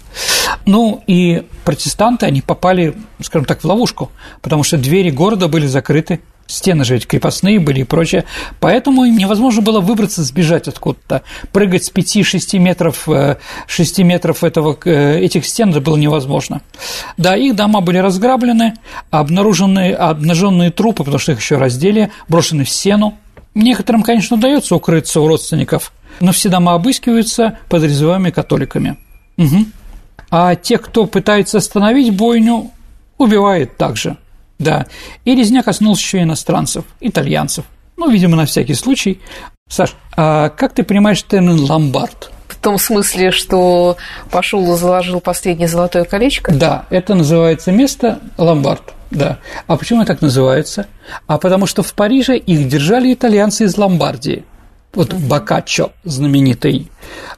Ну 0.65 1.03
и 1.07 1.43
протестанты, 1.63 2.25
они 2.25 2.41
попали, 2.41 2.95
скажем 3.21 3.45
так, 3.45 3.61
в 3.61 3.65
ловушку, 3.65 4.11
потому 4.41 4.63
что 4.63 4.77
двери 4.77 5.11
города 5.11 5.47
были 5.47 5.67
закрыты 5.67 6.21
стены 6.47 6.83
же 6.83 6.95
ведь 6.95 7.07
крепостные 7.07 7.59
были 7.59 7.81
и 7.81 7.83
прочее, 7.83 8.25
поэтому 8.59 9.05
им 9.05 9.17
невозможно 9.17 9.61
было 9.61 9.79
выбраться, 9.79 10.23
сбежать 10.23 10.67
откуда-то, 10.67 11.23
прыгать 11.51 11.85
с 11.85 11.91
5-6 11.91 12.57
метров, 12.57 13.07
6 13.67 13.99
э, 13.99 14.03
метров 14.03 14.43
этого, 14.43 14.77
э, 14.85 15.19
этих 15.19 15.45
стен 15.45 15.71
было 15.83 15.97
невозможно. 15.97 16.61
Да, 17.17 17.35
их 17.35 17.55
дома 17.55 17.81
были 17.81 17.97
разграблены, 17.97 18.73
обнаружены 19.11 19.91
обнаженные 19.91 20.71
трупы, 20.71 21.03
потому 21.03 21.19
что 21.19 21.33
их 21.33 21.39
еще 21.39 21.57
раздели, 21.57 22.11
брошены 22.27 22.63
в 22.63 22.69
сену, 22.69 23.17
Некоторым, 23.57 24.03
конечно, 24.03 24.37
удается 24.37 24.75
укрыться 24.75 25.19
у 25.19 25.27
родственников, 25.27 25.91
но 26.19 26.31
все 26.31 26.47
дома 26.47 26.75
обыскиваются 26.75 27.57
подозреваемыми 27.69 28.29
католиками. 28.29 28.97
Угу. 29.37 29.65
А 30.29 30.53
те, 30.53 30.77
кто 30.77 31.07
пытается 31.07 31.57
остановить 31.57 32.15
бойню, 32.15 32.69
убивает 33.17 33.75
также. 33.75 34.17
Да. 34.59 34.87
И 35.25 35.35
резня 35.35 35.63
коснулась 35.63 35.99
еще 35.99 36.21
иностранцев, 36.21 36.85
итальянцев. 36.99 37.65
Ну, 37.95 38.09
видимо, 38.09 38.35
на 38.35 38.45
всякий 38.45 38.73
случай. 38.73 39.19
Саш, 39.69 39.95
а 40.15 40.49
как 40.49 40.73
ты 40.73 40.83
понимаешь 40.83 41.23
термин 41.23 41.59
«ломбард»? 41.59 42.31
В 42.47 42.55
том 42.55 42.79
смысле, 42.79 43.31
что 43.31 43.97
пошел 44.31 44.73
и 44.73 44.77
заложил 44.77 45.19
последнее 45.19 45.67
золотое 45.67 46.05
колечко? 46.05 46.51
Да, 46.51 46.85
это 46.89 47.13
называется 47.15 47.71
место 47.71 48.19
ломбард. 48.37 48.93
Да. 49.11 49.39
А 49.67 49.77
почему 49.77 50.01
это 50.01 50.13
так 50.13 50.21
называется? 50.21 50.87
А 51.27 51.37
потому 51.37 51.65
что 51.65 51.83
в 51.83 51.93
Париже 51.93 52.37
их 52.37 52.67
держали 52.67 53.13
итальянцы 53.13 53.65
из 53.65 53.77
Ломбардии. 53.77 54.43
Вот 54.93 55.13
Бокаччо, 55.13 55.91
знаменитый 56.03 56.89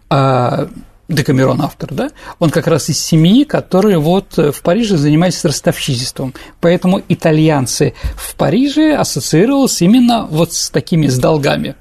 а, 0.09 0.69
Декамерон 1.09 1.61
автор, 1.63 1.91
да, 1.91 2.11
он 2.37 2.51
как 2.51 2.67
раз 2.67 2.89
из 2.89 2.99
семьи, 3.03 3.43
которые 3.43 3.97
вот 3.97 4.37
в 4.37 4.61
Париже 4.61 4.95
занимались 4.95 5.43
ростовщичеством. 5.43 6.35
Поэтому 6.61 7.01
итальянцы 7.09 7.95
в 8.15 8.35
Париже 8.35 8.93
ассоциировались 8.93 9.81
именно 9.81 10.27
вот 10.29 10.53
с 10.53 10.69
такими, 10.69 11.07
с 11.07 11.17
долгами. 11.17 11.75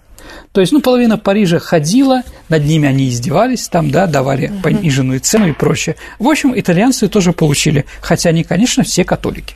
То 0.53 0.63
есть, 0.63 0.73
ну, 0.73 0.81
половина 0.81 1.19
Парижа 1.19 1.59
ходила, 1.59 2.23
над 2.49 2.65
ними 2.65 2.89
они 2.89 3.09
издевались, 3.09 3.69
там, 3.69 3.91
да, 3.91 4.07
давали 4.07 4.51
пониженную 4.63 5.21
цену 5.21 5.49
и 5.49 5.53
прочее. 5.53 5.97
В 6.19 6.27
общем, 6.27 6.59
итальянцы 6.59 7.07
тоже 7.09 7.33
получили, 7.33 7.85
хотя 8.01 8.31
они, 8.31 8.45
конечно, 8.45 8.83
все 8.83 9.05
католики. 9.05 9.55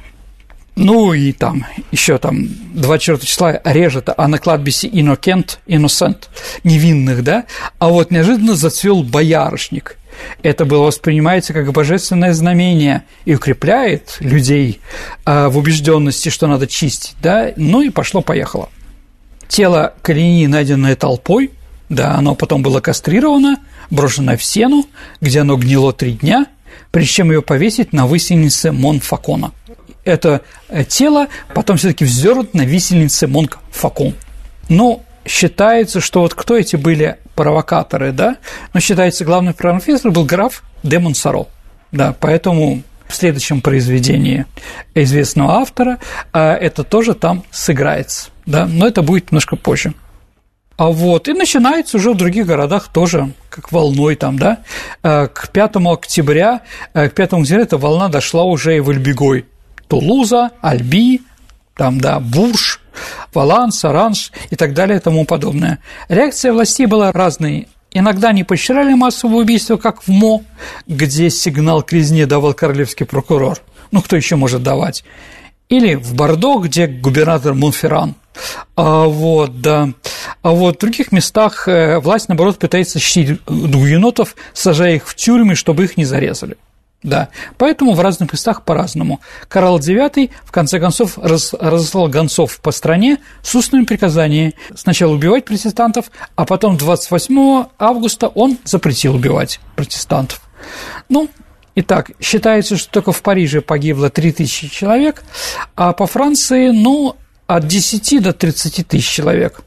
Ну 0.74 1.12
и 1.12 1.32
там 1.32 1.66
еще 1.90 2.16
там 2.16 2.48
два 2.74 2.98
черта 2.98 3.26
числа 3.26 3.60
режет, 3.64 4.08
а 4.16 4.26
на 4.26 4.38
кладбище 4.38 4.88
Инокент, 4.90 5.60
Иносент, 5.66 6.30
невинных, 6.64 7.22
да, 7.22 7.44
а 7.78 7.88
вот 7.90 8.10
неожиданно 8.10 8.54
зацвел 8.54 9.02
боярышник. 9.02 9.98
Это 10.42 10.64
было 10.64 10.84
воспринимается 10.84 11.52
как 11.52 11.70
божественное 11.72 12.32
знамение 12.32 13.04
и 13.24 13.34
укрепляет 13.34 14.16
людей 14.20 14.80
а, 15.24 15.48
в 15.48 15.58
убежденности, 15.58 16.28
что 16.30 16.46
надо 16.46 16.66
чистить, 16.66 17.16
да, 17.22 17.52
ну 17.56 17.82
и 17.82 17.90
пошло-поехало. 17.90 18.68
Тело 19.48 19.94
Калини, 20.02 20.46
найденное 20.46 20.96
толпой, 20.96 21.50
да, 21.90 22.14
оно 22.14 22.34
потом 22.34 22.62
было 22.62 22.80
кастрировано, 22.80 23.58
брошено 23.90 24.36
в 24.36 24.44
сену, 24.44 24.86
где 25.20 25.40
оно 25.40 25.56
гнило 25.56 25.92
три 25.92 26.12
дня, 26.12 26.46
прежде 26.90 27.12
чем 27.12 27.30
ее 27.30 27.42
повесить 27.42 27.92
на 27.92 28.06
высельнице 28.06 28.72
Монфакона– 28.72 29.52
это 30.04 30.42
э, 30.68 30.84
тело 30.84 31.28
потом 31.54 31.76
все-таки 31.76 32.04
вздернут 32.04 32.54
на 32.54 32.62
висельнице 32.62 33.26
Монк 33.26 33.58
Факон. 33.70 34.14
Но 34.68 35.02
считается, 35.24 36.00
что 36.00 36.20
вот 36.20 36.34
кто 36.34 36.56
эти 36.56 36.76
были 36.76 37.18
провокаторы, 37.34 38.12
да? 38.12 38.36
Но 38.72 38.80
считается, 38.80 39.24
главный 39.24 39.54
провокатор 39.54 40.10
был 40.10 40.24
граф 40.24 40.62
де 40.82 40.98
Монсоро. 40.98 41.46
Да, 41.92 42.14
поэтому 42.18 42.82
в 43.06 43.14
следующем 43.14 43.60
произведении 43.60 44.46
известного 44.94 45.56
автора 45.56 45.98
а, 46.32 46.54
это 46.54 46.82
тоже 46.82 47.14
там 47.14 47.44
сыграется, 47.50 48.30
да, 48.46 48.66
но 48.66 48.86
это 48.86 49.02
будет 49.02 49.30
немножко 49.30 49.56
позже. 49.56 49.92
А 50.78 50.88
вот, 50.88 51.28
и 51.28 51.34
начинается 51.34 51.98
уже 51.98 52.12
в 52.12 52.16
других 52.16 52.46
городах 52.46 52.88
тоже, 52.88 53.32
как 53.50 53.70
волной 53.70 54.16
там, 54.16 54.38
да, 54.38 54.60
э, 55.02 55.28
к 55.28 55.50
5 55.50 55.76
октября, 55.76 56.62
э, 56.94 57.10
к 57.10 57.14
5 57.14 57.34
октября 57.34 57.62
эта 57.62 57.76
волна 57.76 58.08
дошла 58.08 58.44
уже 58.44 58.76
и 58.78 58.80
в 58.80 58.88
Альбигой, 58.88 59.44
Тулуза, 59.92 60.52
Альби, 60.62 61.20
там, 61.76 62.00
да, 62.00 62.18
Бурж, 62.18 62.80
Валанс, 63.34 63.84
Оранж 63.84 64.32
и 64.48 64.56
так 64.56 64.72
далее 64.72 64.96
и 64.96 65.00
тому 65.02 65.26
подобное. 65.26 65.80
Реакция 66.08 66.54
властей 66.54 66.86
была 66.86 67.12
разной. 67.12 67.68
Иногда 67.90 68.32
не 68.32 68.42
поощряли 68.42 68.94
массовое 68.94 69.42
убийство, 69.42 69.76
как 69.76 70.02
в 70.02 70.08
МО, 70.08 70.44
где 70.86 71.28
сигнал 71.28 71.82
к 71.82 71.92
резне 71.92 72.24
давал 72.24 72.54
королевский 72.54 73.04
прокурор. 73.04 73.58
Ну, 73.90 74.00
кто 74.00 74.16
еще 74.16 74.36
может 74.36 74.62
давать? 74.62 75.04
Или 75.68 75.96
в 75.96 76.14
Бордо, 76.14 76.56
где 76.56 76.86
губернатор 76.86 77.52
Монферран. 77.52 78.14
А 78.76 79.04
вот, 79.04 79.60
да. 79.60 79.90
А 80.40 80.52
вот 80.52 80.76
в 80.76 80.80
других 80.80 81.12
местах 81.12 81.68
э, 81.68 81.98
власть, 81.98 82.30
наоборот, 82.30 82.58
пытается 82.58 82.98
щитить 82.98 83.42
гуенотов, 83.44 84.36
сажая 84.54 84.94
их 84.94 85.06
в 85.06 85.14
тюрьмы, 85.14 85.54
чтобы 85.54 85.84
их 85.84 85.98
не 85.98 86.06
зарезали. 86.06 86.56
Да, 87.02 87.30
поэтому 87.58 87.94
в 87.94 88.00
разных 88.00 88.32
местах 88.32 88.64
по-разному. 88.64 89.20
Карл 89.48 89.78
IX, 89.78 90.30
в 90.44 90.52
конце 90.52 90.78
концов, 90.78 91.18
раз, 91.18 91.52
разослал 91.52 92.08
гонцов 92.08 92.60
по 92.60 92.70
стране 92.70 93.18
с 93.42 93.54
устными 93.56 93.84
приказаниями 93.84 94.54
сначала 94.76 95.12
убивать 95.12 95.44
протестантов, 95.44 96.12
а 96.36 96.44
потом 96.44 96.76
28 96.76 97.64
августа 97.78 98.28
он 98.28 98.56
запретил 98.64 99.16
убивать 99.16 99.60
протестантов. 99.74 100.40
Ну, 101.08 101.28
Итак, 101.74 102.10
считается, 102.20 102.76
что 102.76 102.90
только 102.90 103.12
в 103.12 103.22
Париже 103.22 103.62
погибло 103.62 104.10
3000 104.10 104.68
человек, 104.68 105.22
а 105.74 105.94
по 105.94 106.06
Франции, 106.06 106.68
ну, 106.68 107.16
от 107.46 107.66
10 107.66 108.22
до 108.22 108.34
30 108.34 108.86
тысяч 108.86 109.08
человек. 109.08 109.62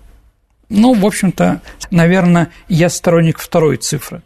Ну, 0.70 0.94
в 0.94 1.04
общем-то, 1.04 1.62
наверное, 1.90 2.52
я 2.70 2.90
сторонник 2.90 3.40
второй 3.40 3.78
цифры. 3.78 4.22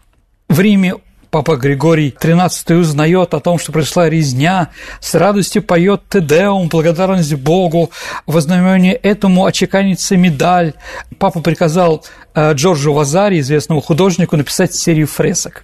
В 0.50 0.60
Риме 0.60 0.96
Папа 1.32 1.58
Григорий 1.58 2.16
XIII 2.20 2.78
узнает 2.78 3.36
о 3.36 3.40
том, 3.40 3.60
что 3.60 3.72
пришла 3.72 4.10
резня, 4.10 4.70
с 5.00 5.14
радостью 5.14 5.62
поет 5.62 6.02
Тедеум, 6.10 6.70
благодарность 6.70 7.36
Богу, 7.36 7.92
в 8.26 8.42
знамение 8.42 8.94
этому 8.94 9.46
очеканится 9.46 10.18
медаль. 10.18 10.74
Папа 11.20 11.42
приказал 11.42 12.04
э, 12.34 12.54
Джорджу 12.54 12.94
Вазари, 12.94 13.40
известному 13.42 13.82
художнику, 13.82 14.38
написать 14.38 14.74
серию 14.74 15.06
фресок. 15.06 15.64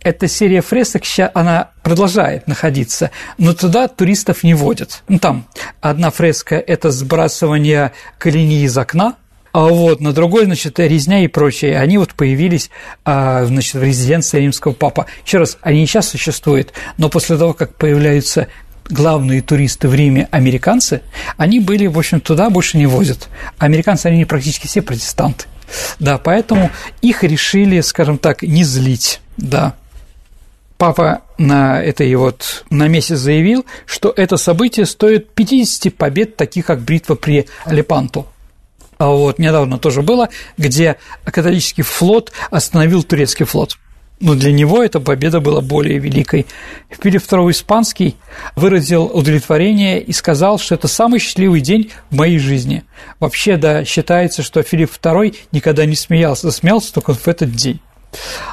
Эта 0.00 0.28
серия 0.28 0.60
фресок, 0.60 1.02
она 1.34 1.70
продолжает 1.82 2.46
находиться, 2.46 3.10
но 3.36 3.52
туда 3.52 3.88
туристов 3.88 4.44
не 4.44 4.54
водят. 4.54 5.02
Ну, 5.08 5.18
там 5.18 5.46
одна 5.80 6.10
фреска– 6.10 6.54
это 6.66 6.92
сбрасывание 6.92 7.90
колени 8.18 8.62
из 8.62 8.78
окна– 8.78 9.16
а 9.54 9.68
вот 9.68 10.00
на 10.00 10.12
другой, 10.12 10.46
значит, 10.46 10.80
резня 10.80 11.22
и 11.22 11.28
прочее, 11.28 11.78
они 11.78 11.96
вот 11.96 12.14
появились, 12.14 12.70
а, 13.04 13.44
значит, 13.44 13.74
в 13.74 13.84
резиденции 13.84 14.40
римского 14.40 14.72
папа. 14.72 15.06
Еще 15.24 15.38
раз, 15.38 15.58
они 15.60 15.84
и 15.84 15.86
сейчас 15.86 16.08
существуют, 16.08 16.72
но 16.98 17.08
после 17.08 17.38
того, 17.38 17.52
как 17.52 17.76
появляются 17.76 18.48
главные 18.90 19.42
туристы 19.42 19.86
в 19.86 19.94
Риме 19.94 20.26
американцы, 20.32 21.02
они 21.36 21.60
были, 21.60 21.86
в 21.86 21.96
общем, 21.96 22.20
туда 22.20 22.50
больше 22.50 22.78
не 22.78 22.86
возят. 22.86 23.28
Американцы, 23.58 24.06
они 24.06 24.24
практически 24.24 24.66
все 24.66 24.82
протестанты. 24.82 25.44
Да, 26.00 26.18
поэтому 26.18 26.72
их 27.00 27.22
решили, 27.22 27.80
скажем 27.80 28.18
так, 28.18 28.42
не 28.42 28.64
злить, 28.64 29.20
да. 29.36 29.76
Папа 30.78 31.22
на 31.38 31.80
этой 31.80 32.12
вот 32.16 32.64
на 32.70 32.88
месяц 32.88 33.18
заявил, 33.18 33.64
что 33.86 34.12
это 34.16 34.36
событие 34.36 34.84
стоит 34.84 35.32
50 35.32 35.94
побед, 35.94 36.34
таких 36.34 36.66
как 36.66 36.80
бритва 36.80 37.14
при 37.14 37.46
Лепанту. 37.66 38.26
А 38.98 39.08
вот 39.08 39.38
недавно 39.38 39.78
тоже 39.78 40.02
было, 40.02 40.28
где 40.56 40.96
католический 41.24 41.82
флот 41.82 42.32
остановил 42.50 43.02
турецкий 43.02 43.46
флот. 43.46 43.76
Но 44.20 44.34
для 44.34 44.52
него 44.52 44.82
эта 44.82 45.00
победа 45.00 45.40
была 45.40 45.60
более 45.60 45.98
великой. 45.98 46.46
Филипп 46.88 47.22
II 47.22 47.50
Испанский 47.50 48.16
выразил 48.54 49.04
удовлетворение 49.04 50.00
и 50.00 50.12
сказал, 50.12 50.58
что 50.58 50.76
это 50.76 50.88
самый 50.88 51.18
счастливый 51.18 51.60
день 51.60 51.90
в 52.10 52.16
моей 52.16 52.38
жизни. 52.38 52.84
Вообще, 53.18 53.56
да, 53.56 53.84
считается, 53.84 54.42
что 54.42 54.62
Филипп 54.62 54.92
II 54.92 55.36
никогда 55.52 55.84
не 55.84 55.96
смеялся, 55.96 56.50
смеялся 56.52 56.94
только 56.94 57.12
в 57.14 57.26
этот 57.26 57.52
день. 57.52 57.80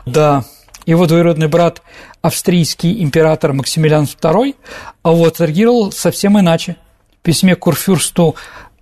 Да, 0.06 0.46
его 0.86 1.06
двоюродный 1.06 1.48
брат, 1.48 1.84
австрийский 2.22 3.02
император 3.04 3.54
Максимилиан 3.54 4.06
II, 4.06 4.56
а 5.04 5.12
вот 5.12 5.40
реагировал 5.40 5.92
совсем 5.92 6.40
иначе. 6.40 6.76
В 7.20 7.24
письме 7.24 7.56
Курфюрсту 7.56 8.36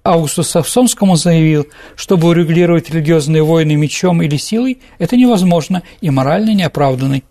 Августу 0.09 0.43
Савсонскому 0.43 1.15
заявил, 1.15 1.67
чтобы 1.95 2.29
урегулировать 2.29 2.89
религиозные 2.89 3.43
войны 3.43 3.75
мечом 3.75 4.21
или 4.21 4.37
силой, 4.37 4.79
это 4.97 5.15
невозможно 5.15 5.83
и 6.01 6.09
морально 6.09 6.53
неоправданно. 6.55 7.21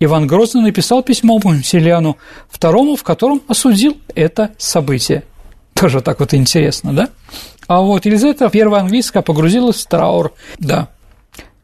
Иван 0.00 0.26
Грозный 0.26 0.62
написал 0.62 1.02
письмо 1.02 1.40
Максимилиану 1.42 2.16
II, 2.52 2.96
в 2.96 3.02
котором 3.02 3.42
осудил 3.48 3.96
это 4.14 4.50
событие. 4.58 5.22
Тоже 5.74 6.00
так 6.00 6.20
вот 6.20 6.34
интересно, 6.34 6.92
да? 6.92 7.08
А 7.68 7.80
вот 7.80 8.06
Елизавета 8.06 8.50
I 8.52 8.60
английская 8.62 9.22
погрузилась 9.22 9.84
в 9.84 9.88
траур, 9.88 10.32
да. 10.58 10.88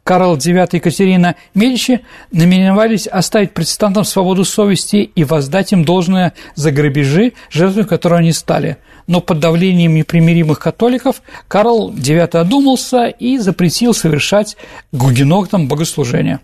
Карл 0.05 0.37
IX 0.37 0.69
и 0.73 0.77
Екатерина 0.77 1.37
Медичи 1.55 2.01
намеревались 2.33 3.07
оставить 3.07 3.55
протестантам 3.55 4.05
свободу 4.05 4.45
совести 4.45 4.97
и 4.97 5.25
воздать 5.25 5.73
им 5.73 5.85
должное 5.85 6.33
за 6.55 6.73
грабежи, 6.73 7.33
жертвами 7.51 7.87
которых 7.87 8.19
они 8.21 8.33
стали– 8.33 8.79
но 9.07 9.21
под 9.21 9.41
давлением 9.41 9.95
непримиримых 9.95 10.59
католиков 10.59 11.23
Карл 11.49 11.93
IX 11.93 12.29
одумался 12.37 13.07
и 13.07 13.39
запретил 13.39 13.95
совершать 13.95 14.57
гугенотам 14.93 15.69
богослужения. 15.69 16.41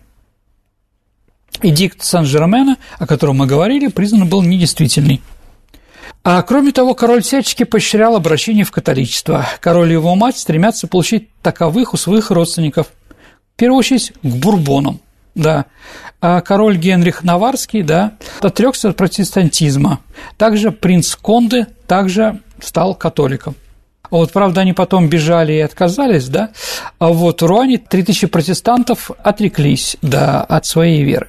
Эдикт 1.61 2.03
Сан-Жермена, 2.03 2.77
о 2.97 3.07
котором 3.07 3.37
мы 3.37 3.47
говорили, 3.47 3.87
признан 3.87 4.27
был 4.27 4.41
недействительный. 4.41 5.21
А 6.23 6.41
кроме 6.41 6.71
того, 6.71 6.93
король 6.95 7.21
всячески 7.21 7.63
поощрял 7.63 8.15
обращение 8.15 8.65
в 8.65 8.71
католичество. 8.71 9.47
Король 9.61 9.89
и 9.89 9.93
его 9.93 10.15
мать 10.15 10.37
стремятся 10.37 10.87
получить 10.87 11.29
таковых 11.41 11.93
у 11.93 11.97
своих 11.97 12.29
родственников. 12.29 12.87
В 13.59 13.61
первую 13.61 13.79
очередь 13.79 14.13
к 14.23 14.25
бурбонам, 14.25 15.01
да. 15.35 15.65
А 16.21 16.39
король 16.39 16.77
Генрих 16.77 17.25
Наварский, 17.25 17.81
да, 17.83 18.13
отрекся 18.39 18.87
от 18.87 18.95
протестантизма. 18.95 19.99
Также 20.37 20.71
принц 20.71 21.13
Конде 21.17 21.67
также 21.85 22.39
стал 22.61 22.95
католиком. 22.95 23.55
Вот, 24.09 24.31
правда, 24.31 24.61
они 24.61 24.71
потом 24.71 25.09
бежали 25.09 25.51
и 25.51 25.59
отказались, 25.59 26.29
да, 26.29 26.51
а 26.99 27.09
вот 27.09 27.41
в 27.41 27.45
Руане 27.45 27.79
3000 27.79 28.27
протестантов 28.27 29.11
отреклись, 29.25 29.97
да, 30.01 30.41
от 30.41 30.65
своей 30.65 31.03
веры. 31.03 31.27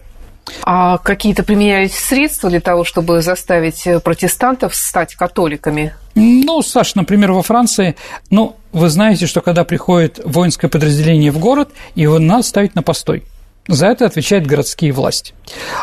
А 0.62 0.98
какие-то 0.98 1.42
применялись 1.42 1.94
средства 1.94 2.50
для 2.50 2.60
того, 2.60 2.84
чтобы 2.84 3.22
заставить 3.22 3.86
протестантов 4.02 4.74
стать 4.74 5.14
католиками? 5.14 5.94
Ну, 6.14 6.62
Саш, 6.62 6.94
например, 6.94 7.32
во 7.32 7.42
Франции, 7.42 7.96
ну, 8.30 8.56
вы 8.72 8.88
знаете, 8.88 9.26
что 9.26 9.40
когда 9.40 9.64
приходит 9.64 10.20
воинское 10.24 10.70
подразделение 10.70 11.30
в 11.30 11.38
город, 11.38 11.70
его 11.94 12.18
надо 12.18 12.42
ставить 12.42 12.74
на 12.74 12.82
постой. 12.82 13.24
За 13.68 13.86
это 13.86 14.06
отвечают 14.06 14.46
городские 14.46 14.92
власти. 14.92 15.34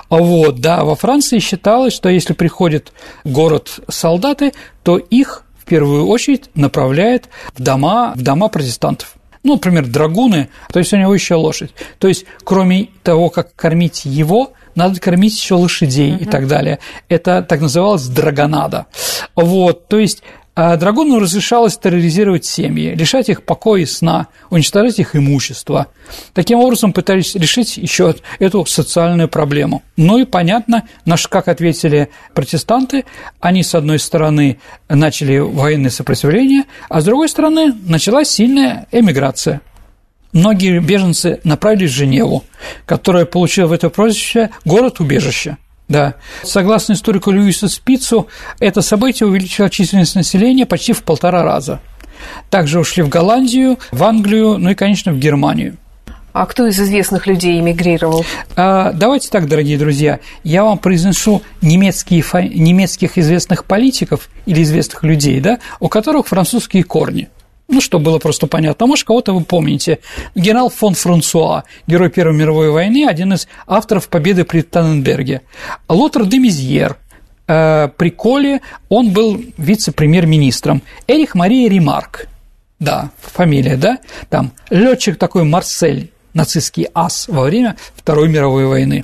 Вот, 0.09 0.59
да, 0.59 0.83
во 0.83 0.95
Франции 0.95 1.39
считалось, 1.39 1.93
что 1.93 2.09
если 2.09 2.33
приходит 2.33 2.91
город 3.23 3.79
солдаты, 3.87 4.53
то 4.83 4.97
их 4.97 5.43
в 5.57 5.65
первую 5.65 6.07
очередь 6.07 6.49
направляет 6.55 7.29
в 7.55 7.61
дома, 7.61 8.13
в 8.15 8.21
дома 8.21 8.49
протестантов 8.49 9.16
ну, 9.43 9.53
например, 9.53 9.87
драгуны, 9.87 10.49
то 10.71 10.79
есть 10.79 10.93
у 10.93 10.97
него 10.97 11.13
еще 11.13 11.35
лошадь. 11.35 11.73
То 11.99 12.07
есть, 12.07 12.25
кроме 12.43 12.89
того, 13.03 13.29
как 13.29 13.55
кормить 13.55 14.05
его, 14.05 14.53
надо 14.75 14.99
кормить 14.99 15.35
еще 15.35 15.55
лошадей 15.55 16.11
uh-huh. 16.11 16.21
и 16.21 16.25
так 16.25 16.47
далее. 16.47 16.79
Это 17.09 17.41
так 17.41 17.61
называлось 17.61 18.07
драгонада. 18.07 18.85
Вот, 19.35 19.87
то 19.87 19.97
есть 19.97 20.21
а 20.59 20.75
Драгуну 20.75 21.19
разрешалось 21.19 21.77
терроризировать 21.77 22.43
семьи, 22.43 22.95
лишать 22.95 23.29
их 23.29 23.43
покоя 23.43 23.83
и 23.83 23.85
сна, 23.85 24.25
уничтожать 24.49 24.97
их 24.97 25.15
имущество. 25.15 25.85
Таким 26.33 26.57
образом 26.57 26.93
пытались 26.93 27.35
решить 27.35 27.77
еще 27.77 28.15
эту 28.39 28.65
социальную 28.65 29.29
проблему. 29.29 29.83
Ну 29.97 30.17
и 30.17 30.25
понятно, 30.25 30.87
наш, 31.05 31.27
как 31.27 31.47
ответили 31.47 32.09
протестанты, 32.33 33.05
они, 33.39 33.61
с 33.61 33.75
одной 33.75 33.99
стороны, 33.99 34.57
начали 34.89 35.37
военное 35.37 35.91
сопротивление, 35.91 36.63
а 36.89 37.01
с 37.01 37.05
другой 37.05 37.29
стороны, 37.29 37.75
началась 37.85 38.31
сильная 38.31 38.87
эмиграция. 38.91 39.61
Многие 40.33 40.79
беженцы 40.79 41.39
направились 41.43 41.91
в 41.91 41.95
Женеву, 41.95 42.43
которая 42.87 43.25
получила 43.25 43.67
в 43.67 43.73
это 43.73 43.91
прозвище 43.91 44.49
«город-убежище». 44.65 45.57
Да. 45.87 46.15
Согласно 46.43 46.93
историку 46.93 47.31
Льюиса 47.31 47.69
Спицу, 47.69 48.27
это 48.59 48.81
событие 48.81 49.27
увеличило 49.27 49.69
численность 49.69 50.15
населения 50.15 50.65
почти 50.65 50.93
в 50.93 51.03
полтора 51.03 51.43
раза. 51.43 51.79
Также 52.49 52.79
ушли 52.79 53.03
в 53.03 53.09
Голландию, 53.09 53.77
в 53.91 54.03
Англию, 54.03 54.57
ну 54.57 54.71
и, 54.71 54.75
конечно, 54.75 55.13
в 55.13 55.19
Германию. 55.19 55.77
А 56.33 56.45
кто 56.45 56.67
из 56.67 56.79
известных 56.79 57.25
людей 57.25 57.59
эмигрировал? 57.59 58.23
А, 58.55 58.91
давайте 58.91 59.29
так, 59.29 59.47
дорогие 59.47 59.77
друзья, 59.77 60.19
я 60.43 60.63
вам 60.63 60.77
произнесу 60.77 61.41
немецкие, 61.61 62.23
немецких 62.53 63.17
известных 63.17 63.65
политиков 63.65 64.29
или 64.45 64.61
известных 64.61 65.03
людей, 65.03 65.39
да, 65.39 65.59
у 65.79 65.89
которых 65.89 66.27
французские 66.27 66.83
корни– 66.83 67.29
ну, 67.67 67.81
чтобы 67.81 68.05
было 68.05 68.19
просто 68.19 68.47
понятно. 68.47 68.85
А 68.85 68.87
может, 68.87 69.05
кого-то 69.05 69.33
вы 69.33 69.43
помните. 69.43 69.99
Генерал 70.35 70.69
фон 70.69 70.93
Франсуа, 70.93 71.63
герой 71.85 72.09
Первой 72.09 72.35
мировой 72.35 72.71
войны, 72.71 73.05
один 73.07 73.33
из 73.33 73.47
авторов 73.67 74.07
победы 74.07 74.45
при 74.45 74.61
Танненберге. 74.61 75.41
Лотер 75.89 76.25
де 76.25 76.39
Мизьер, 76.39 76.97
э, 77.47 77.89
при 77.97 78.09
Коле 78.09 78.61
он 78.89 79.11
был 79.11 79.41
вице-премьер-министром. 79.57 80.81
Эрих 81.07 81.35
Мария 81.35 81.69
Ремарк, 81.69 82.27
да, 82.79 83.11
фамилия, 83.19 83.75
да, 83.75 83.99
там 84.29 84.51
летчик 84.69 85.17
такой 85.17 85.43
Марсель, 85.43 86.11
нацистский 86.33 86.87
ас 86.93 87.27
во 87.27 87.43
время 87.43 87.75
Второй 87.95 88.29
мировой 88.29 88.65
войны. 88.65 89.03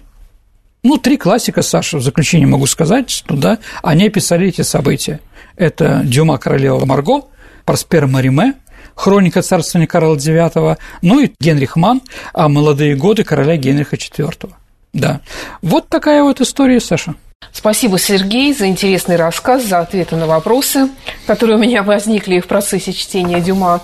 Ну, 0.84 0.97
три 0.97 1.18
классика, 1.18 1.61
Саша, 1.61 1.97
в 1.97 2.01
заключение 2.01 2.47
могу 2.47 2.66
сказать, 2.66 3.09
что 3.09 3.36
да, 3.36 3.59
они 3.82 4.07
описали 4.07 4.47
эти 4.47 4.61
события. 4.61 5.22
Это 5.55 6.01
Дюма 6.03 6.38
Королева 6.38 6.86
Марго, 6.86 7.24
Проспер 7.66 8.07
Мариме, 8.07 8.53
хроника 8.95 9.41
царствования 9.41 9.88
Карла 9.88 10.16
IX, 10.16 10.78
ну 11.01 11.20
и 11.20 11.32
Генрих 11.39 11.76
Ман, 11.76 12.01
а 12.34 12.47
молодые 12.49 12.95
годы 12.95 13.24
короля 13.24 13.57
Генриха 13.57 13.95
IV. 13.95 14.51
Да. 14.93 15.22
Вот 15.61 15.89
такая 15.89 16.24
вот 16.24 16.41
история, 16.41 16.80
Саша. 16.80 17.16
Спасибо, 17.51 17.99
Сергей, 17.99 18.53
за 18.53 18.68
интересный 18.68 19.16
рассказ, 19.16 19.66
за 19.66 19.80
ответы 19.80 20.16
на 20.16 20.28
вопросы, 20.28 20.89
которые 21.28 21.57
у 21.57 21.59
меня 21.59 21.84
возникли 21.84 22.39
в 22.39 22.47
процессе 22.47 22.93
чтения 22.93 23.41
Дюма. 23.41 23.82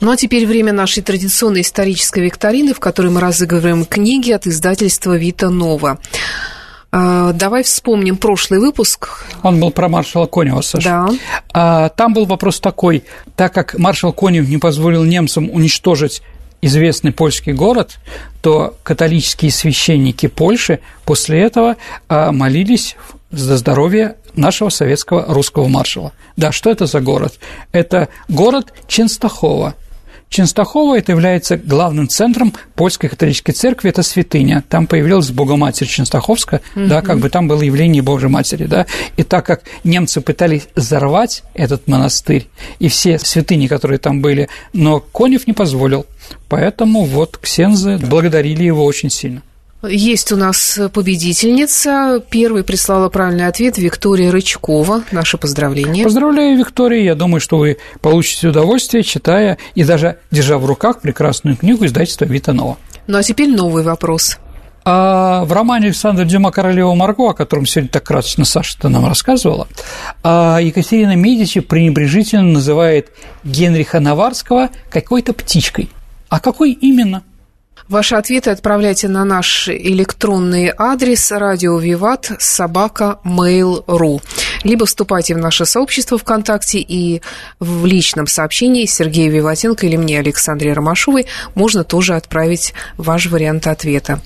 Ну 0.00 0.10
а 0.10 0.16
теперь 0.16 0.46
время 0.46 0.72
нашей 0.72 1.02
традиционной 1.02 1.62
исторической 1.62 2.20
викторины, 2.20 2.74
в 2.74 2.80
которой 2.80 3.08
мы 3.10 3.20
разыгрываем 3.20 3.84
книги 3.86 4.30
от 4.30 4.46
издательства 4.46 5.16
«Вита 5.16 5.48
Нова». 5.48 5.98
А, 6.94 7.32
давай 7.32 7.62
вспомним 7.62 8.18
прошлый 8.18 8.60
выпуск. 8.60 9.24
Он 9.42 9.58
был 9.58 9.70
про 9.70 9.88
маршала 9.88 10.26
Конева, 10.26 10.60
Саша. 10.60 10.88
Да. 10.88 11.08
А, 11.54 11.88
там 11.88 12.12
был 12.12 12.26
вопрос 12.26 12.60
такой, 12.60 13.04
так 13.34 13.54
как 13.54 13.78
маршал 13.78 14.12
Конев 14.12 14.46
не 14.46 14.58
позволил 14.58 15.02
немцам 15.02 15.48
уничтожить 15.50 16.22
известный 16.60 17.10
польский 17.10 17.54
город, 17.54 17.98
то 18.42 18.76
католические 18.82 19.50
священники 19.50 20.26
Польши 20.26 20.80
после 21.06 21.40
этого 21.40 21.76
а, 22.08 22.30
молились 22.30 22.96
за 23.30 23.56
здоровье 23.56 24.16
нашего 24.36 24.68
советского 24.68 25.24
русского 25.32 25.68
маршала. 25.68 26.12
Да, 26.36 26.52
что 26.52 26.70
это 26.70 26.84
за 26.84 27.00
город? 27.00 27.38
Это 27.72 28.10
город 28.28 28.74
Ченстахова– 28.86 29.74
Ченстахова 30.32 30.98
это 30.98 31.12
является 31.12 31.58
главным 31.58 32.08
центром 32.08 32.54
польской 32.74 33.10
католической 33.10 33.52
церкви, 33.52 33.90
это 33.90 34.02
святыня. 34.02 34.64
Там 34.66 34.86
появилась 34.86 35.30
Богоматерь 35.30 35.86
Ченстаховская, 35.86 36.62
mm-hmm. 36.74 36.86
да, 36.86 37.02
как 37.02 37.18
бы 37.18 37.28
там 37.28 37.48
было 37.48 37.60
явление 37.60 38.02
Божьей 38.02 38.30
Матери, 38.30 38.64
да. 38.64 38.86
И 39.18 39.24
так 39.24 39.44
как 39.44 39.62
немцы 39.84 40.22
пытались 40.22 40.68
взорвать 40.74 41.42
этот 41.52 41.86
монастырь 41.86 42.48
и 42.78 42.88
все 42.88 43.18
святыни, 43.18 43.66
которые 43.66 43.98
там 43.98 44.22
были, 44.22 44.48
но 44.72 45.00
Конев 45.00 45.46
не 45.46 45.52
позволил. 45.52 46.06
Поэтому 46.48 47.04
вот 47.04 47.36
ксензы 47.36 47.98
благодарили 47.98 48.64
его 48.64 48.86
очень 48.86 49.10
сильно. 49.10 49.42
Есть 49.84 50.30
у 50.30 50.36
нас 50.36 50.78
победительница. 50.92 52.22
Первой 52.30 52.62
прислала 52.62 53.08
правильный 53.08 53.48
ответ 53.48 53.78
Виктория 53.78 54.30
Рычкова. 54.30 55.02
Наше 55.10 55.38
поздравление. 55.38 56.04
Поздравляю, 56.04 56.56
Виктория. 56.56 57.02
Я 57.02 57.14
думаю, 57.16 57.40
что 57.40 57.58
вы 57.58 57.78
получите 58.00 58.48
удовольствие, 58.48 59.02
читая 59.02 59.58
и 59.74 59.82
даже 59.82 60.18
держа 60.30 60.58
в 60.58 60.66
руках 60.66 61.00
прекрасную 61.00 61.56
книгу 61.56 61.84
издательства 61.84 62.26
Витанова. 62.26 62.78
Ну 63.08 63.18
а 63.18 63.22
теперь 63.24 63.50
новый 63.50 63.82
вопрос. 63.82 64.38
А 64.84 65.44
в 65.44 65.52
романе 65.52 65.86
Александра 65.86 66.24
Дюма 66.24 66.52
«Королева 66.52 66.94
Марго», 66.94 67.30
о 67.30 67.34
котором 67.34 67.66
сегодня 67.66 67.90
так 67.90 68.04
красочно 68.04 68.44
Саша 68.44 68.88
нам 68.88 69.06
рассказывала, 69.06 69.68
а 70.22 70.58
Екатерина 70.60 71.14
Медичи 71.14 71.60
пренебрежительно 71.60 72.44
называет 72.44 73.10
Генриха 73.44 74.00
Наварского 74.00 74.70
какой-то 74.90 75.32
птичкой. 75.32 75.90
А 76.28 76.38
какой 76.40 76.72
именно– 76.72 77.24
Ваши 77.92 78.14
ответы 78.14 78.48
отправляйте 78.48 79.06
на 79.06 79.22
наш 79.22 79.68
электронный 79.68 80.72
адрес 80.74 81.30
радио 81.30 81.76
Виват 81.76 82.32
собака 82.38 83.18
mail.ru 83.22 84.22
либо 84.64 84.86
вступайте 84.86 85.34
в 85.34 85.38
наше 85.38 85.66
сообщество 85.66 86.16
ВКонтакте 86.16 86.78
и 86.78 87.20
в 87.60 87.84
личном 87.84 88.26
сообщении 88.26 88.86
Сергея 88.86 89.28
Виватенко 89.28 89.84
или 89.84 89.96
мне, 89.96 90.20
Александре 90.20 90.72
Ромашовой, 90.72 91.26
можно 91.54 91.84
тоже 91.84 92.14
отправить 92.14 92.72
ваш 92.96 93.26
вариант 93.26 93.66
ответа. 93.66 94.20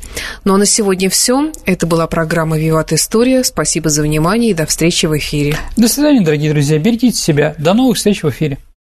Ну 0.45 0.55
а 0.55 0.59
на 0.59 0.67
сегодня 0.67 1.11
все. 1.11 1.51
Это 1.64 1.89
была 1.89 2.07
программа 2.07 2.59
«Виват 2.59 2.93
История». 2.93 3.43
Спасибо 3.43 3.91
за 3.91 4.03
внимание 4.03 4.53
и 4.53 4.55
до 4.55 4.67
встречи 4.67 5.07
в 5.07 5.19
эфире. 5.19 5.57
До 5.77 5.89
свидания, 5.89 6.21
дорогие 6.21 6.53
друзья. 6.53 6.79
Берегите 6.79 7.17
себя. 7.17 7.57
До 7.59 7.75
новых 7.75 7.97
встреч 7.97 8.23
в 8.23 8.29
эфире. 8.29 8.59